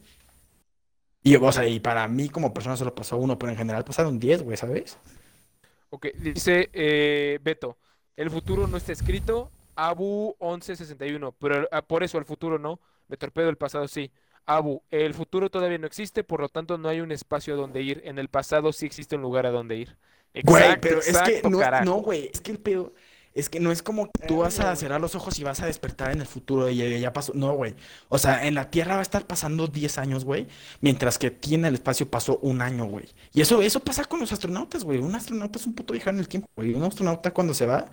Y, 1.24 1.36
o 1.36 1.52
sea, 1.52 1.68
y 1.68 1.80
para 1.80 2.08
mí 2.08 2.30
como 2.30 2.54
persona 2.54 2.78
solo 2.78 2.96
pasó 2.96 3.18
uno, 3.18 3.38
pero 3.38 3.52
en 3.52 3.58
general 3.58 3.84
pasaron 3.84 4.20
10, 4.20 4.42
güey, 4.44 4.58
¿sabes? 4.58 4.98
Ok, 5.90 6.08
dice 6.16 6.70
eh, 6.74 7.40
Beto, 7.42 7.78
el 8.16 8.30
futuro 8.30 8.68
no 8.68 8.78
está 8.78 8.92
escrito, 8.92 9.52
Abu 9.76 10.36
1161, 10.40 11.32
pero 11.40 11.68
ah, 11.72 11.82
por 11.82 12.04
eso 12.04 12.18
el 12.18 12.26
futuro 12.26 12.60
no, 12.60 12.80
me 13.08 13.18
torpedo 13.18 13.50
el 13.50 13.58
pasado 13.58 13.88
sí. 13.88 14.12
Abu, 14.46 14.82
el 14.90 15.14
futuro 15.14 15.50
todavía 15.50 15.78
no 15.78 15.88
existe, 15.88 16.24
por 16.24 16.42
lo 16.42 16.50
tanto 16.50 16.78
no 16.78 16.90
hay 16.90 17.02
un 17.02 17.12
espacio 17.12 17.54
a 17.54 17.58
donde 17.58 17.82
ir. 17.82 18.02
En 18.06 18.18
el 18.18 18.30
pasado 18.30 18.74
sí 18.74 18.86
existe 18.86 19.16
un 19.16 19.22
lugar 19.22 19.46
a 19.46 19.52
donde 19.52 19.78
ir. 19.78 19.98
Güey, 20.44 20.64
Exacto, 20.64 20.82
pero 20.82 21.02
es 21.02 21.22
que 21.22 21.38
exacto, 21.38 21.50
no, 21.50 21.60
carajo. 21.60 21.86
no, 21.86 21.96
güey, 22.02 22.30
es 22.34 22.42
que 22.42 22.52
el 22.52 22.60
pedo 22.60 22.94
es 23.34 23.50
que 23.50 23.60
no 23.60 23.72
es 23.72 23.84
como 23.84 24.10
que 24.12 24.28
tú 24.28 24.38
vas 24.38 24.60
a 24.60 24.76
cerrar 24.76 25.00
los 25.00 25.16
ojos 25.16 25.38
y 25.40 25.44
vas 25.44 25.62
a 25.62 25.66
despertar 25.66 26.12
en 26.12 26.22
el 26.22 26.28
futuro 26.28 26.70
y 26.70 26.78
ya, 26.78 26.88
ya 26.98 27.14
pasó. 27.14 27.34
No, 27.36 27.54
güey. 27.54 27.76
O 28.10 28.18
sea, 28.18 28.46
en 28.48 28.56
la 28.56 28.70
Tierra 28.70 28.96
va 28.96 29.00
a 29.00 29.04
estar 29.04 29.26
pasando 29.26 29.68
10 29.68 29.98
años, 29.98 30.26
güey, 30.26 30.48
mientras 30.82 31.18
que 31.18 31.28
aquí 31.28 31.56
en 31.56 31.66
el 31.66 31.76
espacio 31.76 32.10
pasó 32.10 32.38
un 32.42 32.62
año, 32.62 32.86
güey. 32.86 33.06
Y 33.34 33.42
eso, 33.42 33.62
eso 33.62 33.80
pasa 33.82 34.06
con 34.06 34.20
los 34.20 34.32
astronautas, 34.32 34.84
güey. 34.84 35.00
Un 35.00 35.16
astronauta 35.16 35.60
es 35.60 35.66
un 35.66 35.76
puto 35.76 35.94
viajero 35.94 36.16
en 36.16 36.20
el 36.20 36.28
tiempo, 36.28 36.50
güey. 36.56 36.74
Un 36.74 36.84
astronauta 36.84 37.32
cuando 37.32 37.54
se 37.54 37.66
va 37.66 37.90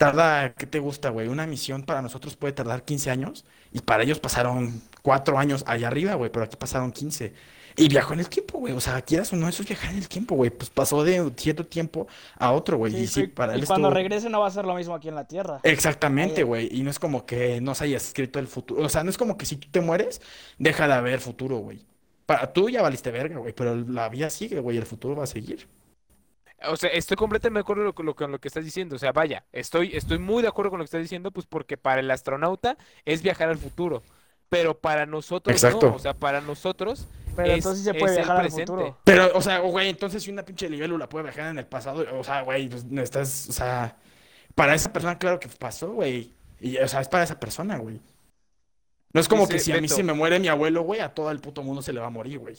tarda, 0.00 0.54
¿qué 0.54 0.64
te 0.64 0.78
gusta, 0.78 1.10
güey? 1.10 1.28
Una 1.28 1.46
misión 1.46 1.82
para 1.82 2.00
nosotros 2.00 2.34
puede 2.34 2.54
tardar 2.54 2.84
15 2.84 3.10
años 3.10 3.44
y 3.70 3.80
para 3.80 4.02
ellos 4.02 4.18
pasaron 4.18 4.80
4 5.02 5.38
años 5.38 5.62
allá 5.66 5.88
arriba, 5.88 6.14
güey, 6.14 6.32
pero 6.32 6.46
aquí 6.46 6.56
pasaron 6.56 6.90
15. 6.90 7.34
Y 7.76 7.88
viajó 7.88 8.12
en 8.14 8.20
el 8.20 8.28
tiempo, 8.28 8.58
güey. 8.58 8.72
O 8.74 8.80
sea, 8.80 9.00
quieras 9.02 9.32
o 9.32 9.36
no, 9.36 9.48
eso 9.48 9.62
es 9.62 9.68
viajar 9.68 9.90
en 9.92 9.98
el 9.98 10.08
tiempo, 10.08 10.34
güey. 10.34 10.50
Pues 10.50 10.70
pasó 10.70 11.02
de 11.04 11.30
cierto 11.36 11.64
tiempo 11.66 12.06
a 12.36 12.52
otro, 12.52 12.76
güey. 12.78 12.92
Sí, 12.92 12.98
y 13.02 13.06
sí, 13.06 13.26
para 13.26 13.56
y 13.56 13.60
él 13.60 13.66
cuando 13.66 13.88
estuvo- 13.88 13.94
regrese 14.02 14.28
no 14.30 14.40
va 14.40 14.48
a 14.48 14.50
ser 14.50 14.64
lo 14.64 14.74
mismo 14.74 14.94
aquí 14.94 15.08
en 15.08 15.14
la 15.14 15.26
Tierra. 15.26 15.60
Exactamente, 15.62 16.42
güey. 16.42 16.68
Y 16.70 16.82
no 16.82 16.90
es 16.90 16.98
como 16.98 17.26
que 17.26 17.60
no 17.60 17.74
se 17.74 17.84
haya 17.84 17.96
escrito 17.96 18.38
el 18.38 18.46
futuro. 18.48 18.82
O 18.84 18.88
sea, 18.88 19.04
no 19.04 19.10
es 19.10 19.16
como 19.18 19.36
que 19.38 19.46
si 19.46 19.56
tú 19.56 19.68
te 19.70 19.80
mueres, 19.80 20.20
deja 20.58 20.86
de 20.88 20.94
haber 20.94 21.20
futuro, 21.20 21.58
güey. 21.58 21.80
Para 22.26 22.52
tú 22.52 22.68
ya 22.70 22.82
valiste 22.82 23.10
verga, 23.10 23.38
güey. 23.38 23.52
Pero 23.52 23.74
la 23.76 24.08
vida 24.08 24.30
sigue, 24.30 24.60
güey. 24.60 24.76
El 24.76 24.86
futuro 24.86 25.16
va 25.16 25.24
a 25.24 25.26
seguir. 25.26 25.66
O 26.68 26.76
sea, 26.76 26.90
estoy 26.90 27.16
completamente 27.16 27.58
de 27.58 27.62
acuerdo 27.62 27.94
con 27.94 28.04
lo, 28.04 28.14
con 28.14 28.30
lo 28.30 28.38
que 28.38 28.48
estás 28.48 28.64
diciendo. 28.64 28.94
O 28.96 28.98
sea, 28.98 29.12
vaya, 29.12 29.44
estoy, 29.50 29.96
estoy 29.96 30.18
muy 30.18 30.42
de 30.42 30.48
acuerdo 30.48 30.70
con 30.70 30.78
lo 30.78 30.84
que 30.84 30.88
estás 30.88 31.00
diciendo, 31.00 31.30
pues 31.30 31.46
porque 31.46 31.78
para 31.78 32.00
el 32.00 32.10
astronauta 32.10 32.76
es 33.06 33.22
viajar 33.22 33.48
al 33.48 33.56
futuro. 33.56 34.02
Pero 34.50 34.76
para 34.78 35.06
nosotros 35.06 35.54
Exacto. 35.54 35.88
no. 35.88 35.94
O 35.94 35.98
sea, 35.98 36.12
para 36.12 36.40
nosotros 36.40 37.06
Pero 37.36 37.48
es- 37.48 37.54
entonces 37.58 37.84
se 37.84 37.94
puede 37.94 38.12
el 38.12 38.18
viajar 38.18 38.36
al 38.36 38.42
presente. 38.42 38.66
futuro. 38.66 38.98
Pero, 39.04 39.30
o 39.34 39.40
sea, 39.40 39.58
güey, 39.60 39.88
entonces 39.88 40.22
si 40.22 40.30
una 40.30 40.44
pinche 40.44 40.68
libélula 40.68 41.08
puede 41.08 41.24
viajar 41.24 41.50
en 41.50 41.58
el 41.58 41.66
pasado, 41.66 42.04
o 42.18 42.24
sea, 42.24 42.42
güey, 42.42 42.68
pues 42.68 42.84
no 42.84 43.02
estás, 43.02 43.48
o 43.48 43.52
sea, 43.52 43.96
para 44.54 44.74
esa 44.74 44.92
persona, 44.92 45.18
claro 45.18 45.38
que 45.40 45.48
pasó, 45.48 45.92
güey. 45.92 46.32
Y, 46.60 46.76
o 46.78 46.88
sea, 46.88 47.00
es 47.00 47.08
para 47.08 47.24
esa 47.24 47.40
persona, 47.40 47.78
güey. 47.78 48.00
No 49.12 49.20
es 49.20 49.28
como 49.28 49.42
Dice 49.42 49.52
que 49.54 49.58
si 49.60 49.72
a 49.72 49.76
mí 49.76 49.82
Beto. 49.82 49.94
se 49.96 50.02
me 50.02 50.12
muere 50.12 50.38
mi 50.38 50.48
abuelo, 50.48 50.82
güey, 50.82 51.00
a 51.00 51.14
todo 51.14 51.30
el 51.30 51.40
puto 51.40 51.62
mundo 51.62 51.82
se 51.82 51.92
le 51.92 52.00
va 52.00 52.06
a 52.06 52.10
morir, 52.10 52.38
güey. 52.38 52.56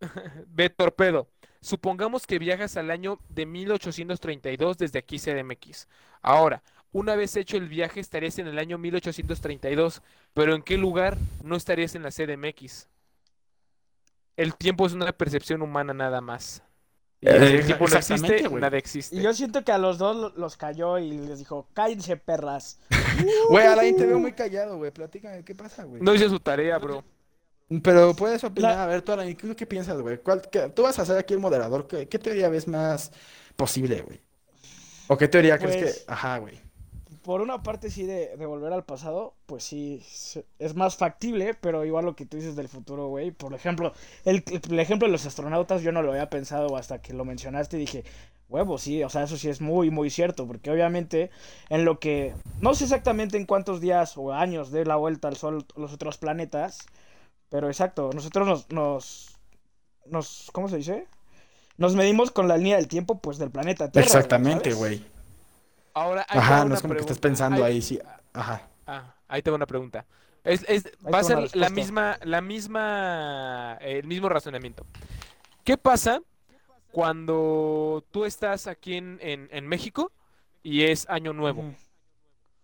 Ve 0.48 0.68
torpedo. 0.70 1.28
Supongamos 1.60 2.26
que 2.26 2.38
viajas 2.38 2.76
al 2.76 2.90
año 2.90 3.18
de 3.28 3.46
1832 3.46 4.78
desde 4.78 4.98
aquí 4.98 5.18
CDMX. 5.18 5.88
Ahora, 6.22 6.62
una 6.92 7.14
vez 7.16 7.36
hecho 7.36 7.56
el 7.56 7.68
viaje 7.68 8.00
estarías 8.00 8.38
en 8.38 8.46
el 8.46 8.58
año 8.58 8.78
1832, 8.78 10.02
pero 10.32 10.54
¿en 10.54 10.62
qué 10.62 10.76
lugar 10.76 11.18
no 11.42 11.56
estarías 11.56 11.94
en 11.94 12.02
la 12.02 12.10
CDMX? 12.10 12.88
El 14.36 14.54
tiempo 14.56 14.86
es 14.86 14.92
una 14.92 15.10
percepción 15.12 15.62
humana 15.62 15.94
nada 15.94 16.20
más. 16.20 16.62
Y 17.20 17.28
Eh, 17.28 17.32
si 17.38 17.54
el 17.56 17.66
tiempo 17.66 17.84
no 17.88 17.96
exactamente, 17.96 18.26
existe, 18.34 18.48
güey. 18.48 18.60
nada 18.60 18.76
existe. 18.76 19.16
Y 19.16 19.22
yo 19.22 19.32
siento 19.32 19.64
que 19.64 19.72
a 19.72 19.78
los 19.78 19.96
dos 19.98 20.14
lo- 20.16 20.28
los 20.36 20.56
cayó 20.56 20.98
y 20.98 21.10
les 21.12 21.38
dijo, 21.38 21.66
cállense, 21.72 22.16
perras. 22.18 22.78
Güey, 23.48 23.66
Alain, 23.66 23.96
te 23.96 24.04
veo 24.06 24.18
muy 24.18 24.32
callado, 24.32 24.76
güey. 24.76 24.90
Platícame, 24.90 25.42
¿qué 25.42 25.54
pasa, 25.54 25.84
güey? 25.84 26.02
No 26.02 26.14
hice 26.14 26.28
su 26.28 26.38
tarea, 26.38 26.76
bro. 26.78 27.02
Pero 27.82 28.14
puedes 28.14 28.44
opinar, 28.44 28.72
La- 28.76 28.84
a 28.84 28.86
ver, 28.86 29.00
tú, 29.02 29.12
Alain, 29.12 29.34
¿qué, 29.34 29.56
qué 29.56 29.66
piensas, 29.66 29.98
güey? 30.00 30.18
¿Cuál- 30.18 30.42
qué- 30.52 30.68
tú 30.68 30.82
vas 30.82 30.98
a 30.98 31.06
ser 31.06 31.16
aquí 31.16 31.32
el 31.32 31.40
moderador, 31.40 31.86
¿qué, 31.88 32.06
qué 32.06 32.18
teoría 32.18 32.48
ves 32.50 32.68
más 32.68 33.10
posible, 33.56 34.02
güey? 34.02 34.20
¿O 35.08 35.16
qué 35.16 35.26
teoría 35.28 35.56
crees 35.58 35.76
Pues- 35.82 36.04
que...? 36.04 36.12
Ajá, 36.12 36.38
güey. 36.38 36.60
Por 37.26 37.40
una 37.40 37.60
parte 37.60 37.90
sí 37.90 38.06
de, 38.06 38.36
de 38.36 38.46
volver 38.46 38.72
al 38.72 38.84
pasado, 38.84 39.34
pues 39.46 39.64
sí, 39.64 40.00
es 40.60 40.76
más 40.76 40.94
factible, 40.94 41.54
pero 41.54 41.84
igual 41.84 42.04
lo 42.04 42.14
que 42.14 42.24
tú 42.24 42.36
dices 42.36 42.54
del 42.54 42.68
futuro, 42.68 43.08
güey. 43.08 43.32
Por 43.32 43.52
ejemplo, 43.52 43.92
el, 44.24 44.44
el 44.70 44.78
ejemplo 44.78 45.08
de 45.08 45.12
los 45.12 45.26
astronautas 45.26 45.82
yo 45.82 45.90
no 45.90 46.02
lo 46.02 46.12
había 46.12 46.30
pensado 46.30 46.76
hasta 46.76 47.02
que 47.02 47.14
lo 47.14 47.24
mencionaste 47.24 47.78
y 47.78 47.80
dije, 47.80 48.04
huevo, 48.48 48.78
sí, 48.78 49.02
o 49.02 49.08
sea, 49.08 49.24
eso 49.24 49.36
sí 49.36 49.48
es 49.48 49.60
muy, 49.60 49.90
muy 49.90 50.08
cierto, 50.08 50.46
porque 50.46 50.70
obviamente 50.70 51.30
en 51.68 51.84
lo 51.84 51.98
que, 51.98 52.32
no 52.60 52.76
sé 52.76 52.84
exactamente 52.84 53.36
en 53.36 53.46
cuántos 53.46 53.80
días 53.80 54.16
o 54.16 54.32
años 54.32 54.70
dé 54.70 54.84
la 54.84 54.94
vuelta 54.94 55.26
al 55.26 55.36
Sol 55.36 55.66
los 55.74 55.92
otros 55.92 56.18
planetas, 56.18 56.86
pero 57.48 57.66
exacto, 57.66 58.10
nosotros 58.14 58.46
nos, 58.46 58.70
nos, 58.70 59.36
nos 60.06 60.50
¿cómo 60.52 60.68
se 60.68 60.76
dice? 60.76 61.08
Nos 61.76 61.96
medimos 61.96 62.30
con 62.30 62.46
la 62.46 62.56
línea 62.56 62.76
del 62.76 62.86
tiempo, 62.86 63.18
pues, 63.18 63.38
del 63.38 63.50
planeta 63.50 63.90
Tierra. 63.90 64.06
Exactamente, 64.06 64.74
güey. 64.74 65.15
Ahora, 65.96 66.26
ahí 66.28 66.38
Ajá, 66.38 66.64
no 66.66 66.74
es 66.74 66.82
como 66.82 66.92
que 66.92 67.00
estés 67.00 67.18
pensando 67.18 67.64
Ahí- 67.64 67.72
ahí, 67.76 67.82
sí. 67.82 67.98
Ajá. 68.34 68.68
Ah, 68.86 69.14
ahí 69.28 69.40
tengo 69.40 69.56
una 69.56 69.64
pregunta. 69.64 70.04
Es, 70.44 70.62
es- 70.68 70.92
va 71.02 71.20
a 71.20 71.24
ser 71.24 71.56
la 71.56 71.70
misma, 71.70 72.18
la 72.22 72.42
misma, 72.42 73.78
el 73.80 74.06
mismo 74.06 74.28
razonamiento. 74.28 74.84
¿Qué 75.64 75.78
pasa 75.78 76.20
cuando 76.92 78.04
tú 78.10 78.26
estás 78.26 78.66
aquí 78.66 78.96
en, 78.96 79.18
en- 79.22 79.48
en 79.50 79.66
México 79.66 80.12
y 80.62 80.82
es 80.82 81.08
Año 81.08 81.32
Nuevo 81.32 81.64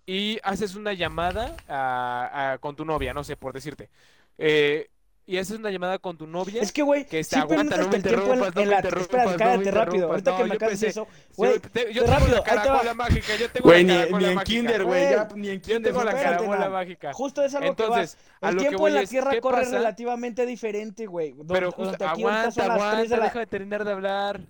y 0.05 0.39
haces 0.43 0.75
una 0.75 0.93
llamada 0.93 1.57
a- 1.69 2.53
a- 2.53 2.59
con 2.59 2.77
tu 2.77 2.85
novia, 2.85 3.15
no 3.15 3.25
sé, 3.25 3.37
por 3.39 3.55
decirte, 3.55 3.89
eh, 4.37 4.91
y 5.33 5.39
haces 5.39 5.59
una 5.59 5.71
llamada 5.71 5.99
con 5.99 6.17
tu 6.19 6.27
novia? 6.27 6.61
Es 6.63 6.73
que, 6.73 6.83
güey, 6.83 7.07
Que 7.07 7.25
se 7.25 7.39
aguanta, 7.39 7.77
no 7.79 7.89
me 7.89 7.97
el 7.97 8.03
tiempo 8.03 8.21
en- 8.21 8.23
interrumpas, 8.23 8.55
no 8.55 8.61
me 8.61 8.67
la... 8.67 8.77
interrumpas, 8.77 9.27
me 9.31 9.37
cállate 9.37 9.71
rápido. 9.71 10.09
Ahorita 10.11 10.37
que 10.37 10.45
me 10.45 10.55
acabas 10.55 10.83
eso, 10.83 11.09
güey, 11.37 11.53
yo 11.93 12.07
rápido, 12.07 12.27
tengo 12.27 12.37
la 12.37 12.43
caracola 12.43 12.95
mágica, 12.95 13.37
yo 13.37 13.51
tengo 13.51 13.69
Güey, 13.69 13.85
la 13.85 13.93
ni, 13.93 13.99
caracola 13.99 14.19
ni 14.19 14.25
en 14.29 14.35
mágica. 14.35 14.45
kinder, 14.45 14.85
güey, 14.85 15.07
ni 15.37 15.49
en 15.49 15.61
Yo 15.61 15.63
kinder. 15.63 15.83
tengo 15.93 16.05
la 16.05 16.13
caracola 16.13 16.69
mágica. 16.69 17.13
justo 17.13 17.43
es 17.45 17.55
algo 17.55 17.69
Entonces, 17.69 18.17
que. 18.41 18.49
El 18.49 18.57
tiempo 18.57 18.89
en 18.89 18.95
la 18.95 19.05
Tierra 19.05 19.31
¿qué 19.31 19.41
corre 19.41 19.63
pasa? 19.63 19.77
relativamente 19.79 20.45
diferente, 20.47 21.07
güey. 21.07 21.35
Pero 21.49 21.69
aguanta, 21.69 22.51
son 22.51 22.69
las 22.69 22.79
3 22.79 22.81
aguanta, 22.83 23.21
deja 23.21 23.39
de 23.39 23.47
terminar 23.47 23.85
de 23.85 23.93
hablar. 23.93 24.41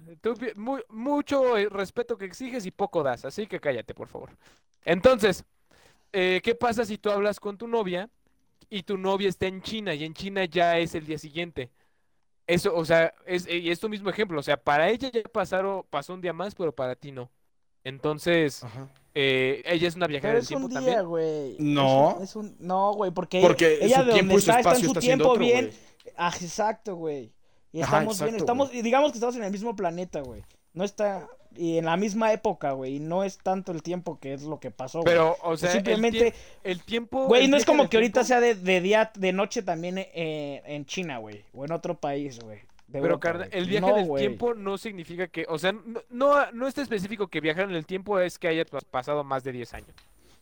Mucho 0.88 1.56
eh, 1.58 1.68
respeto 1.70 2.16
que 2.16 2.24
exiges 2.24 2.66
y 2.66 2.70
poco 2.70 3.02
das, 3.02 3.24
así 3.24 3.46
que 3.46 3.60
cállate, 3.60 3.94
por 3.94 4.08
favor. 4.08 4.30
Entonces, 4.84 5.44
eh, 6.12 6.40
¿qué 6.42 6.54
pasa 6.54 6.84
si 6.84 6.98
tú 6.98 7.10
hablas 7.10 7.40
con 7.40 7.56
tu 7.56 7.66
novia 7.68 8.08
y 8.74 8.82
tu 8.84 8.96
novia 8.96 9.28
está 9.28 9.46
en 9.46 9.60
China 9.62 9.94
y 9.94 10.04
en 10.04 10.14
China 10.14 10.44
ya 10.46 10.78
es 10.78 10.94
el 10.94 11.04
día 11.06 11.18
siguiente? 11.18 11.70
Eso, 12.46 12.74
o 12.74 12.84
sea, 12.84 13.12
es, 13.26 13.46
y 13.46 13.70
es 13.70 13.78
tu 13.78 13.88
mismo 13.88 14.08
ejemplo, 14.10 14.40
o 14.40 14.42
sea, 14.42 14.56
para 14.56 14.88
ella 14.88 15.10
ya 15.12 15.22
pasaron, 15.24 15.84
pasó 15.90 16.14
un 16.14 16.20
día 16.20 16.32
más, 16.32 16.54
pero 16.54 16.74
para 16.74 16.96
ti 16.96 17.12
no. 17.12 17.30
Entonces, 17.84 18.64
eh, 19.14 19.62
ella 19.66 19.88
es 19.88 19.96
una 19.96 20.06
viajera 20.06 20.34
Pero 20.34 20.44
del 20.44 20.44
es 20.44 20.50
un 20.50 20.68
tiempo 20.70 20.86
día, 20.86 20.96
también. 21.02 21.74
No. 21.74 22.10
Es 22.10 22.16
un, 22.16 22.22
es 22.22 22.36
un- 22.36 22.56
No, 22.66 22.94
güey, 22.94 23.10
porque, 23.10 23.40
Porque 23.40 23.78
ella 23.82 24.00
su 24.00 24.06
de 24.06 24.12
tiempo 24.12 24.32
donde 24.32 24.34
y 24.34 24.44
su 24.44 24.50
está 24.50 24.58
está 24.60 24.74
en 24.74 24.80
su 24.80 24.86
está 24.86 25.00
tiempo 25.00 25.28
otro, 25.28 25.40
bien. 25.44 25.70
Ah, 26.16 26.32
exacto, 26.40 26.96
güey. 26.96 27.32
Y 27.72 27.80
Ajá, 27.82 27.98
estamos 27.98 28.20
bien, 28.22 28.36
estamos, 28.36 28.68
güey. 28.68 28.80
y 28.80 28.82
digamos 28.82 29.12
que 29.12 29.18
estamos 29.18 29.36
en 29.36 29.44
el 29.44 29.50
mismo 29.52 29.74
planeta, 29.76 30.20
güey. 30.20 30.44
No 30.72 30.84
está, 30.84 31.28
y 31.56 31.78
en 31.78 31.84
la 31.86 31.96
misma 31.96 32.32
época, 32.32 32.72
güey, 32.72 32.96
y 32.96 33.00
no 33.00 33.24
es 33.24 33.38
tanto 33.38 33.72
el 33.72 33.82
tiempo 33.82 34.18
que 34.20 34.32
es 34.34 34.42
lo 34.42 34.58
que 34.60 34.70
pasó, 34.70 35.00
güey. 35.00 35.12
Pero, 35.12 35.36
o 35.42 35.56
sea, 35.56 35.68
el 35.70 35.74
simplemente, 35.76 36.32
tie- 36.32 36.34
el 36.64 36.82
tiempo... 36.82 37.26
güey, 37.26 37.44
el 37.44 37.50
no 37.50 37.56
es 37.56 37.64
como 37.64 37.82
del 37.84 37.90
que 37.90 37.96
ahorita 37.98 38.24
sea 38.24 38.40
de, 38.40 38.54
de 38.54 38.80
día, 38.80 39.10
de 39.14 39.32
noche 39.32 39.62
también 39.62 39.98
eh, 39.98 40.62
en 40.66 40.84
China, 40.86 41.18
güey, 41.18 41.44
o 41.52 41.64
en 41.64 41.72
otro 41.72 41.94
país, 41.98 42.38
güey. 42.40 42.60
Pero, 42.90 43.04
Europa, 43.04 43.20
carnal, 43.20 43.48
güey. 43.48 43.58
el 43.62 43.68
viaje 43.68 43.86
No, 43.90 43.96
del 43.96 44.14
tiempo 44.18 44.54
no 44.54 44.76
significa 44.76 45.26
que, 45.28 45.46
o 45.48 45.58
sea, 45.58 45.72
no, 45.72 46.02
no, 46.10 46.52
no 46.52 46.66
está 46.68 46.82
específico 46.82 47.26
que 47.28 47.40
viajar 47.40 47.64
en 47.64 47.74
el 47.74 47.86
tiempo 47.86 48.18
es 48.20 48.38
que 48.38 48.48
haya 48.48 48.64
pas- 48.66 48.84
pasado 48.84 49.24
más 49.24 49.44
de 49.44 49.52
10 49.52 49.72
años. 49.74 49.94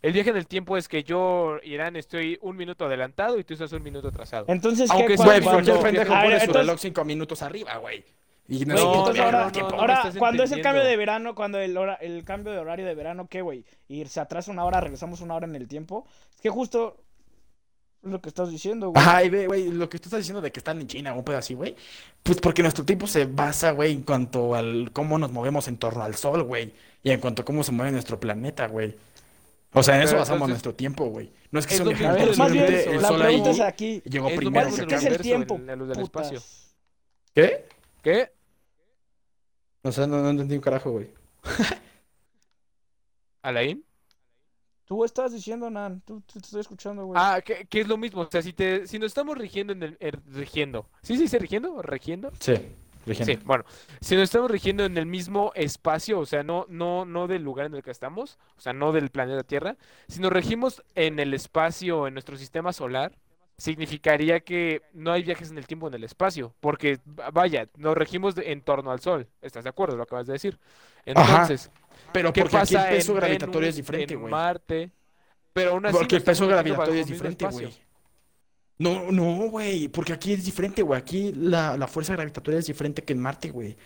El 0.02 0.14
viaje 0.14 0.30
en 0.30 0.36
el 0.38 0.46
tiempo 0.46 0.76
es 0.78 0.88
que 0.88 1.04
yo, 1.04 1.58
Irán, 1.62 1.94
estoy 1.94 2.38
un 2.40 2.56
minuto 2.56 2.86
adelantado 2.86 3.38
y 3.38 3.44
tú 3.44 3.52
estás 3.52 3.70
un 3.72 3.82
minuto 3.82 4.08
atrasado. 4.08 4.46
Entonces, 4.48 4.90
Aunque 4.90 5.08
¿qué? 5.12 5.16
sea 5.18 5.26
Güey, 5.26 5.40
cuando- 5.42 5.54
porque 5.58 5.70
el 5.70 5.76
cuando- 5.76 5.98
pendejo 5.98 6.14
A 6.14 6.16
ver, 6.22 6.24
pone 6.24 6.38
su 6.38 6.44
entonces- 6.46 6.66
reloj 6.66 6.80
cinco 6.80 7.04
minutos 7.04 7.42
arriba, 7.42 7.76
güey. 7.76 8.04
Y 8.50 8.64
no 8.64 8.74
Güey, 8.74 8.84
entonces 8.84 9.16
no, 9.16 9.22
ahora, 9.22 9.52
no, 9.54 9.68
ahora 9.78 10.12
cuando 10.18 10.42
es 10.42 10.50
el 10.50 10.60
cambio 10.60 10.82
de 10.82 10.96
verano, 10.96 11.36
cuando 11.36 11.58
el, 11.60 11.76
hora, 11.76 11.94
el 11.94 12.24
cambio 12.24 12.52
de 12.52 12.58
horario 12.58 12.84
de 12.84 12.96
verano, 12.96 13.28
¿qué, 13.30 13.42
güey? 13.42 13.64
Y 13.86 14.04
se 14.06 14.18
atrasa 14.18 14.50
una 14.50 14.64
hora, 14.64 14.80
regresamos 14.80 15.20
una 15.20 15.36
hora 15.36 15.46
en 15.46 15.54
el 15.54 15.68
tiempo. 15.68 16.04
Es 16.34 16.40
que 16.40 16.50
justo 16.50 16.96
lo 18.02 18.20
que 18.20 18.28
estás 18.28 18.50
diciendo, 18.50 18.90
güey. 18.90 19.00
Ajá, 19.00 19.22
y 19.22 19.28
ve, 19.28 19.46
güey, 19.46 19.70
lo 19.70 19.88
que 19.88 20.00
tú 20.00 20.08
estás 20.08 20.18
diciendo 20.18 20.40
de 20.40 20.50
que 20.50 20.58
están 20.58 20.80
en 20.80 20.88
China 20.88 21.14
o 21.14 21.18
un 21.18 21.24
pedo 21.24 21.38
así, 21.38 21.54
güey. 21.54 21.76
Pues 22.24 22.40
porque 22.40 22.62
nuestro 22.62 22.84
tiempo 22.84 23.06
se 23.06 23.24
basa, 23.26 23.70
güey, 23.70 23.92
en 23.92 24.02
cuanto 24.02 24.56
al 24.56 24.90
cómo 24.92 25.16
nos 25.16 25.30
movemos 25.30 25.68
en 25.68 25.76
torno 25.76 26.02
al 26.02 26.16
sol, 26.16 26.42
güey. 26.42 26.72
Y 27.04 27.12
en 27.12 27.20
cuanto 27.20 27.42
a 27.42 27.44
cómo 27.44 27.62
se 27.62 27.70
mueve 27.70 27.92
nuestro 27.92 28.18
planeta, 28.18 28.66
güey. 28.66 28.96
O 29.72 29.84
sea, 29.84 29.94
en 29.94 30.02
eso 30.02 30.10
Pero 30.12 30.20
basamos 30.22 30.36
entonces- 30.38 30.52
nuestro 30.54 30.74
tiempo, 30.74 31.04
güey. 31.06 31.30
No 31.52 31.60
es 31.60 31.66
que 31.68 31.74
Es 31.74 31.78
sea 31.78 31.88
un 31.88 31.96
viaje, 31.96 32.36
más 32.36 32.50
bien, 32.52 32.64
el 32.64 33.00
la 33.02 33.08
sol 33.08 33.20
pregunta 33.20 33.48
ahí 33.50 33.54
es 33.54 33.60
aquí. 33.60 34.02
llegó 34.04 34.28
Es 34.28 34.36
primero 34.36 34.68
¿Qué 34.88 34.94
es 34.96 35.04
el 35.04 35.18
tiempo? 35.18 35.54
en 35.54 35.66
la 35.66 35.76
luz 35.76 35.88
del 35.88 36.00
espacio. 36.00 36.42
¿Qué? 37.32 37.66
¿Qué? 38.02 38.32
O 39.82 39.92
sea, 39.92 40.06
no, 40.06 40.22
no 40.22 40.30
entendí 40.30 40.54
un 40.56 40.60
carajo, 40.60 40.90
güey. 40.90 41.10
¿Alain? 43.42 43.84
Tú 44.84 45.04
estás 45.04 45.32
diciendo, 45.32 45.70
Nan. 45.70 46.00
Tú 46.04 46.20
tú 46.22 46.40
te 46.40 46.46
estoy 46.46 46.60
escuchando, 46.60 47.06
güey. 47.06 47.20
Ah, 47.22 47.40
que, 47.44 47.64
que 47.66 47.80
es 47.80 47.88
lo 47.88 47.96
mismo. 47.96 48.22
O 48.22 48.28
sea, 48.30 48.42
si 48.42 48.52
te, 48.52 48.86
si 48.86 48.98
nos 48.98 49.06
estamos 49.06 49.38
rigiendo 49.38 49.72
en 49.72 49.82
el, 49.84 49.96
el- 50.00 50.20
rigiendo. 50.32 50.88
¿Sí 51.02 51.16
se 51.16 51.22
dice 51.22 51.38
rigiendo 51.38 51.74
o 51.74 51.82
regiendo? 51.82 52.32
Sí, 52.40 52.54
Sí, 53.24 53.38
bueno, 53.46 53.64
si 54.02 54.14
nos 54.14 54.24
estamos 54.24 54.50
rigiendo 54.50 54.84
en 54.84 54.96
el 54.98 55.06
mismo 55.06 55.52
espacio, 55.54 56.20
o 56.20 56.26
sea, 56.26 56.42
no, 56.42 56.66
no, 56.68 57.06
no 57.06 57.26
del 57.28 57.42
lugar 57.42 57.64
en 57.66 57.74
el 57.74 57.82
que 57.82 57.90
estamos, 57.90 58.38
o 58.58 58.60
sea, 58.60 58.74
no 58.74 58.92
del 58.92 59.08
planeta 59.10 59.42
Tierra, 59.42 59.78
si 60.06 60.20
nos 60.20 60.30
regimos 60.30 60.84
en 60.94 61.18
el 61.18 61.32
espacio, 61.32 62.06
en 62.06 62.12
nuestro 62.12 62.36
sistema 62.36 62.74
solar, 62.74 63.16
significaría 63.60 64.40
que 64.40 64.82
no 64.94 65.12
hay 65.12 65.22
viajes 65.22 65.50
en 65.50 65.58
el 65.58 65.66
tiempo 65.66 65.86
en 65.88 65.94
el 65.94 66.04
espacio, 66.04 66.54
porque, 66.60 66.98
va- 67.18 67.30
vaya, 67.30 67.68
nos 67.76 67.96
regimos 67.96 68.34
de- 68.34 68.50
en 68.52 68.62
torno 68.62 68.90
al 68.90 69.00
Sol, 69.00 69.28
¿estás 69.42 69.64
de 69.64 69.70
acuerdo? 69.70 69.96
Lo 69.96 70.02
acabas 70.04 70.26
de 70.26 70.32
decir. 70.32 70.58
Ajá, 71.14 71.42
Entonces, 71.42 71.70
Pero 72.12 72.32
¿qué 72.32 72.40
porque 72.42 72.56
aquí 72.56 72.74
el 72.74 72.84
peso 72.88 73.12
en 73.12 73.16
gravitatorio 73.18 73.68
es 73.68 73.76
diferente, 73.76 74.14
en 74.14 74.20
güey. 74.20 74.30
Marte? 74.30 74.90
Pero 75.52 75.72
aún 75.72 75.86
así 75.86 75.96
Porque 75.98 76.16
el 76.16 76.22
peso 76.22 76.46
gravitatorio 76.46 77.00
es 77.00 77.06
diferente, 77.06 77.46
güey. 77.46 77.72
No, 78.78 79.12
no, 79.12 79.50
güey, 79.50 79.88
porque 79.88 80.14
aquí 80.14 80.32
es 80.32 80.44
diferente, 80.44 80.80
güey. 80.80 80.98
Aquí 80.98 81.32
la, 81.36 81.76
la 81.76 81.86
fuerza 81.86 82.14
gravitatoria 82.14 82.60
es 82.60 82.66
diferente 82.66 83.02
que 83.02 83.12
en 83.12 83.20
Marte, 83.20 83.50
güey. 83.50 83.76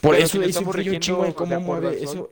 Por 0.00 0.12
Pero 0.12 0.24
eso 0.24 0.42
si 0.42 0.50
eso 0.50 0.60
influye 0.60 0.90
un 0.90 1.00
chingo 1.00 1.24
en 1.24 1.32
cómo 1.32 1.58
mueve 1.60 2.02
eso. 2.02 2.30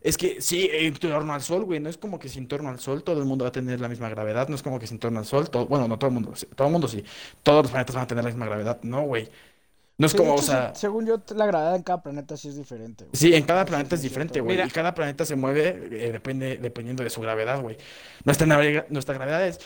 Es 0.00 0.16
que 0.16 0.40
sí, 0.40 0.68
en 0.72 0.94
torno 0.94 1.32
al 1.34 1.42
Sol, 1.42 1.64
güey. 1.64 1.80
No 1.80 1.88
es 1.88 1.98
como 1.98 2.18
que 2.18 2.28
si 2.28 2.38
en 2.38 2.48
torno 2.48 2.68
al 2.70 2.78
Sol 2.80 3.02
todo 3.02 3.18
el 3.20 3.24
mundo 3.26 3.44
va 3.44 3.48
a 3.50 3.52
tener 3.52 3.80
la 3.80 3.88
misma 3.88 4.08
gravedad. 4.08 4.48
No 4.48 4.54
es 4.54 4.62
como 4.62 4.78
que 4.78 4.86
si 4.86 4.94
en 4.94 5.00
torno 5.00 5.18
al 5.18 5.26
Sol, 5.26 5.50
todo, 5.50 5.66
bueno, 5.66 5.88
no 5.88 5.98
todo 5.98 6.08
el 6.08 6.14
mundo, 6.14 6.34
sí, 6.36 6.46
todo 6.54 6.68
el 6.68 6.72
mundo 6.72 6.88
sí. 6.88 7.04
Todos 7.42 7.64
los 7.64 7.70
planetas 7.72 7.94
van 7.96 8.04
a 8.04 8.06
tener 8.06 8.24
la 8.24 8.30
misma 8.30 8.46
gravedad. 8.46 8.78
No, 8.82 9.02
güey. 9.02 9.28
No 9.98 10.06
es 10.06 10.12
Sí, 10.12 10.18
como, 10.18 10.34
o 10.36 10.42
hecho, 10.42 10.42
sea, 10.42 10.74
según 10.74 11.06
yo, 11.06 11.22
la 11.34 11.46
gravedad 11.46 11.76
en 11.76 11.82
cada 11.82 12.02
planeta 12.02 12.36
sí 12.36 12.48
es 12.48 12.56
diferente, 12.56 13.04
güey. 13.04 13.16
Sí, 13.16 13.34
en 13.34 13.44
cada 13.44 13.64
planeta 13.64 13.96
es 13.96 14.00
sí 14.00 14.06
es 14.06 14.12
diferente, 14.12 14.40
güey. 14.40 14.60
Y 14.62 14.70
cada 14.70 14.94
planeta 14.94 15.24
se 15.24 15.36
mueve 15.36 15.68
eh, 15.92 16.12
depende, 16.12 16.56
dependiendo 16.58 17.02
de 17.02 17.10
su 17.10 17.20
gravedad, 17.20 17.60
güey. 17.60 17.76
Nuestra, 18.24 18.46
nuestra 18.90 19.14
gravedad 19.14 19.46
es 19.46 19.58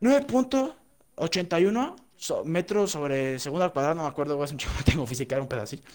9.81 0.00 1.96
so- 2.16 2.44
metros 2.44 2.90
sobre 2.90 3.38
segundo 3.38 3.64
al 3.64 3.72
cuadrado, 3.72 3.94
no 3.96 4.02
me 4.02 4.08
acuerdo, 4.08 4.36
güey, 4.36 4.46
es 4.46 4.52
un 4.52 4.58
chico, 4.58 4.72
tengo 4.84 5.06
física, 5.06 5.36
era 5.36 5.42
un 5.42 5.48
pedacito. 5.48 5.88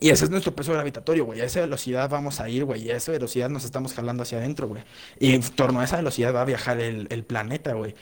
Y 0.00 0.10
ese 0.10 0.24
es 0.24 0.30
nuestro 0.30 0.54
peso 0.54 0.72
gravitatorio, 0.72 1.24
güey. 1.24 1.40
A 1.40 1.44
esa 1.44 1.60
velocidad 1.60 2.08
vamos 2.08 2.40
a 2.40 2.48
ir, 2.48 2.64
güey. 2.64 2.82
Y 2.82 2.90
a 2.90 2.96
esa 2.96 3.12
velocidad 3.12 3.48
nos 3.48 3.64
estamos 3.64 3.94
jalando 3.94 4.22
hacia 4.22 4.38
adentro, 4.38 4.68
güey. 4.68 4.82
Y 5.18 5.34
en 5.34 5.42
torno 5.42 5.80
a 5.80 5.84
esa 5.84 5.96
velocidad 5.96 6.34
va 6.34 6.42
a 6.42 6.44
viajar 6.44 6.80
el, 6.80 7.06
el 7.10 7.24
planeta, 7.24 7.72
güey. 7.72 7.94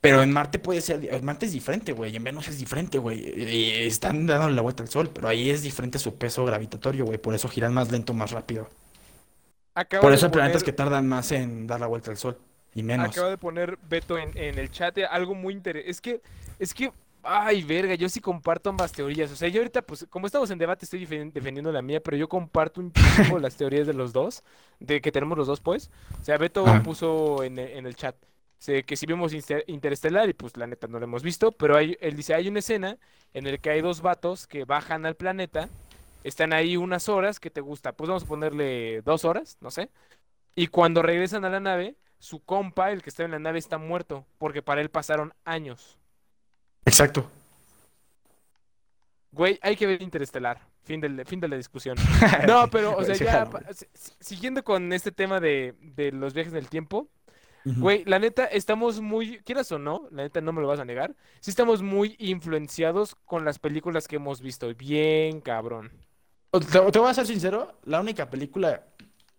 Pero 0.00 0.22
en 0.22 0.32
Marte 0.32 0.58
puede 0.58 0.80
ser, 0.80 1.06
en 1.12 1.24
Marte 1.24 1.46
es 1.46 1.52
diferente, 1.52 1.92
güey. 1.92 2.12
y 2.12 2.16
En 2.16 2.24
Venus 2.24 2.48
es 2.48 2.58
diferente, 2.58 2.98
güey. 2.98 3.18
Y 3.18 3.86
están 3.86 4.26
dando 4.26 4.48
la 4.48 4.62
vuelta 4.62 4.82
al 4.82 4.88
Sol, 4.88 5.10
pero 5.12 5.28
ahí 5.28 5.50
es 5.50 5.62
diferente 5.62 5.98
su 5.98 6.16
peso 6.16 6.44
gravitatorio, 6.44 7.04
güey. 7.04 7.18
Por 7.18 7.34
eso 7.34 7.48
giran 7.48 7.74
más 7.74 7.90
lento, 7.92 8.14
más 8.14 8.30
rápido. 8.30 8.68
Acabo 9.74 10.02
Por 10.02 10.12
eso 10.12 10.26
hay 10.26 10.32
planetas 10.32 10.64
que 10.64 10.72
tardan 10.72 11.06
más 11.06 11.30
en 11.32 11.66
dar 11.66 11.80
la 11.80 11.86
vuelta 11.86 12.10
al 12.10 12.16
Sol 12.16 12.38
y 12.74 12.82
menos. 12.82 13.10
Acaba 13.10 13.28
de 13.28 13.38
poner 13.38 13.78
Beto 13.88 14.16
en, 14.16 14.36
en 14.36 14.58
el 14.58 14.70
chat 14.70 14.96
eh, 14.98 15.04
algo 15.04 15.34
muy 15.34 15.54
interesante. 15.54 15.90
Es 15.90 16.00
que, 16.00 16.22
es 16.58 16.72
que, 16.72 16.92
ay, 17.22 17.62
verga, 17.62 17.94
yo 17.94 18.08
sí 18.08 18.20
comparto 18.20 18.70
ambas 18.70 18.92
teorías. 18.92 19.30
O 19.30 19.36
sea, 19.36 19.48
yo 19.48 19.60
ahorita, 19.60 19.82
pues, 19.82 20.06
como 20.10 20.26
estamos 20.26 20.50
en 20.50 20.58
debate, 20.58 20.84
estoy 20.84 21.06
defen- 21.06 21.32
defendiendo 21.32 21.72
la 21.72 21.82
mía, 21.82 22.00
pero 22.02 22.16
yo 22.16 22.28
comparto 22.28 22.80
un 22.80 22.92
poco 22.92 23.38
las 23.38 23.56
teorías 23.56 23.86
de 23.86 23.94
los 23.94 24.12
dos, 24.12 24.42
de 24.78 25.00
que 25.00 25.12
tenemos 25.12 25.36
los 25.38 25.46
dos, 25.46 25.60
pues. 25.60 25.90
O 26.20 26.24
sea, 26.24 26.38
Beto 26.38 26.64
puso 26.82 27.42
en, 27.42 27.58
e- 27.58 27.78
en 27.78 27.86
el 27.86 27.94
chat 27.96 28.16
sé 28.58 28.82
que 28.84 28.94
si 28.96 29.06
vimos 29.06 29.32
Inter- 29.32 29.64
Interestelar, 29.68 30.28
y 30.28 30.34
pues 30.34 30.56
la 30.56 30.66
neta 30.66 30.86
no 30.86 30.98
lo 30.98 31.04
hemos 31.04 31.22
visto, 31.22 31.50
pero 31.50 31.76
hay, 31.76 31.96
él 32.00 32.14
dice, 32.14 32.34
hay 32.34 32.46
una 32.46 32.58
escena 32.58 32.98
en 33.32 33.46
el 33.46 33.58
que 33.58 33.70
hay 33.70 33.80
dos 33.80 34.02
vatos 34.02 34.46
que 34.46 34.64
bajan 34.66 35.06
al 35.06 35.16
planeta, 35.16 35.70
están 36.24 36.52
ahí 36.52 36.76
unas 36.76 37.08
horas, 37.08 37.40
¿qué 37.40 37.48
te 37.50 37.62
gusta? 37.62 37.92
Pues 37.92 38.08
vamos 38.08 38.24
a 38.24 38.26
ponerle 38.26 39.00
dos 39.00 39.24
horas, 39.24 39.56
no 39.62 39.70
sé. 39.70 39.88
Y 40.54 40.66
cuando 40.66 41.02
regresan 41.02 41.44
a 41.46 41.50
la 41.50 41.60
nave, 41.60 41.96
su 42.18 42.40
compa, 42.40 42.92
el 42.92 43.02
que 43.02 43.10
está 43.10 43.24
en 43.24 43.30
la 43.30 43.38
nave, 43.38 43.58
está 43.58 43.78
muerto, 43.78 44.26
porque 44.36 44.60
para 44.62 44.82
él 44.82 44.90
pasaron 44.90 45.32
años. 45.44 45.99
Exacto. 46.84 47.30
Güey, 49.32 49.58
hay 49.62 49.76
que 49.76 49.86
ver 49.86 50.02
Interestelar. 50.02 50.60
Fin 50.82 51.00
del, 51.00 51.24
fin 51.24 51.40
de 51.40 51.48
la 51.48 51.56
discusión. 51.56 51.96
No, 52.48 52.68
pero, 52.70 52.96
o 52.96 53.04
sea, 53.04 53.14
Sí, 53.14 53.24
ya 53.24 53.48
siguiendo 54.18 54.64
con 54.64 54.92
este 54.92 55.12
tema 55.12 55.40
de, 55.40 55.74
de 55.80 56.10
los 56.10 56.34
viajes 56.34 56.52
del 56.52 56.68
tiempo, 56.68 57.08
Ujú. 57.64 57.80
güey, 57.80 58.04
la 58.06 58.18
neta, 58.18 58.46
estamos 58.46 59.00
muy, 59.00 59.38
quieras 59.40 59.70
o 59.72 59.78
no, 59.78 60.08
la 60.10 60.22
neta 60.24 60.40
no 60.40 60.52
me 60.52 60.62
lo 60.62 60.66
vas 60.68 60.80
a 60.80 60.84
negar, 60.84 61.14
sí 61.40 61.50
estamos 61.50 61.82
muy 61.82 62.16
influenciados 62.18 63.14
con 63.26 63.44
las 63.44 63.58
películas 63.58 64.08
que 64.08 64.16
hemos 64.16 64.40
visto. 64.40 64.74
Bien, 64.74 65.40
cabrón. 65.40 65.92
Te, 66.50 66.80
te 66.90 66.98
voy 66.98 67.10
a 67.10 67.14
ser 67.14 67.26
sincero, 67.26 67.78
la 67.84 68.00
única 68.00 68.28
película, 68.28 68.84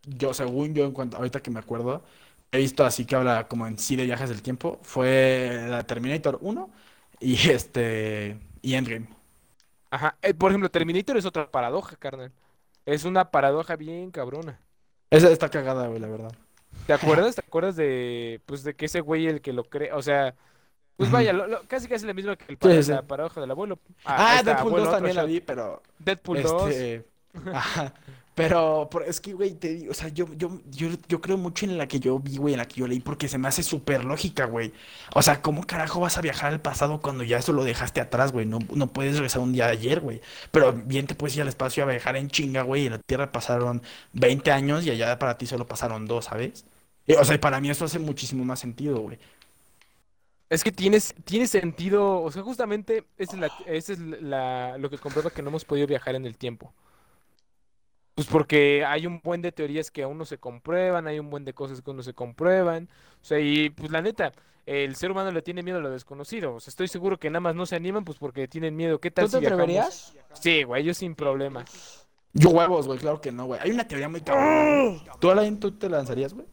yo 0.07 0.33
según 0.33 0.73
yo, 0.73 0.85
en 0.85 0.91
cuanto, 0.91 1.17
ahorita 1.17 1.41
que 1.41 1.51
me 1.51 1.59
acuerdo, 1.59 2.03
he 2.51 2.59
visto 2.59 2.85
así 2.85 3.05
que 3.05 3.15
habla 3.15 3.47
como 3.47 3.67
en 3.67 3.77
sí 3.77 3.95
de 3.95 4.05
viajes 4.05 4.29
del 4.29 4.41
tiempo, 4.41 4.79
fue 4.83 5.65
la 5.69 5.83
Terminator 5.83 6.37
1 6.41 6.71
y 7.25 7.49
este 7.49 8.37
y 8.61 8.73
Endgame. 8.75 9.07
Ajá. 9.89 10.15
eh, 10.21 10.33
por 10.33 10.51
ejemplo, 10.51 10.69
Terminator 10.69 11.17
es 11.17 11.25
otra 11.25 11.49
paradoja, 11.51 11.95
carnal. 11.97 12.31
Es 12.85 13.03
una 13.05 13.29
paradoja 13.29 13.75
bien 13.75 14.09
cabrona. 14.11 14.59
Esa 15.09 15.29
está 15.29 15.49
cagada, 15.49 15.87
güey, 15.87 15.99
la 15.99 16.07
verdad. 16.07 16.31
¿Te 16.87 16.93
acuerdas? 16.93 17.35
¿Te 17.35 17.41
acuerdas 17.41 17.75
de, 17.75 18.39
pues, 18.45 18.63
de 18.63 18.73
que 18.75 18.85
ese 18.85 19.01
güey 19.01 19.27
el 19.27 19.41
que 19.41 19.51
lo 19.53 19.65
cree, 19.65 19.91
o 19.91 20.01
sea, 20.01 20.33
pues 20.95 21.11
vaya, 21.11 21.33
lo- 21.33 21.47
lo- 21.47 21.61
casi 21.67 21.87
casi 21.87 22.05
la 22.05 22.13
misma 22.13 22.35
que 22.37 22.45
el 22.47 22.57
para- 22.57 22.75
sí, 22.75 22.83
sí. 22.83 22.91
la 22.91 23.01
paradoja 23.01 23.41
del 23.41 23.51
abuelo. 23.51 23.77
Ah, 24.05 24.37
Ah, 24.39 24.43
Deadpool 24.43 24.67
abuelo, 24.67 24.77
2 24.77 24.87
otro 24.87 24.97
también 24.97 25.15
la 25.17 25.23
vi, 25.25 25.41
pero 25.41 25.81
Deadpool 25.99 26.41
2. 26.43 26.69
este 26.69 27.05
ajá. 27.53 27.93
Pero 28.33 28.89
es 29.05 29.19
que, 29.19 29.33
güey, 29.33 29.53
te 29.55 29.73
digo, 29.73 29.91
o 29.91 29.93
sea, 29.93 30.07
yo, 30.07 30.25
yo, 30.35 30.61
yo, 30.71 30.89
yo 31.09 31.19
creo 31.21 31.37
mucho 31.37 31.65
en 31.65 31.77
la 31.77 31.87
que 31.87 31.99
yo 31.99 32.17
vi, 32.17 32.37
güey, 32.37 32.53
en 32.53 32.59
la 32.59 32.65
que 32.67 32.79
yo 32.79 32.87
leí, 32.87 33.01
porque 33.01 33.27
se 33.27 33.37
me 33.37 33.47
hace 33.49 33.61
súper 33.61 34.05
lógica, 34.05 34.45
güey. 34.45 34.73
O 35.13 35.21
sea, 35.21 35.41
¿cómo 35.41 35.63
carajo 35.67 35.99
vas 35.99 36.17
a 36.17 36.21
viajar 36.21 36.53
al 36.53 36.61
pasado 36.61 37.01
cuando 37.01 37.23
ya 37.23 37.37
eso 37.39 37.51
lo 37.51 37.65
dejaste 37.65 37.99
atrás, 37.99 38.31
güey? 38.31 38.45
No, 38.45 38.59
no 38.73 38.87
puedes 38.87 39.15
regresar 39.15 39.41
un 39.41 39.51
día 39.53 39.65
de 39.65 39.73
ayer, 39.73 39.99
güey. 39.99 40.21
Pero 40.51 40.71
bien 40.73 41.07
te 41.07 41.15
puedes 41.15 41.35
ir 41.35 41.41
al 41.41 41.49
espacio 41.49 41.83
a 41.83 41.87
viajar 41.87 42.15
en 42.15 42.29
chinga, 42.29 42.61
güey, 42.63 42.83
y 42.83 42.85
en 42.87 42.93
la 42.93 42.99
Tierra 42.99 43.31
pasaron 43.31 43.81
20 44.13 44.51
años 44.51 44.85
y 44.85 44.91
allá 44.91 45.19
para 45.19 45.37
ti 45.37 45.45
solo 45.45 45.67
pasaron 45.67 46.05
dos, 46.07 46.25
¿sabes? 46.25 46.65
Y, 47.07 47.13
o 47.13 47.25
sea, 47.25 47.39
para 47.39 47.59
mí 47.59 47.69
eso 47.69 47.85
hace 47.85 47.99
muchísimo 47.99 48.45
más 48.45 48.59
sentido, 48.61 48.99
güey. 49.01 49.19
Es 50.49 50.63
que 50.63 50.71
tienes, 50.71 51.15
tiene 51.23 51.47
sentido, 51.47 52.21
o 52.21 52.29
sea, 52.31 52.43
justamente 52.43 53.05
esa 53.17 53.35
es, 53.35 53.39
la, 53.39 53.51
esa 53.65 53.93
es 53.93 53.99
la, 53.99 54.77
lo 54.77 54.89
que 54.89 54.97
comprueba 54.97 55.31
que 55.31 55.41
no 55.41 55.49
hemos 55.49 55.63
podido 55.65 55.87
viajar 55.87 56.15
en 56.15 56.25
el 56.25 56.37
tiempo. 56.37 56.73
Pues 58.21 58.31
porque 58.31 58.85
hay 58.85 59.07
un 59.07 59.19
buen 59.19 59.41
de 59.41 59.51
teorías 59.51 59.89
que 59.89 60.03
aún 60.03 60.15
no 60.19 60.25
se 60.25 60.37
comprueban, 60.37 61.07
hay 61.07 61.17
un 61.17 61.31
buen 61.31 61.43
de 61.43 61.55
cosas 61.55 61.81
que 61.81 61.89
aún 61.89 61.97
no 61.97 62.03
se 62.03 62.13
comprueban. 62.13 62.87
O 63.19 63.25
sea, 63.25 63.39
y 63.39 63.71
pues 63.71 63.89
la 63.89 63.99
neta, 64.03 64.31
el 64.67 64.95
ser 64.95 65.09
humano 65.09 65.31
le 65.31 65.41
tiene 65.41 65.63
miedo 65.63 65.79
a 65.79 65.81
lo 65.81 65.89
desconocido. 65.89 66.53
O 66.53 66.59
sea, 66.59 66.69
estoy 66.69 66.87
seguro 66.87 67.17
que 67.17 67.31
nada 67.31 67.39
más 67.39 67.55
no 67.55 67.65
se 67.65 67.75
animan 67.75 68.05
pues 68.05 68.19
porque 68.19 68.47
tienen 68.47 68.75
miedo. 68.75 68.99
¿Qué 68.99 69.09
tal 69.09 69.25
¿Tú 69.25 69.31
te 69.31 69.37
si 69.37 69.39
viajamos? 69.39 69.63
atreverías? 69.63 70.15
Sí, 70.33 70.61
güey, 70.61 70.83
yo 70.83 70.93
sin 70.93 71.15
problema. 71.15 71.65
Yo 72.33 72.51
huevos, 72.51 72.85
güey, 72.85 72.99
claro 72.99 73.19
que 73.19 73.31
no, 73.31 73.45
güey. 73.47 73.59
Hay 73.59 73.71
una 73.71 73.87
teoría 73.87 74.07
muy 74.07 74.21
cabrón. 74.21 75.01
¿Tú, 75.19 75.31
Alain, 75.31 75.59
tú 75.59 75.71
te 75.71 75.89
lanzarías, 75.89 76.35
güey? 76.35 76.45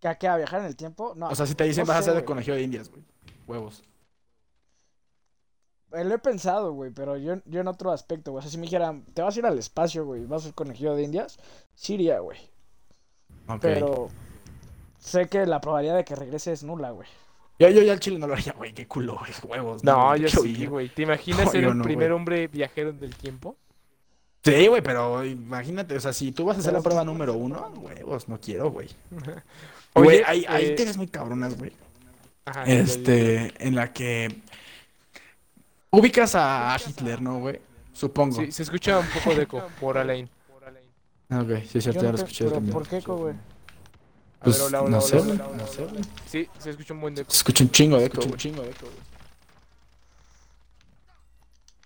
¿Que 0.00 0.08
a 0.08 0.16
qué? 0.16 0.28
¿A 0.28 0.36
viajar 0.36 0.60
en 0.60 0.66
el 0.66 0.76
tiempo? 0.76 1.14
No. 1.16 1.30
O 1.30 1.34
sea, 1.34 1.46
si 1.46 1.54
te 1.54 1.64
dicen 1.64 1.84
no 1.84 1.88
vas 1.88 2.00
a 2.00 2.02
ser 2.02 2.14
de 2.14 2.26
conejillo 2.26 2.56
de 2.56 2.62
indias, 2.62 2.90
güey. 2.90 3.02
Huevos. 3.46 3.82
Eh, 5.92 6.04
Lo 6.04 6.14
he 6.14 6.18
pensado, 6.18 6.72
güey, 6.72 6.90
pero 6.90 7.16
yo, 7.16 7.36
yo 7.46 7.60
en 7.60 7.68
otro 7.68 7.92
aspecto, 7.92 8.32
güey. 8.32 8.40
O 8.40 8.42
sea, 8.42 8.50
si 8.50 8.58
me 8.58 8.64
dijeran, 8.64 9.04
te 9.14 9.22
vas 9.22 9.36
a 9.36 9.38
ir 9.38 9.46
al 9.46 9.58
espacio, 9.58 10.04
güey, 10.04 10.24
vas 10.26 10.42
a 10.42 10.44
ser 10.46 10.54
conejillo 10.54 10.94
de 10.94 11.02
indias, 11.02 11.38
sí 11.74 11.94
iría, 11.94 12.20
güey. 12.20 12.38
Pero 13.60 14.08
sé 14.98 15.26
que 15.28 15.46
la 15.46 15.60
probabilidad 15.60 15.96
de 15.96 16.04
que 16.04 16.14
regrese 16.14 16.52
es 16.52 16.62
nula, 16.62 16.90
güey. 16.90 17.08
Yo, 17.58 17.68
yo 17.68 17.82
ya 17.82 17.92
al 17.92 18.00
chile 18.00 18.18
no 18.18 18.26
lo 18.26 18.34
haría, 18.34 18.52
güey. 18.52 18.72
Qué 18.72 18.86
culo, 18.86 19.18
güey. 19.18 19.32
Huevos. 19.42 19.84
No, 19.84 20.16
yo 20.16 20.28
yo 20.28 20.42
sí, 20.42 20.66
güey. 20.66 20.88
¿Te 20.88 21.02
imaginas 21.02 21.46
No, 21.46 21.50
ser 21.50 21.64
el 21.64 21.76
no, 21.76 21.84
primer 21.84 22.12
hombre 22.12 22.48
viajero 22.48 22.92
del 22.92 23.14
tiempo? 23.14 23.56
Sí, 24.42 24.68
güey, 24.68 24.80
pero 24.80 25.22
imagínate, 25.24 25.94
o 25.96 26.00
sea, 26.00 26.14
si 26.14 26.32
tú 26.32 26.46
vas 26.46 26.56
a 26.56 26.60
hacer 26.60 26.72
la 26.72 26.80
prueba 26.80 27.04
número 27.04 27.34
uno, 27.34 27.70
huevos, 27.76 28.28
no 28.28 28.40
quiero, 28.40 28.70
güey. 28.70 28.88
Oye, 29.94 30.22
Güey, 30.22 30.22
hay 30.46 30.64
eh, 30.66 30.70
teorías 30.70 30.96
muy 30.96 31.08
cabronas, 31.08 31.58
güey. 31.58 31.72
Ajá, 32.46 32.64
ya, 32.64 32.74
ya, 32.74 32.74
ya. 32.74 32.82
Este, 32.82 33.66
en 33.66 33.74
la 33.74 33.92
que 33.92 34.28
ubicas 35.90 36.34
a 36.34 36.76
Hitler, 36.84 37.20
¿no, 37.20 37.38
güey? 37.40 37.60
Supongo. 37.92 38.36
Sí, 38.40 38.52
se 38.52 38.62
escucha 38.62 38.98
un 38.98 39.06
poco 39.08 39.34
de 39.34 39.42
eco 39.42 39.62
por 39.80 39.98
Alain. 39.98 40.28
Ah, 41.28 41.40
Ok, 41.40 41.62
sí, 41.68 41.78
es 41.78 41.84
cierto, 41.84 42.02
ya 42.02 42.10
lo 42.10 42.16
escuché 42.16 42.44
pero 42.44 42.54
también. 42.56 42.72
¿Por 42.72 42.88
qué, 42.88 43.00
co, 43.02 43.16
güey? 43.16 43.34
A 43.34 44.44
Pues, 44.44 44.56
ver, 44.58 44.66
hola, 44.66 44.80
hola, 44.82 44.90
no 44.90 45.00
sé, 45.00 45.18
hola, 45.18 45.46
hola, 45.46 45.56
no 45.58 45.66
sé, 45.66 45.84
güey. 45.84 46.02
Sí, 46.26 46.48
se 46.58 46.70
escucha 46.70 46.94
un 46.94 47.00
buen 47.02 47.14
de 47.14 47.22
eco. 47.22 47.30
Se 47.30 47.36
escucha 47.36 47.62
un 47.64 47.70
chingo 47.70 47.98
de 47.98 48.04
eco, 48.06 48.20
Escucha 48.20 48.32
un 48.32 48.38
chingo 48.38 48.62
de 48.62 48.70
eco. 48.70 48.86
güey. 48.86 48.96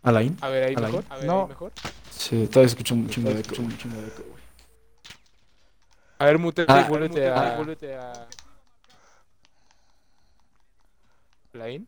¿Alain? 0.03 0.37
A 0.41 0.49
ver, 0.49 0.65
ahí 0.65 0.75
Alain. 0.75 0.93
mejor. 0.95 1.05
A 1.11 1.17
ver, 1.17 1.25
No. 1.27 1.43
ahí 1.43 1.49
mejor. 1.49 1.73
Sí, 2.11 2.47
todavía 2.47 2.69
se 2.69 2.75
escucha 2.75 2.95
un 2.95 3.09
chingo 3.09 3.31
de 3.31 3.41
eco. 3.41 3.55
un 3.59 3.77
chingo 3.79 4.01
de 4.01 4.07
eco, 4.09 4.23
güey. 4.23 4.43
A 6.19 6.25
ver, 6.27 6.39
mutete 6.39 6.73
Ah, 6.73 6.87
vuélvete 6.89 7.29
a. 7.29 7.57
Vuélvete 7.57 7.95
a. 7.97 8.29
Alain. 11.55 11.87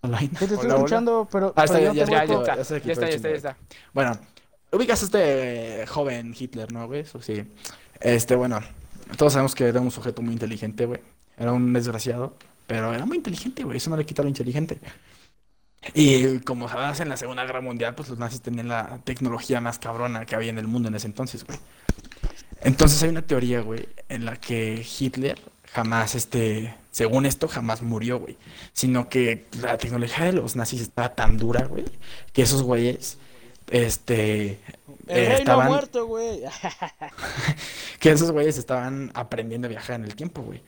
Te 0.00 0.06
estoy 0.06 0.48
Hola, 0.56 0.58
hola. 0.60 0.74
escuchando, 0.76 1.28
pero, 1.30 1.52
Ah, 1.56 1.64
pero 1.68 1.92
ya, 1.92 2.04
está. 2.04 2.24
ya 2.24 2.54
está, 2.62 2.78
ya 2.80 2.92
está, 2.92 3.28
ya 3.28 3.36
está. 3.36 3.56
Bueno, 3.92 4.18
ubicas 4.72 5.02
a 5.02 5.04
este 5.04 5.86
joven 5.86 6.34
Hitler, 6.38 6.72
¿no, 6.72 6.86
güey? 6.86 7.00
Eso 7.00 7.20
sí. 7.20 7.44
Este, 8.00 8.34
bueno, 8.34 8.60
todos 9.18 9.34
sabemos 9.34 9.54
que 9.54 9.64
era 9.66 9.80
un 9.80 9.90
sujeto 9.90 10.22
muy 10.22 10.32
inteligente, 10.32 10.86
güey. 10.86 11.00
Era 11.36 11.52
un 11.52 11.72
desgraciado, 11.74 12.34
pero 12.66 12.94
era 12.94 13.04
muy 13.04 13.18
inteligente, 13.18 13.62
güey. 13.62 13.76
Eso 13.76 13.90
no 13.90 13.96
le 13.98 14.06
quita 14.06 14.22
lo 14.22 14.28
inteligente. 14.28 14.80
Y 15.94 16.38
como 16.40 16.68
sabes, 16.68 17.00
en 17.00 17.08
la 17.10 17.16
Segunda 17.18 17.44
Guerra 17.44 17.60
Mundial, 17.60 17.94
pues 17.94 18.08
los 18.08 18.18
nazis 18.18 18.40
tenían 18.40 18.68
la 18.68 19.00
tecnología 19.04 19.60
más 19.60 19.78
cabrona 19.78 20.24
que 20.24 20.34
había 20.34 20.50
en 20.50 20.58
el 20.58 20.66
mundo 20.66 20.88
en 20.88 20.94
ese 20.94 21.06
entonces, 21.08 21.44
güey. 21.44 21.58
Entonces 22.62 23.02
hay 23.02 23.10
una 23.10 23.22
teoría, 23.22 23.60
güey, 23.60 23.88
en 24.08 24.24
la 24.24 24.36
que 24.36 24.84
Hitler 24.98 25.38
jamás, 25.72 26.14
este, 26.14 26.74
según 26.90 27.26
esto, 27.26 27.48
jamás 27.48 27.82
murió, 27.82 28.18
güey. 28.18 28.36
Sino 28.72 29.08
que 29.08 29.46
la 29.60 29.78
tecnología 29.78 30.26
de 30.26 30.32
los 30.32 30.56
nazis 30.56 30.80
estaba 30.80 31.14
tan 31.14 31.36
dura, 31.36 31.66
güey, 31.66 31.84
que 32.32 32.42
esos 32.42 32.62
güeyes, 32.62 33.18
este, 33.70 34.58
El 35.06 35.18
eh, 35.18 35.34
estaban, 35.38 35.68
muerto, 35.68 36.06
güey. 36.06 36.42
que 38.00 38.10
esos 38.10 38.30
güeyes 38.32 38.58
estaban 38.58 39.10
aprendiendo 39.14 39.66
a 39.66 39.70
viajar 39.70 39.96
en 39.96 40.04
el 40.04 40.14
tiempo, 40.14 40.42
güey. 40.42 40.62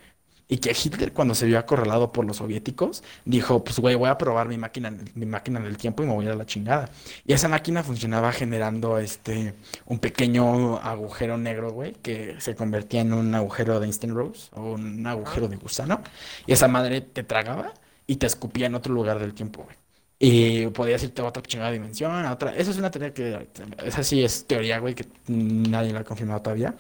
Y 0.53 0.59
que 0.59 0.73
Hitler, 0.73 1.15
cuando 1.15 1.35
se 1.35 1.47
vio 1.47 1.59
acorralado 1.59 2.13
por 2.13 2.27
los 2.27 2.37
soviéticos, 2.37 3.03
dijo, 3.25 3.65
pues, 3.65 3.79
güey, 3.79 3.95
voy 3.95 4.11
a 4.11 4.19
probar 4.19 4.49
mi 4.49 4.59
máquina, 4.59 4.95
mi 5.15 5.25
máquina 5.25 5.59
en 5.59 5.65
el 5.65 5.79
tiempo 5.79 6.03
y 6.03 6.07
me 6.07 6.13
voy 6.13 6.29
a 6.29 6.35
la 6.35 6.45
chingada. 6.45 6.91
Y 7.27 7.33
esa 7.33 7.49
máquina 7.49 7.83
funcionaba 7.83 8.33
generando, 8.33 8.99
este, 8.99 9.55
un 9.87 9.99
pequeño 9.99 10.77
agujero 10.77 11.39
negro, 11.39 11.73
güey, 11.73 11.95
que 11.95 12.37
se 12.39 12.55
convertía 12.55 13.01
en 13.01 13.15
un 13.15 13.35
agujero 13.35 13.81
de 13.81 13.87
Instant 13.87 14.13
Rose 14.13 14.51
o 14.53 14.73
un 14.73 15.07
agujero 15.07 15.49
de 15.49 15.57
gusano. 15.57 16.03
Y 16.47 16.53
esa 16.53 16.69
madre 16.69 17.01
te 17.01 17.25
tragaba 17.25 17.73
y 18.07 18.17
te 18.17 18.27
escupía 18.27 18.67
en 18.67 18.75
otro 18.75 18.93
lugar 18.93 19.21
del 19.21 19.33
tiempo, 19.33 19.63
güey. 19.63 19.77
Y 20.19 20.67
podías 20.67 21.03
irte 21.03 21.23
a 21.23 21.25
otra 21.25 21.43
chingada 21.43 21.71
dimensión, 21.71 22.13
a 22.27 22.31
otra. 22.31 22.55
Esa 22.55 22.73
es 22.73 22.77
una 22.77 22.91
teoría 22.91 23.15
que, 23.15 23.49
esa 23.87 24.05
sí 24.05 24.23
es 24.23 24.47
teoría, 24.47 24.81
güey, 24.81 24.95
que 24.95 25.07
nadie 25.29 25.95
la 25.95 26.01
ha 26.01 26.05
confirmado 26.05 26.43
todavía. 26.43 26.77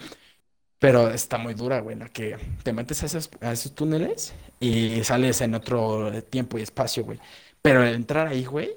Pero 0.82 1.10
está 1.10 1.38
muy 1.38 1.54
dura, 1.54 1.78
güey, 1.78 1.96
la 1.96 2.08
que 2.08 2.36
te 2.64 2.72
metes 2.72 3.04
a 3.04 3.06
esos, 3.06 3.30
a 3.40 3.52
esos 3.52 3.72
túneles 3.72 4.34
y 4.58 5.04
sales 5.04 5.40
en 5.40 5.54
otro 5.54 6.10
tiempo 6.24 6.58
y 6.58 6.62
espacio, 6.62 7.04
güey. 7.04 7.20
Pero 7.62 7.82
al 7.82 7.94
entrar 7.94 8.26
ahí, 8.26 8.44
güey, 8.44 8.72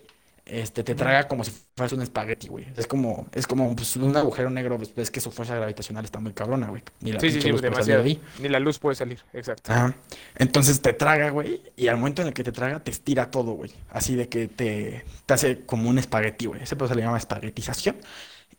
este, 0.46 0.84
te 0.84 0.94
traga 0.94 1.28
como 1.28 1.44
si 1.44 1.52
fueras 1.76 1.94
un 1.94 2.04
espagueti, 2.04 2.48
güey. 2.48 2.68
Es 2.78 2.86
como, 2.86 3.26
es 3.34 3.48
como 3.48 3.76
pues, 3.76 3.96
un 3.96 4.16
agujero 4.16 4.52
negro, 4.52 4.78
pues 4.78 4.94
ves 4.94 5.10
que 5.10 5.20
su 5.20 5.32
fuerza 5.32 5.56
gravitacional 5.56 6.06
está 6.06 6.20
muy 6.20 6.34
cabrona, 6.34 6.68
güey. 6.68 6.84
Ni 7.00 7.12
la 7.12 7.20
Sí, 7.20 7.32
sí, 7.32 7.42
sí, 7.42 7.50
luz 7.50 7.62
puede 7.62 7.74
salir 7.74 7.96
ahí. 7.96 8.22
Ni 8.40 8.50
la 8.50 8.60
luz 8.60 8.78
puede 8.78 8.96
salir, 8.96 9.20
exacto. 9.34 9.74
Ajá. 9.74 9.96
Entonces 10.36 10.80
te 10.82 10.94
traga, 10.94 11.32
güey, 11.32 11.64
y 11.76 11.88
al 11.88 11.98
momento 11.98 12.22
en 12.22 12.28
el 12.28 12.36
que 12.36 12.44
te 12.44 12.52
traga, 12.52 12.82
te 12.82 12.92
estira 12.92 13.32
todo, 13.32 13.54
güey. 13.54 13.72
Así 13.90 14.14
de 14.14 14.30
que 14.30 14.48
te, 14.48 15.06
te 15.26 15.34
hace 15.34 15.66
como 15.66 15.90
un 15.90 15.98
espagueti, 15.98 16.46
güey. 16.46 16.62
Ese 16.62 16.76
pues 16.76 16.90
se 16.90 16.96
le 16.96 17.02
llama 17.02 17.18
espaguetización. 17.18 17.96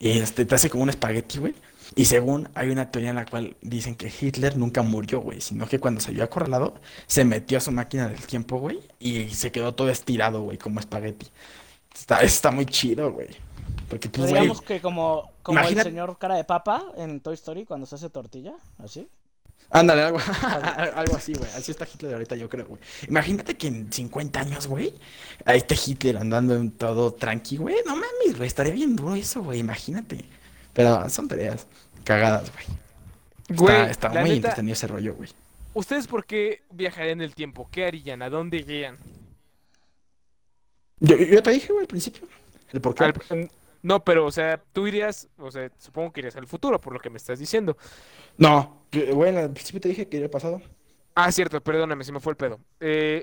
Y 0.01 0.19
este, 0.19 0.45
te 0.45 0.57
hace 0.57 0.69
como 0.69 0.83
un 0.83 0.91
espagueti, 0.91 1.39
güey. 1.39 1.55
Y 1.99 2.05
según 2.05 2.51
hay 2.55 2.69
una 2.69 2.91
teoría 2.91 3.09
en 3.09 3.17
la 3.17 3.25
cual 3.25 3.57
dicen 3.63 3.97
que 3.97 4.13
Hitler 4.21 4.59
nunca 4.59 4.83
murió, 4.83 5.21
güey, 5.21 5.41
sino 5.41 5.67
que 5.67 5.81
cuando 5.81 6.03
se 6.03 6.13
vio 6.13 6.25
acorralado, 6.25 6.75
se 7.07 7.25
metió 7.25 7.57
a 7.57 7.63
su 7.63 7.73
máquina 7.73 8.07
del 8.07 8.21
tiempo, 8.27 8.59
güey, 8.59 8.81
y 9.01 9.31
se 9.31 9.51
quedó 9.51 9.75
todo 9.75 9.89
estirado, 9.89 10.43
güey, 10.43 10.59
como 10.59 10.79
espagueti. 10.79 11.27
Está, 11.95 12.21
está 12.21 12.51
muy 12.51 12.67
chido, 12.67 13.11
güey. 13.13 13.29
Porque, 13.89 14.11
pues, 14.11 14.27
Digamos 14.27 14.61
que 14.61 14.83
como, 14.83 15.31
como 15.43 15.59
el 15.61 15.83
señor 15.83 16.19
cara 16.19 16.35
de 16.37 16.45
papa 16.45 16.85
en 16.99 17.21
Toy 17.21 17.33
Story 17.33 17.65
cuando 17.65 17.87
se 17.87 17.95
hace 17.95 18.11
tortilla, 18.11 18.53
así. 18.77 19.09
Ándale, 19.71 20.03
algo, 20.03 20.19
algo 20.95 21.17
así, 21.17 21.33
güey. 21.33 21.49
Así 21.57 21.71
está 21.71 21.89
Hitler 21.91 22.13
ahorita, 22.13 22.37
yo 22.37 22.51
creo, 22.51 22.67
güey. 22.67 22.81
Imagínate 23.09 23.57
que 23.57 23.69
en 23.69 23.91
50 23.91 24.39
años, 24.39 24.67
güey, 24.67 24.93
ahí 25.47 25.57
está 25.57 25.75
Hitler 25.75 26.19
andando 26.19 26.57
en 26.57 26.73
todo 26.73 27.15
tranqui, 27.15 27.57
güey. 27.57 27.77
No 27.87 27.95
mames, 27.97 28.37
güey, 28.37 28.47
estaría 28.47 28.75
bien 28.75 28.95
duro 28.95 29.15
eso, 29.15 29.43
güey, 29.43 29.61
imagínate. 29.61 30.27
Pero 30.75 31.09
son 31.09 31.27
tareas 31.27 31.67
cagadas, 32.07 32.51
güey. 32.53 33.59
Güey, 33.59 33.91
Está, 33.91 34.09
muy 34.09 34.21
neta, 34.23 34.35
entretenido 34.35 34.73
ese 34.73 34.87
rollo, 34.87 35.15
güey. 35.15 35.29
¿ustedes 35.75 36.07
por 36.07 36.25
qué 36.25 36.63
viajarían 36.71 37.21
el 37.21 37.35
tiempo? 37.35 37.69
¿Qué 37.71 37.85
harían? 37.87 38.23
¿A 38.23 38.31
dónde 38.31 38.57
irían? 38.59 38.97
Yo, 41.01 41.17
yo 41.17 41.43
te 41.43 41.51
dije, 41.51 41.73
güey, 41.73 41.83
al 41.83 41.89
principio. 41.89 42.27
El 42.73 42.81
por 42.81 42.95
qué. 42.95 43.05
Al- 43.05 43.51
No, 43.83 44.03
pero, 44.03 44.25
o 44.27 44.31
sea, 44.33 44.61
tú 44.73 44.87
irías, 44.87 45.29
o 45.39 45.51
sea, 45.51 45.71
supongo 45.79 46.13
que 46.13 46.21
irías 46.21 46.37
al 46.37 46.47
futuro, 46.47 46.81
por 46.81 46.93
lo 46.93 46.99
que 47.01 47.11
me 47.11 47.19
estás 47.19 47.39
diciendo. 47.39 47.77
No, 48.39 48.87
güey, 49.13 49.37
al 49.37 49.53
principio 49.53 49.81
te 49.81 49.89
dije 49.91 50.09
que 50.09 50.17
iría 50.17 50.27
al 50.27 50.31
pasado. 50.31 50.63
Ah, 51.15 51.31
cierto, 51.31 51.61
perdóname, 51.61 52.05
se 52.05 52.13
me 52.13 52.21
fue 52.21 52.33
el 52.33 52.37
pedo. 52.37 52.61
Eh. 52.81 53.23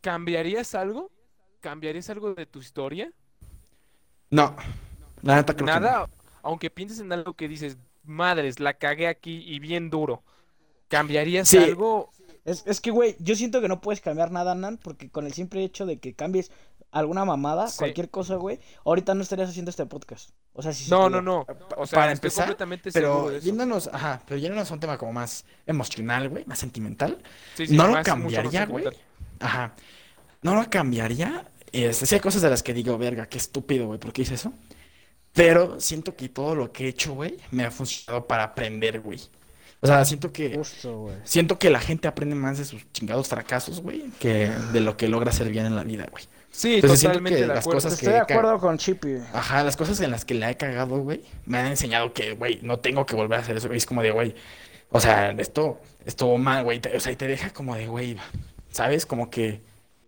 ¿cambiarías 0.00 0.74
algo? 0.74 1.10
¿Cambiarías 1.60 2.08
algo 2.10 2.34
de 2.34 2.46
tu 2.46 2.60
historia? 2.60 3.10
No, 4.30 4.54
la 5.22 5.36
neta 5.36 5.54
creo 5.54 5.66
que 5.66 5.80
no. 5.80 6.08
Aunque 6.48 6.70
pienses 6.70 7.00
en 7.00 7.12
algo 7.12 7.34
que 7.34 7.46
dices, 7.46 7.76
madres, 8.04 8.58
la 8.58 8.72
cagué 8.74 9.06
aquí 9.06 9.44
y 9.46 9.58
bien 9.58 9.90
duro. 9.90 10.22
¿Cambiarías 10.88 11.46
Sí. 11.46 11.58
algo? 11.58 12.10
Es, 12.46 12.62
es 12.66 12.80
que, 12.80 12.90
güey, 12.90 13.16
yo 13.18 13.34
siento 13.36 13.60
que 13.60 13.68
no 13.68 13.82
puedes 13.82 14.00
cambiar 14.00 14.30
nada, 14.30 14.54
Nan, 14.54 14.78
porque 14.78 15.10
con 15.10 15.26
el 15.26 15.34
simple 15.34 15.62
hecho 15.62 15.84
de 15.84 15.98
que 15.98 16.14
cambies 16.14 16.50
alguna 16.90 17.26
mamada, 17.26 17.68
Sí. 17.68 17.76
cualquier 17.76 18.08
cosa, 18.08 18.36
güey, 18.36 18.58
ahorita 18.86 19.14
no 19.14 19.20
estarías 19.22 19.50
haciendo 19.50 19.68
este 19.70 19.84
podcast. 19.84 20.30
O 20.54 20.62
sea, 20.62 20.72
si 20.72 20.90
No, 20.90 21.10
no, 21.10 21.20
no. 21.20 21.44
O 21.76 21.86
sea, 21.86 21.98
Para 21.98 22.12
empezar, 22.12 22.44
completamente 22.46 22.92
Pero 22.92 23.38
yéndonos, 23.38 23.90
ajá, 23.92 24.22
pero 24.26 24.40
yéndonos 24.40 24.70
a 24.70 24.74
un 24.74 24.80
tema 24.80 24.96
como 24.96 25.12
más 25.12 25.44
emocional, 25.66 26.30
güey, 26.30 26.46
más 26.46 26.58
sentimental. 26.58 27.18
Sí, 27.56 27.66
sí, 27.66 27.76
no 27.76 27.88
lo 27.88 28.02
cambiaría, 28.02 28.64
güey. 28.64 28.86
Ajá. 29.40 29.74
No 30.40 30.54
lo 30.54 30.70
cambiaría. 30.70 31.46
Este, 31.72 32.06
sí 32.06 32.14
hay 32.14 32.22
cosas 32.22 32.40
de 32.40 32.48
las 32.48 32.62
que 32.62 32.72
digo, 32.72 32.96
verga, 32.96 33.26
qué 33.26 33.36
estúpido, 33.36 33.86
güey, 33.88 34.00
¿por 34.00 34.14
qué 34.14 34.22
hice 34.22 34.36
eso? 34.36 34.54
Pero 35.38 35.80
siento 35.80 36.14
que 36.16 36.28
todo 36.28 36.54
lo 36.54 36.72
que 36.72 36.84
he 36.84 36.88
hecho, 36.88 37.14
güey, 37.14 37.36
me 37.52 37.64
ha 37.64 37.70
funcionado 37.70 38.26
para 38.26 38.42
aprender, 38.44 39.00
güey. 39.00 39.20
O 39.80 39.86
sea, 39.86 40.04
siento 40.04 40.32
que 40.32 40.56
Justo, 40.56 41.08
siento 41.22 41.58
que 41.58 41.70
la 41.70 41.78
gente 41.78 42.08
aprende 42.08 42.34
más 42.34 42.58
de 42.58 42.64
sus 42.64 42.82
chingados 42.92 43.28
fracasos, 43.28 43.80
güey, 43.80 44.10
que 44.18 44.50
de 44.72 44.80
lo 44.80 44.96
que 44.96 45.06
logra 45.08 45.30
hacer 45.30 45.48
bien 45.50 45.66
en 45.66 45.76
la 45.76 45.84
vida, 45.84 46.08
güey. 46.10 46.24
Sí, 46.50 46.76
Entonces, 46.76 47.02
totalmente 47.02 47.40
de 47.42 47.46
las 47.46 47.58
acuerdo. 47.60 47.76
cosas 47.76 47.92
Estoy 47.92 48.14
de 48.14 48.26
ca- 48.26 48.34
acuerdo 48.34 48.58
con 48.58 48.76
Chippy. 48.78 49.18
Ajá, 49.32 49.62
las 49.62 49.76
cosas 49.76 50.00
en 50.00 50.10
las 50.10 50.24
que 50.24 50.34
la 50.34 50.50
he 50.50 50.56
cagado, 50.56 50.98
güey, 50.98 51.22
me 51.46 51.58
han 51.58 51.66
enseñado 51.68 52.12
que, 52.12 52.32
güey, 52.32 52.58
no 52.62 52.80
tengo 52.80 53.06
que 53.06 53.14
volver 53.14 53.38
a 53.38 53.42
hacer 53.42 53.56
eso. 53.56 53.72
Es 53.72 53.86
como 53.86 54.02
de, 54.02 54.10
güey, 54.10 54.34
o 54.90 54.98
sea, 54.98 55.30
esto 55.30 55.80
estuvo 56.04 56.36
mal, 56.38 56.64
güey. 56.64 56.80
O 56.96 56.98
sea, 56.98 57.12
y 57.12 57.16
te 57.16 57.28
deja 57.28 57.50
como 57.50 57.76
de, 57.76 57.86
güey, 57.86 58.16
¿sabes? 58.72 59.06
Como 59.06 59.30
que, 59.30 59.60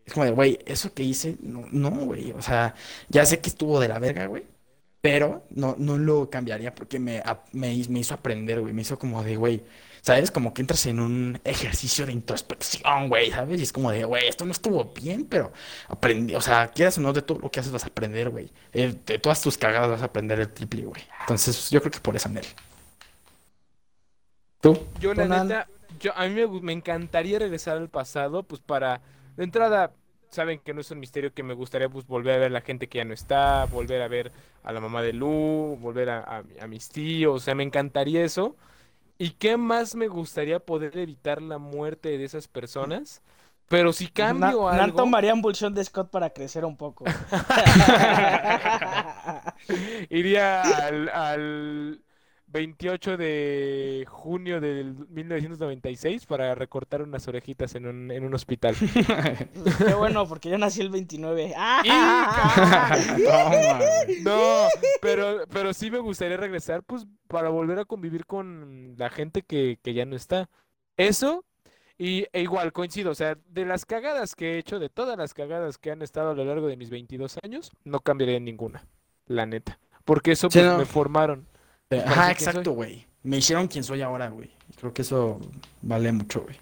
es 0.05 0.13
como 0.13 0.25
de, 0.25 0.33
güey, 0.33 0.59
eso 0.67 0.93
que 0.93 1.05
hice, 1.05 1.37
no, 1.41 1.65
no, 1.71 1.91
güey. 1.91 2.33
O 2.33 2.43
sea, 2.43 2.75
ya 3.09 3.25
sé 3.25 3.39
que 3.39 3.51
estuvo 3.51 3.79
de 3.79 3.87
la 3.87 4.01
verga, 4.01 4.27
güey. 4.27 4.43
Pero 5.01 5.47
no, 5.51 5.77
no 5.79 5.97
lo 5.99 6.29
cambiaría 6.29 6.75
porque 6.75 6.99
me, 6.99 7.23
me, 7.53 7.83
me 7.89 8.01
hizo 8.01 8.15
aprender, 8.15 8.61
güey. 8.61 8.75
Me 8.75 8.83
hizo 8.83 8.99
como 8.99 9.23
de, 9.25 9.37
güey, 9.37 9.65
¿sabes? 10.03 10.31
Como 10.31 10.53
que 10.53 10.61
entras 10.63 10.85
en 10.87 11.01
un 11.01 11.41
ejercicio 11.45 12.05
de 12.07 12.13
introspección, 12.13 13.09
güey, 13.09 13.31
¿sabes? 13.31 13.61
Y 13.61 13.63
es 13.63 13.73
como 13.73 13.91
de, 13.93 14.05
güey, 14.05 14.29
esto 14.29 14.45
no 14.45 14.53
estuvo 14.53 14.93
bien, 14.95 15.25
pero 15.27 15.53
aprendí, 15.89 16.35
o 16.35 16.41
sea, 16.43 16.69
quieras 16.71 16.99
o 16.99 17.01
no, 17.01 17.13
de 17.15 17.23
todo 17.23 17.39
lo 17.41 17.51
que 17.51 17.61
haces 17.61 17.73
vas 17.73 17.85
a 17.85 17.89
aprender, 17.89 18.29
güey. 18.31 18.53
Eh, 18.73 18.95
De 19.07 19.19
todas 19.19 19.41
tus 19.41 19.57
cagadas 19.57 19.89
vas 19.91 20.03
a 20.03 20.07
aprender 20.07 20.39
el 20.41 20.53
triple, 20.53 20.85
güey. 20.85 21.03
Entonces, 21.21 21.71
yo 21.71 21.81
creo 21.81 21.93
que 21.93 22.01
por 22.01 22.17
esa 22.17 22.29
Nel. 22.29 22.45
¿Tú? 24.61 24.79
Yo, 24.95 25.15
la 25.15 25.29
neta, 25.29 25.71
yo, 25.89 26.13
a 26.17 26.27
mí 26.29 26.35
me, 26.35 26.47
me 26.61 26.73
encantaría 26.73 27.39
regresar 27.39 27.77
al 27.79 27.91
pasado, 27.91 28.47
pues 28.47 28.61
para, 28.61 29.03
de 29.37 29.45
entrada, 29.45 29.97
saben 30.31 30.61
que 30.61 30.73
no 30.75 30.81
es 30.81 30.91
un 30.91 31.01
misterio 31.01 31.33
que 31.35 31.43
me 31.43 31.55
gustaría 31.55 31.89
pues 31.89 32.07
volver 32.07 32.35
a 32.37 32.39
ver 32.39 32.47
a 32.49 32.51
la 32.51 32.61
gente 32.63 32.89
que 32.89 32.99
ya 32.99 33.05
no 33.05 33.15
está, 33.15 33.67
volver 33.67 34.03
a 34.03 34.09
ver 34.09 34.33
a 34.63 34.73
la 34.73 34.81
mamá 34.81 35.03
de 35.03 35.13
Lu, 35.13 35.77
volver 35.81 36.11
a, 36.11 36.19
a, 36.21 36.43
a 36.61 36.67
mis 36.67 36.89
tíos, 36.89 37.37
o 37.37 37.41
sea, 37.41 37.55
me 37.55 37.63
encantaría 37.65 38.25
eso. 38.25 38.57
¿Y 39.19 39.31
qué 39.33 39.57
más 39.57 39.95
me 39.95 40.09
gustaría 40.09 40.61
poder 40.61 40.97
evitar 40.99 41.43
la 41.43 41.59
muerte 41.59 42.17
de 42.19 42.25
esas 42.25 42.49
personas? 42.49 43.23
Pero 43.69 43.93
si 43.93 44.09
cambio 44.09 44.65
Na- 44.71 44.77
Nan 44.77 44.81
algo, 44.87 44.97
tomaría 44.97 45.35
un 45.35 45.43
bolsón 45.43 45.75
de 45.75 45.85
Scott 45.85 46.11
para 46.11 46.31
crecer 46.31 46.65
un 46.65 46.77
poco. 46.77 47.05
iría 50.11 50.63
al, 50.63 51.09
al 51.09 52.01
28 52.53 53.17
de 53.17 54.05
junio 54.09 54.61
del 54.61 54.95
1996 55.09 56.27
para 56.27 56.55
recortar 56.55 57.03
unas 57.03 57.27
orejitas 57.29 57.75
en 57.75 57.87
un, 57.87 58.11
en 58.11 58.25
un 58.25 58.35
hospital. 58.35 58.75
Qué 59.87 59.95
bueno, 59.95 60.27
porque 60.27 60.51
yo 60.51 60.59
nací 60.59 60.81
el 60.81 60.91
29. 60.91 61.55
Toma, 63.25 63.79
güey. 63.79 64.21
No, 64.23 64.67
pero, 65.01 65.45
pero 65.53 65.73
sí 65.73 65.91
me 65.91 65.99
gustaría 65.99 66.37
regresar, 66.37 66.83
pues, 66.83 67.07
para 67.29 67.49
volver 67.49 67.79
a 67.79 67.85
convivir 67.85 68.27
con 68.27 68.95
la 68.97 69.11
gente 69.11 69.43
que, 69.43 69.79
que 69.83 69.95
ya 69.95 70.05
no 70.05 70.17
está. 70.17 70.49
Eso, 70.97 71.45
y 71.99 72.27
e 72.33 72.43
igual, 72.43 72.73
coincido, 72.73 73.11
o 73.11 73.15
sea, 73.15 73.37
de 73.49 73.65
las 73.65 73.87
cagadas 73.87 74.35
que 74.35 74.55
he 74.55 74.59
hecho, 74.59 74.79
de 74.79 74.89
todas 74.89 75.17
las 75.17 75.35
cagadas 75.35 75.79
que 75.79 75.91
han 75.91 76.03
estado 76.03 76.31
a 76.31 76.35
lo 76.35 76.45
largo 76.45 76.67
de 76.67 76.77
mis 76.77 76.91
22 76.91 77.39
años, 77.43 77.71
no 77.85 78.01
cambiaría 78.01 78.41
ninguna, 78.41 78.87
la 79.27 79.47
neta. 79.47 79.79
Porque 80.05 80.33
eso, 80.33 80.51
Sí, 80.51 80.59
pues, 80.59 80.71
no. 80.73 80.79
me 80.79 80.87
formaron. 80.87 81.47
Ajá, 81.91 82.27
quién 82.27 82.37
soy. 82.39 82.49
exacto, 82.49 82.73
güey. 82.73 83.07
Me 83.23 83.39
hicieron 83.39 83.67
quien 83.69 83.85
soy 83.85 84.03
ahora, 84.03 84.29
güey. 84.29 84.51
Creo 84.79 84.93
que 84.95 85.03
eso 85.03 85.41
vale 85.83 86.13
mucho, 86.13 86.43
güey. 86.43 86.57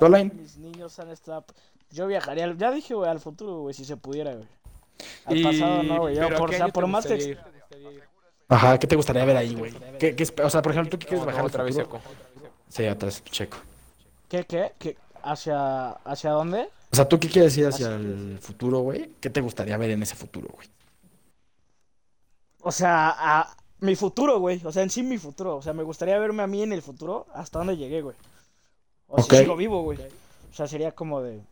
Doline. 0.00 0.30
mis 0.34 0.56
niños 0.56 0.98
han 0.98 1.10
estado... 1.10 1.44
Yo 1.90 2.06
viajaría, 2.08 2.44
al- 2.44 2.56
ya 2.58 2.72
dije, 2.72 2.94
güey, 2.94 3.08
al 3.08 3.20
futuro, 3.20 3.60
güey, 3.60 3.74
si 3.74 3.84
se 3.84 3.96
pudiera, 3.96 4.34
güey. 4.34 4.48
Al 5.26 5.36
Y- 5.36 5.42
pasado 5.44 5.82
no, 5.84 6.00
güey. 6.00 6.16
yo 6.16 6.22
pero 6.22 6.36
¿a 6.36 6.38
por, 6.38 6.50
o 6.50 6.52
sea, 6.52 6.68
por 6.68 6.86
más 6.88 7.06
ex-? 7.06 7.38
Ajá, 8.48 8.78
¿qué 8.78 8.86
te 8.86 8.96
gustaría 8.96 9.24
ver 9.24 9.36
ahí, 9.36 9.54
güey? 9.54 9.72
¿Qué, 9.98 10.16
qué 10.16 10.24
espe- 10.24 10.44
o 10.44 10.50
sea, 10.50 10.60
por 10.62 10.72
ejemplo, 10.72 10.90
¿tú 10.90 10.98
qué 10.98 11.06
quieres 11.06 11.20
No, 11.20 11.26
bajar 11.26 11.42
no, 11.42 11.46
otra 11.48 11.62
vez 11.62 11.76
seco. 11.76 12.00
Sí, 12.68 12.86
otra 12.88 13.06
vez 13.06 13.22
checo. 13.24 13.58
¿Qué, 14.28 14.44
qué? 14.44 14.72
¿Qué? 14.78 14.96
¿Hacia, 15.22 15.90
¿Hacia 15.90 16.30
dónde? 16.30 16.68
O 16.90 16.96
sea, 16.96 17.08
¿tú 17.08 17.18
qué 17.20 17.28
quieres 17.28 17.56
ir 17.56 17.66
hacia 17.66 17.94
el 17.94 18.38
futuro, 18.40 18.80
güey? 18.80 19.10
¿Qué 19.20 19.30
te 19.30 19.40
gustaría 19.40 19.76
ver 19.76 19.90
en 19.90 20.02
ese 20.02 20.16
futuro, 20.16 20.48
güey? 20.52 20.68
O 22.62 22.72
sea, 22.72 23.14
a 23.16 23.56
mi 23.84 23.94
futuro, 23.96 24.38
güey. 24.40 24.60
O 24.64 24.72
sea, 24.72 24.82
en 24.82 24.90
sí 24.90 25.02
mi 25.02 25.18
futuro. 25.18 25.56
O 25.56 25.62
sea, 25.62 25.72
me 25.72 25.82
gustaría 25.82 26.18
verme 26.18 26.42
a 26.42 26.46
mí 26.46 26.62
en 26.62 26.72
el 26.72 26.82
futuro 26.82 27.26
hasta 27.34 27.58
dónde 27.58 27.76
llegué, 27.76 28.02
güey. 28.02 28.16
O 29.06 29.22
si 29.22 29.36
sigo 29.36 29.56
vivo, 29.56 29.82
güey. 29.82 29.98
O 30.50 30.54
sea, 30.54 30.66
sería 30.66 30.92
como 30.92 31.22
de. 31.22 31.42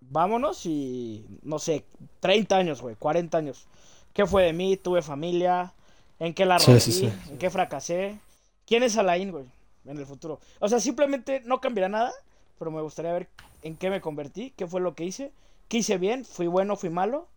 Vámonos 0.00 0.66
y. 0.66 1.26
No 1.42 1.58
sé, 1.58 1.84
30 2.20 2.56
años, 2.56 2.82
güey. 2.82 2.96
40 2.96 3.38
años. 3.38 3.66
¿Qué 4.12 4.26
fue 4.26 4.44
de 4.44 4.52
mí? 4.52 4.76
¿Tuve 4.76 5.02
familia? 5.02 5.74
¿En 6.18 6.34
qué 6.34 6.46
la 6.46 6.58
Sí, 6.58 6.66
rompí? 6.66 6.80
sí, 6.80 6.92
sí. 6.92 7.12
¿En 7.30 7.38
qué 7.38 7.50
fracasé? 7.50 8.18
¿Quién 8.66 8.82
es 8.82 8.96
Alain, 8.96 9.30
güey? 9.32 9.46
En 9.84 9.98
el 9.98 10.06
futuro. 10.06 10.40
O 10.60 10.68
sea, 10.68 10.80
simplemente 10.80 11.42
no 11.44 11.60
cambiará 11.60 11.88
nada. 11.88 12.12
Pero 12.58 12.70
me 12.70 12.82
gustaría 12.82 13.12
ver 13.12 13.28
en 13.62 13.76
qué 13.76 13.90
me 13.90 14.00
convertí. 14.00 14.52
¿Qué 14.56 14.66
fue 14.66 14.80
lo 14.80 14.94
que 14.94 15.04
hice? 15.04 15.32
¿Qué 15.68 15.78
hice 15.78 15.98
bien? 15.98 16.24
¿Fui 16.24 16.46
bueno? 16.46 16.76
¿Fui 16.76 16.90
malo? 16.90 17.28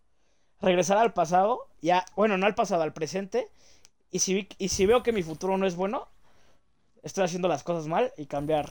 regresar 0.60 0.98
al 0.98 1.14
pasado, 1.14 1.68
ya, 1.82 2.04
bueno, 2.16 2.38
no 2.38 2.48
al 2.48 2.56
pasado, 2.56 2.82
al 2.82 2.94
presente, 2.94 3.48
y 4.12 4.20
si, 4.20 4.34
vi- 4.34 4.50
y 4.58 4.70
si 4.70 4.86
veo 4.86 5.04
que 5.04 5.12
mi 5.12 5.24
futuro 5.24 5.58
no 5.58 5.66
es 5.68 5.76
bueno, 5.76 6.08
estoy 7.04 7.24
haciendo 7.26 7.48
las 7.48 7.64
cosas 7.64 7.88
mal 7.88 8.12
y 8.18 8.26
cambiar. 8.26 8.70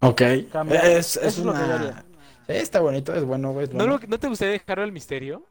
Ok. 0.00 0.22
Cambiar. 0.50 0.84
Es, 0.84 1.16
Eso 1.16 1.20
es 1.20 1.38
es 1.38 1.44
lo 1.44 1.52
que 1.52 1.58
yo 1.60 1.74
haría. 1.74 2.04
Sí, 2.46 2.52
está 2.54 2.80
bonito, 2.80 3.14
es 3.14 3.24
bueno, 3.24 3.52
güey. 3.52 3.68
¿No, 3.72 3.86
¿No 3.86 4.18
te 4.18 4.28
gustaría 4.28 4.52
dejarlo 4.52 4.84
al 4.84 4.92
misterio? 4.92 5.44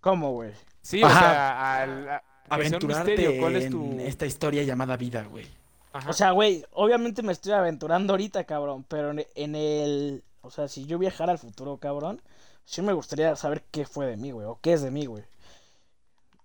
¿Cómo, 0.00 0.32
güey? 0.32 0.52
Sí, 0.82 1.02
Ajá. 1.02 1.14
o 1.16 1.18
sea, 1.20 1.82
al, 1.82 2.08
a- 2.08 2.22
Aventurarte 2.48 3.10
misterio. 3.12 3.40
¿Cuál 3.40 3.56
es 3.56 3.64
en 3.66 3.70
tu...? 3.72 3.96
esta 4.00 4.26
historia 4.26 4.62
llamada 4.64 4.96
vida, 4.96 5.24
güey. 5.24 5.46
Ajá. 5.92 6.10
O 6.10 6.12
sea, 6.12 6.30
güey, 6.32 6.64
obviamente 6.72 7.22
me 7.22 7.32
estoy 7.32 7.52
aventurando 7.52 8.12
ahorita, 8.12 8.44
cabrón, 8.44 8.84
pero 8.88 9.10
en, 9.10 9.24
en 9.34 9.54
el... 9.54 10.24
O 10.42 10.50
sea, 10.50 10.68
si 10.68 10.86
yo 10.86 10.98
viajara 10.98 11.32
al 11.32 11.38
futuro, 11.38 11.76
cabrón, 11.76 12.20
sí 12.64 12.80
me 12.82 12.92
gustaría 12.92 13.36
saber 13.36 13.62
qué 13.70 13.84
fue 13.84 14.06
de 14.06 14.16
mí, 14.16 14.30
güey, 14.32 14.46
o 14.46 14.58
qué 14.62 14.72
es 14.72 14.82
de 14.82 14.90
mí, 14.90 15.06
güey. 15.06 15.22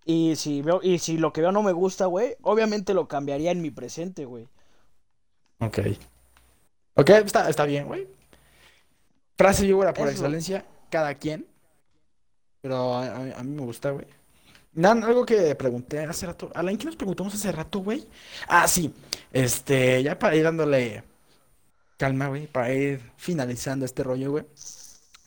Y 0.05 0.35
si 0.35 0.61
veo, 0.61 0.81
y 0.83 0.99
si 0.99 1.17
lo 1.17 1.33
que 1.33 1.41
veo 1.41 1.51
no 1.51 1.63
me 1.63 1.71
gusta, 1.73 2.05
güey, 2.05 2.35
obviamente 2.43 2.93
lo 2.93 3.07
cambiaría 3.07 3.51
en 3.51 3.61
mi 3.61 3.71
presente, 3.71 4.25
güey. 4.25 4.47
Ok. 5.59 5.79
Ok, 6.95 7.09
está, 7.09 7.49
está 7.49 7.65
bien, 7.65 7.87
güey. 7.87 8.07
Frase 9.37 9.63
víbora 9.65 9.93
por 9.93 10.07
Eso. 10.07 10.11
excelencia, 10.17 10.65
cada 10.89 11.15
quien. 11.15 11.45
Pero 12.61 12.93
a, 12.95 13.05
a- 13.05 13.39
a 13.39 13.43
mí 13.43 13.51
me 13.55 13.61
gusta, 13.63 13.91
güey. 13.91 14.05
Nan, 14.73 15.03
algo 15.03 15.25
que 15.25 15.55
pregunté 15.55 15.99
hace 15.99 16.25
rato. 16.25 16.51
Alain, 16.53 16.77
¿qué 16.77 16.85
nos 16.85 16.95
preguntamos 16.95 17.33
hace 17.33 17.51
rato, 17.51 17.79
güey? 17.79 18.07
Ah, 18.47 18.67
sí. 18.67 18.93
Este, 19.31 20.03
ya 20.03 20.19
para 20.19 20.35
ir 20.35 20.43
dándole 20.43 21.03
calma, 21.97 22.27
güey, 22.27 22.47
para 22.47 22.73
ir 22.73 23.01
finalizando 23.17 23.85
este 23.85 24.03
rollo, 24.03 24.31
güey. 24.31 24.45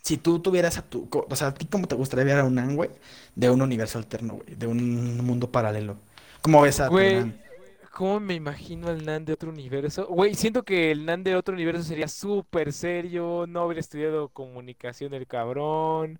Si 0.09 0.17
tú 0.17 0.39
tuvieras 0.39 0.79
a 0.79 0.83
tu, 0.89 1.07
o 1.13 1.37
sea, 1.37 1.49
¿a 1.49 1.55
ti 1.55 1.67
cómo 1.67 1.87
te 1.87 1.95
gustaría 1.95 2.25
ver 2.25 2.39
a 2.39 2.45
un 2.45 2.55
Nan, 2.55 2.77
güey? 2.77 2.89
De 3.35 3.51
un 3.51 3.61
universo 3.61 3.99
alterno, 3.99 4.37
güey, 4.37 4.55
de 4.55 4.67
un 4.67 5.19
mundo 5.19 5.53
paralelo. 5.53 5.99
¿Cómo 6.41 6.63
ves 6.63 6.81
a 6.81 6.87
tu 6.87 6.93
Güey, 6.93 7.17
Nan? 7.17 7.39
¿Cómo 7.93 8.19
me 8.19 8.33
imagino 8.33 8.89
al 8.89 9.05
Nan 9.05 9.27
de 9.27 9.35
otro 9.35 9.51
universo? 9.51 10.07
Güey, 10.07 10.35
siento 10.35 10.63
que 10.63 10.93
el 10.93 11.05
Nan 11.05 11.25
de 11.25 11.37
otro 11.37 11.53
universo 11.53 11.83
sería 11.83 12.09
súper 12.09 12.73
serio, 12.73 13.45
no 13.47 13.67
hubiera 13.67 13.81
estudiado 13.81 14.31
comunicación 14.31 15.13
el 15.13 15.27
cabrón. 15.27 16.19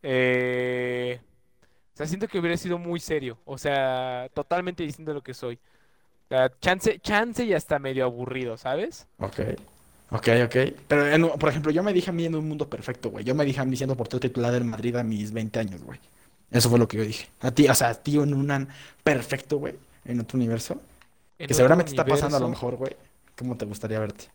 Eh... 0.00 1.18
O 1.92 1.96
sea, 1.96 2.06
siento 2.06 2.28
que 2.28 2.38
hubiera 2.38 2.56
sido 2.56 2.78
muy 2.78 3.00
serio, 3.00 3.40
o 3.44 3.58
sea, 3.58 4.28
totalmente 4.32 4.84
distinto 4.84 5.10
a 5.10 5.14
lo 5.14 5.24
que 5.24 5.34
soy. 5.34 5.56
O 5.56 6.28
sea, 6.28 6.52
chance, 6.60 7.00
chance 7.00 7.44
y 7.44 7.52
hasta 7.52 7.80
medio 7.80 8.04
aburrido, 8.04 8.56
¿sabes? 8.56 9.08
Ok, 9.18 9.40
ok, 10.16 10.28
ok. 10.46 10.56
Pero, 10.88 11.06
en 11.08 11.28
por 11.38 11.48
ejemplo, 11.48 11.70
yo 11.72 11.82
me 11.82 11.92
dije 11.92 12.10
a 12.10 12.12
mí 12.12 12.24
en 12.24 12.34
un 12.34 12.48
mundo 12.48 12.68
perfecto, 12.68 13.10
güey. 13.10 13.24
Yo 13.24 13.34
me 13.34 13.44
dije 13.44 13.60
a 13.60 13.64
mí 13.64 13.76
siendo 13.76 13.96
portero 13.96 14.20
titular 14.20 14.52
del 14.52 14.64
Madrid 14.64 14.96
a 14.96 15.02
mis 15.04 15.32
20 15.32 15.58
años, 15.60 15.82
güey. 15.82 15.98
Eso 16.50 16.70
fue 16.70 16.78
lo 16.78 16.86
que 16.88 16.98
yo 16.98 17.04
dije. 17.04 17.28
A 17.40 17.50
ti, 17.50 17.68
o 17.68 17.74
sea, 17.74 17.88
a 17.90 17.94
ti 17.94 18.16
en 18.18 18.34
un 18.34 18.50
an- 18.50 18.68
perfecto, 19.02 19.58
güey, 19.58 19.74
en 20.04 20.20
otro 20.20 20.36
universo. 20.38 20.80
En 21.38 21.46
Que 21.46 21.54
otro 21.54 21.54
seguramente 21.54 21.90
está 21.90 22.06
pasando 22.06 22.36
a 22.36 22.40
lo 22.40 22.46
universo. 22.46 22.48
mejor, 22.48 22.76
güey. 22.76 22.96
¿Cómo 23.36 23.56
te 23.56 23.64
gustaría 23.66 23.98
verte? 24.00 24.26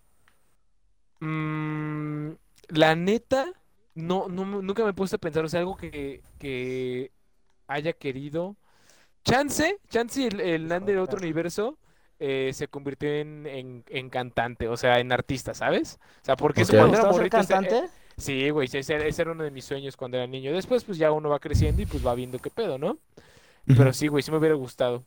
Mm, 1.20 2.32
la 2.70 2.96
neta, 2.96 3.52
no, 3.96 4.28
no, 4.30 4.46
me- 4.46 4.62
nunca 4.64 4.84
me 4.84 4.92
he 4.92 4.94
puesto 4.94 5.16
a 5.18 5.20
pensar, 5.20 5.44
o 5.46 5.50
sea, 5.50 5.60
algo 5.62 5.76
que, 5.78 6.24
que 6.38 7.12
haya 7.68 7.94
querido. 7.94 8.58
Chance, 9.26 9.80
chance 9.90 10.28
el, 10.28 10.40
el 10.42 10.68
Nan 10.68 10.86
de 10.86 11.00
otro 11.00 11.20
universo 11.20 11.78
eh, 12.20 12.52
se 12.54 12.68
convirtió 12.68 13.10
en, 13.10 13.46
en, 13.48 13.84
en 13.90 14.10
cantante, 14.10 14.68
o 14.68 14.78
sea, 14.78 15.00
en 15.00 15.12
artista, 15.12 15.54
¿sabes? 15.54 16.00
O 16.22 16.26
sea, 16.26 16.38
porque 16.38 16.64
eso 16.64 16.74
Ok. 16.74 16.74
¿Te 16.74 16.76
cuando 16.76 16.96
era 16.98 17.06
morrito, 17.06 17.40
ese- 17.42 17.56
cantante? 17.56 17.76
eh, 17.76 17.84
sí, 18.18 18.50
güey, 18.50 18.68
ese, 18.72 18.80
ese 19.08 19.22
era 19.22 19.32
uno 19.32 19.44
de 19.44 19.52
mis 19.52 19.66
sueños 19.66 19.98
cuando 19.98 20.18
era 20.18 20.28
niño. 20.28 20.54
Después, 20.54 20.84
pues 20.86 20.98
ya 20.98 21.12
uno 21.12 21.30
va 21.30 21.40
creciendo 21.40 21.82
y 21.82 21.86
pues 21.86 22.06
va 22.06 22.16
viendo 22.16 22.40
qué 22.40 22.50
pedo, 22.52 22.78
¿no? 22.78 23.00
Pero 23.74 23.94
sí, 23.94 24.08
güey, 24.08 24.24
sí 24.24 24.32
me 24.32 24.38
hubiera 24.38 24.56
gustado. 24.56 25.04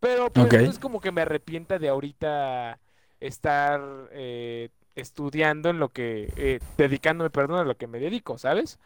Pero 0.00 0.32
pues 0.32 0.58
no 0.60 0.70
es 0.70 0.78
como 0.78 1.00
que 1.00 1.12
me 1.12 1.22
arrepienta 1.22 1.78
de 1.78 1.88
ahorita 1.88 2.80
estar 3.20 3.80
eh, 4.12 4.70
estudiando 4.94 5.70
en 5.70 5.78
lo 5.80 5.90
que, 5.92 6.32
eh, 6.36 6.60
dedicándome, 6.76 7.30
perdón, 7.30 7.60
a 7.60 7.64
lo 7.64 7.76
que 7.76 7.86
me 7.88 7.98
dedico, 8.00 8.38
¿sabes? 8.38 8.78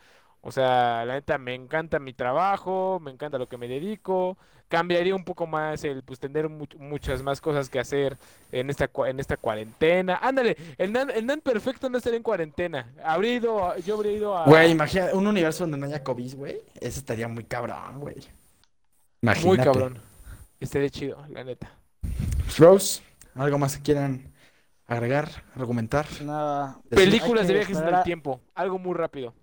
O 0.42 0.50
sea, 0.52 1.04
la 1.06 1.14
neta 1.14 1.38
me 1.38 1.54
encanta 1.54 1.98
mi 1.98 2.12
trabajo, 2.12 2.98
me 3.00 3.10
encanta 3.12 3.38
lo 3.38 3.48
que 3.48 3.56
me 3.56 3.68
dedico. 3.68 4.36
Cambiaría 4.68 5.14
un 5.14 5.24
poco 5.24 5.46
más 5.46 5.84
el, 5.84 6.02
pues, 6.02 6.18
tener 6.18 6.48
much- 6.48 6.76
muchas 6.78 7.22
más 7.22 7.40
cosas 7.40 7.68
que 7.68 7.78
hacer 7.78 8.16
en 8.50 8.68
esta, 8.70 8.90
en 9.06 9.20
esta 9.20 9.36
cuarentena. 9.36 10.18
Ándale, 10.20 10.56
el 10.78 10.92
nan, 10.92 11.10
el 11.10 11.26
nan 11.26 11.40
perfecto 11.42 11.88
no 11.90 11.98
estaría 11.98 12.16
en 12.16 12.22
cuarentena. 12.22 12.90
Habría 13.04 13.34
ido, 13.34 13.64
a- 13.70 13.78
yo 13.78 13.94
habría 13.96 14.12
ido 14.12 14.36
a... 14.36 14.46
Güey, 14.46 14.70
imagina 14.72 15.08
un 15.12 15.26
universo 15.26 15.64
donde 15.64 15.76
no 15.78 15.86
haya 15.86 16.02
COVID, 16.02 16.34
güey. 16.36 16.56
Eso 16.80 16.98
estaría 16.98 17.28
muy 17.28 17.44
cabrón, 17.44 18.00
güey. 18.00 18.16
Muy 18.16 18.26
Imagínate. 19.22 19.62
cabrón. 19.64 19.98
Estaría 20.58 20.90
chido, 20.90 21.24
la 21.28 21.44
neta. 21.44 21.70
Rose, 22.58 23.02
¿algo 23.36 23.58
más 23.58 23.76
que 23.76 23.82
quieran 23.82 24.32
agregar, 24.86 25.28
argumentar? 25.54 26.06
Nada. 26.22 26.78
Películas 26.88 27.46
de 27.46 27.54
viajes 27.54 27.78
en 27.78 27.88
el 27.88 27.94
a- 27.94 28.02
tiempo. 28.02 28.40
Algo 28.54 28.78
muy 28.78 28.94
rápido. 28.94 29.34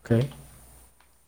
Ok. 0.00 0.24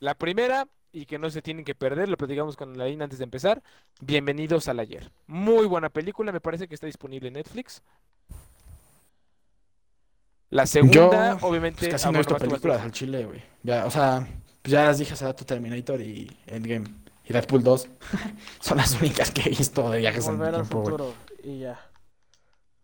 La 0.01 0.15
primera, 0.15 0.67
y 0.93 1.07
que 1.07 1.19
no 1.19 1.31
se 1.31 1.43
tienen 1.43 1.65
que 1.65 1.75
perder, 1.75 2.09
lo 2.09 2.17
platicamos 2.17 2.57
con 2.57 2.77
la 2.77 2.85
antes 2.85 3.19
de 3.19 3.25
empezar. 3.25 3.63
Bienvenidos 4.01 4.69
al 4.69 4.81
ayer. 4.81 5.11
Muy 5.27 5.67
buena 5.67 5.89
película, 5.89 6.33
me 6.33 6.41
parece 6.41 6.69
que 6.69 6.75
está 6.75 6.87
disponible 6.87 7.29
en 7.29 7.35
Netflix. 7.35 7.83
La 10.51 10.67
segunda, 10.67 11.39
Yo, 11.39 11.47
obviamente. 11.47 11.79
Pues 11.79 11.93
casi 11.93 12.09
ah, 12.09 12.13
no 12.13 12.19
he 12.19 12.23
bueno, 12.23 12.37
visto 12.37 12.49
películas 12.49 12.83
al 12.83 12.93
chile, 12.93 13.25
güey. 13.25 13.43
Ya, 13.63 13.87
o 13.87 13.91
sea, 13.91 14.27
pues 14.61 14.73
ya 14.73 14.85
las 14.85 14.99
dije 14.99 15.15
hace 15.15 15.25
rato 15.25 15.47
Terminator 15.47 16.01
y 16.01 16.31
Endgame 16.47 16.87
y 17.25 17.33
Deadpool 17.33 17.63
2. 17.63 17.89
Son 18.61 18.77
las 18.77 19.01
únicas 19.01 19.31
que 19.31 19.43
he 19.43 19.49
visto 19.49 19.89
de 19.91 19.99
viajes 19.99 20.29
en 20.29 20.35
el 20.35 20.39
Volver 20.39 20.55
al 20.55 20.55
tiempo, 20.55 20.81
güey. 20.83 20.97
futuro 20.97 21.15
y 21.43 21.61
ya. 21.61 21.81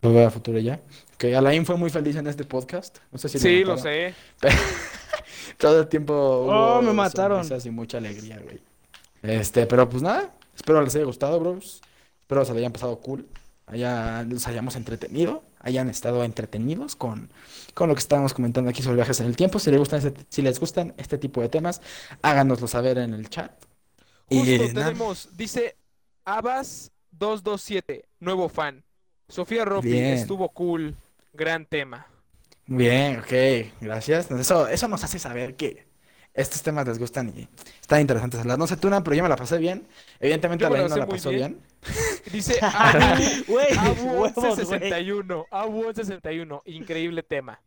Volver 0.00 0.24
al 0.26 0.30
futuro 0.32 0.58
ya. 0.58 0.80
Que 1.18 1.36
Alain 1.36 1.66
fue 1.66 1.76
muy 1.76 1.90
feliz 1.90 2.16
en 2.16 2.26
este 2.26 2.44
podcast. 2.44 2.98
No 3.10 3.18
sé 3.18 3.28
si. 3.28 3.38
Sí, 3.38 3.64
lo 3.64 3.76
notaron. 3.76 3.82
sé. 3.82 4.14
Todo 5.58 5.80
el 5.80 5.88
tiempo 5.88 6.14
Oh, 6.14 6.82
me 6.82 6.92
mataron. 6.92 7.46
y 7.64 7.70
mucha 7.70 7.98
alegría, 7.98 8.38
güey. 8.42 8.60
Este, 9.22 9.66
pero 9.66 9.88
pues 9.88 10.02
nada. 10.02 10.34
Espero 10.54 10.82
les 10.82 10.94
haya 10.94 11.04
gustado, 11.04 11.38
bros. 11.40 11.80
Espero 12.20 12.44
se 12.44 12.52
le 12.52 12.58
hayan 12.60 12.72
pasado 12.72 12.98
cool. 13.00 13.26
Haya, 13.66 14.22
los 14.24 14.46
hayamos 14.46 14.76
entretenido. 14.76 15.42
Hayan 15.60 15.90
estado 15.90 16.22
entretenidos 16.24 16.94
con, 16.96 17.30
con 17.74 17.88
lo 17.88 17.94
que 17.94 17.98
estábamos 18.00 18.32
comentando 18.32 18.70
aquí 18.70 18.82
sobre 18.82 18.96
viajes 18.96 19.20
en 19.20 19.26
el 19.26 19.36
tiempo. 19.36 19.58
Si 19.58 19.70
les 19.70 19.78
gustan 19.78 19.98
este, 20.06 20.24
si 20.28 20.42
les 20.42 20.58
gustan 20.60 20.94
este 20.96 21.18
tipo 21.18 21.40
de 21.40 21.48
temas, 21.48 21.80
háganoslo 22.22 22.68
saber 22.68 22.98
en 22.98 23.12
el 23.14 23.28
chat. 23.28 23.50
Justo 24.28 24.44
Y 24.52 24.58
nada. 24.72 24.86
tenemos, 24.90 25.30
dice 25.36 25.76
Abbas227, 26.24 28.04
nuevo 28.20 28.48
fan. 28.48 28.84
Sofía 29.28 29.64
Ropi, 29.64 29.96
estuvo 29.98 30.48
cool. 30.50 30.94
Gran 31.34 31.66
tema. 31.66 32.06
Bien, 32.68 33.18
ok, 33.20 33.72
gracias. 33.80 34.30
Eso, 34.30 34.68
eso 34.68 34.88
nos 34.88 35.02
hace 35.02 35.18
saber 35.18 35.56
que 35.56 35.86
estos 36.34 36.62
temas 36.62 36.86
les 36.86 36.98
gustan 36.98 37.32
y 37.34 37.48
están 37.80 38.00
interesantes 38.02 38.38
hablar. 38.40 38.58
No 38.58 38.66
sé 38.66 38.76
tú, 38.76 38.90
Nan, 38.90 39.02
pero 39.02 39.16
yo 39.16 39.22
me 39.22 39.28
la 39.28 39.36
pasé 39.36 39.56
bien. 39.58 39.88
Evidentemente 40.20 40.62
Yo 40.64 40.70
me 40.70 40.76
la 40.78 40.84
Alain 40.84 40.90
no 40.90 40.96
la 40.98 41.06
muy 41.06 41.14
pasó 41.16 41.30
bien. 41.30 41.58
bien. 41.82 41.92
Dice 42.32 42.58
Abu, 42.62 43.24
Güey, 43.48 43.66
Abu 43.76 44.02
huevos, 44.02 44.66
güey. 44.68 44.80
1161, 44.80 45.46
Abu 45.50 45.72
1161, 45.84 46.62
increíble 46.66 47.22
tema. 47.22 47.58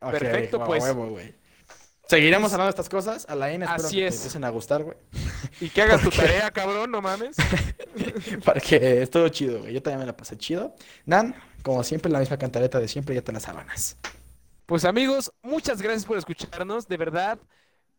Ok, 0.00 0.10
Perfecto, 0.12 0.62
a 0.62 0.66
pues. 0.66 0.82
huevo, 0.82 1.08
güey. 1.08 1.34
Seguiremos 2.06 2.52
hablando 2.52 2.66
de 2.66 2.70
estas 2.70 2.88
cosas. 2.88 3.24
Alain, 3.30 3.62
espero 3.62 3.86
Así 3.86 3.96
que 3.96 4.02
te 4.02 4.08
es. 4.08 4.16
empiecen 4.16 4.44
a 4.44 4.50
gustar, 4.50 4.82
güey. 4.82 4.96
Y 5.60 5.70
que 5.70 5.82
hagas 5.82 6.02
tu 6.02 6.10
tarea, 6.16 6.50
cabrón, 6.50 6.90
no 6.90 7.00
mames. 7.00 7.36
Porque 8.44 9.02
estuvo 9.02 9.28
chido, 9.28 9.60
güey. 9.60 9.72
Yo 9.72 9.82
también 9.82 10.00
me 10.00 10.06
la 10.06 10.16
pasé 10.16 10.36
chido. 10.36 10.74
Nan, 11.06 11.34
como 11.62 11.82
siempre, 11.84 12.10
la 12.12 12.18
misma 12.18 12.36
cantareta 12.36 12.78
de 12.78 12.88
siempre, 12.88 13.14
ya 13.14 13.22
te 13.22 13.32
las 13.32 13.44
sábanas. 13.44 13.96
Pues 14.70 14.84
amigos, 14.84 15.32
muchas 15.42 15.82
gracias 15.82 16.04
por 16.04 16.16
escucharnos, 16.16 16.86
de 16.86 16.96
verdad. 16.96 17.40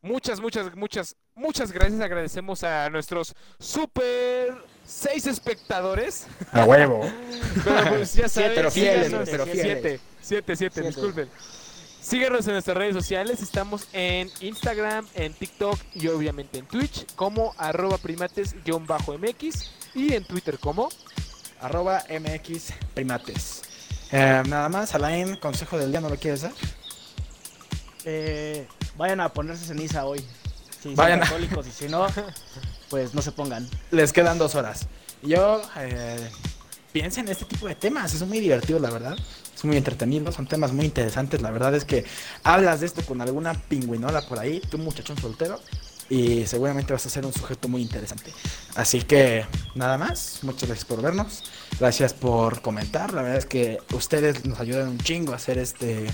Muchas, 0.02 0.40
muchas, 0.40 0.74
muchas, 0.74 1.18
muchas 1.36 1.70
gracias. 1.74 2.00
Agradecemos 2.00 2.64
a 2.64 2.90
nuestros 2.90 3.36
super 3.60 4.54
seis 4.86 5.28
espectadores. 5.28 6.28
A 6.54 6.64
huevo. 6.64 7.02
Pero 7.66 7.90
pues 7.90 8.14
ya 8.14 8.30
Siete, 8.30 8.30
saben, 8.30 8.52
pero 8.56 8.72
fieles, 8.72 9.08
síganos- 9.10 9.30
pero 9.30 9.46
fieles. 9.46 9.62
Siete, 9.82 10.00
siete, 10.22 10.56
siete, 10.56 10.74
Siete. 10.76 10.88
disculpen. 10.88 11.30
Síguenos 12.02 12.48
en 12.48 12.54
nuestras 12.54 12.78
redes 12.78 12.96
sociales. 12.96 13.42
Estamos 13.42 13.86
en 13.92 14.30
Instagram, 14.40 15.06
en 15.14 15.34
TikTok 15.34 15.78
y 15.94 16.08
obviamente 16.08 16.58
en 16.60 16.68
Twitch 16.68 17.06
como 17.16 17.54
arroba 17.58 17.98
primates-mx 17.98 19.72
y 19.94 20.14
en 20.14 20.24
Twitter 20.24 20.58
como 20.58 20.88
Arroba 21.60 22.02
MX 22.10 22.72
Primates. 22.94 23.64
Eh, 24.12 24.44
nada 24.48 24.68
más, 24.70 24.94
Alain, 24.96 25.36
consejo 25.38 25.78
del 25.78 25.92
día, 25.92 26.02
¿no 26.02 26.10
lo 26.10 26.18
quieres 26.18 26.42
dar? 26.42 26.52
Eh, 28.06 28.68
vayan 28.98 29.20
a 29.22 29.30
ponerse 29.30 29.66
ceniza 29.66 30.06
hoy. 30.06 30.20
Si 30.82 30.84
son 30.90 30.96
Vayan 30.96 31.22
a- 31.22 31.26
católicos 31.26 31.66
y 31.68 31.72
si 31.72 31.88
no, 31.88 32.08
pues 32.90 33.14
no 33.14 33.22
se 33.22 33.32
pongan. 33.32 33.68
Les 33.92 34.12
quedan 34.12 34.38
dos 34.38 34.56
horas. 34.56 34.88
Yo, 35.22 35.62
eh, 35.78 36.30
piensen 36.92 37.26
en 37.28 37.32
este 37.34 37.46
tipo 37.46 37.68
de 37.68 37.76
temas, 37.76 38.14
es 38.14 38.22
muy 38.24 38.40
divertido, 38.40 38.80
la 38.80 38.90
verdad. 38.90 39.16
Es 39.56 39.64
muy 39.64 39.78
entretenido, 39.78 40.32
son 40.32 40.48
temas 40.48 40.72
muy 40.74 40.86
interesantes. 40.86 41.42
La 41.42 41.52
verdad 41.52 41.76
es 41.76 41.86
que 41.86 42.04
hablas 42.44 42.80
de 42.80 42.88
esto 42.88 43.04
con 43.06 43.22
alguna 43.22 43.54
pingüinola 43.54 44.22
por 44.24 44.40
ahí, 44.40 44.60
tú 44.72 44.80
muchachón 44.80 45.18
soltero, 45.20 45.60
y 46.12 46.46
seguramente 46.46 46.92
vas 46.92 47.06
a 47.06 47.10
ser 47.10 47.26
un 47.26 47.32
sujeto 47.32 47.70
muy 47.70 47.82
interesante. 47.82 48.34
Así 48.76 49.02
que, 49.02 49.46
nada 49.76 49.98
más, 49.98 50.40
muchas 50.42 50.68
gracias 50.68 50.84
por 50.84 51.02
vernos, 51.02 51.44
gracias 51.80 52.14
por 52.14 52.62
comentar. 52.62 53.14
La 53.14 53.22
verdad 53.22 53.38
es 53.38 53.46
que 53.46 53.80
ustedes 53.94 54.44
nos 54.44 54.60
ayudan 54.60 54.90
un 54.90 54.98
chingo 54.98 55.32
a 55.32 55.38
hacer 55.38 55.58
este, 55.58 56.08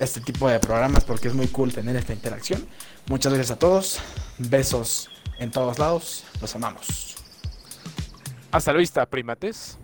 este 0.00 0.22
tipo 0.22 0.48
de 0.48 0.58
programas 0.58 1.04
porque 1.04 1.28
es 1.28 1.34
muy 1.34 1.46
cool 1.48 1.74
tener 1.74 1.94
esta 1.94 2.14
interacción. 2.14 2.66
Muchas 3.06 3.34
gracias 3.34 3.54
a 3.54 3.58
todos, 3.58 3.98
besos 4.38 5.10
en 5.38 5.50
todos 5.50 5.78
lados, 5.78 6.24
los 6.40 6.56
amamos. 6.56 7.16
Hasta 8.50 8.72
la 8.72 8.78
vista, 8.78 9.04
primates. 9.04 9.76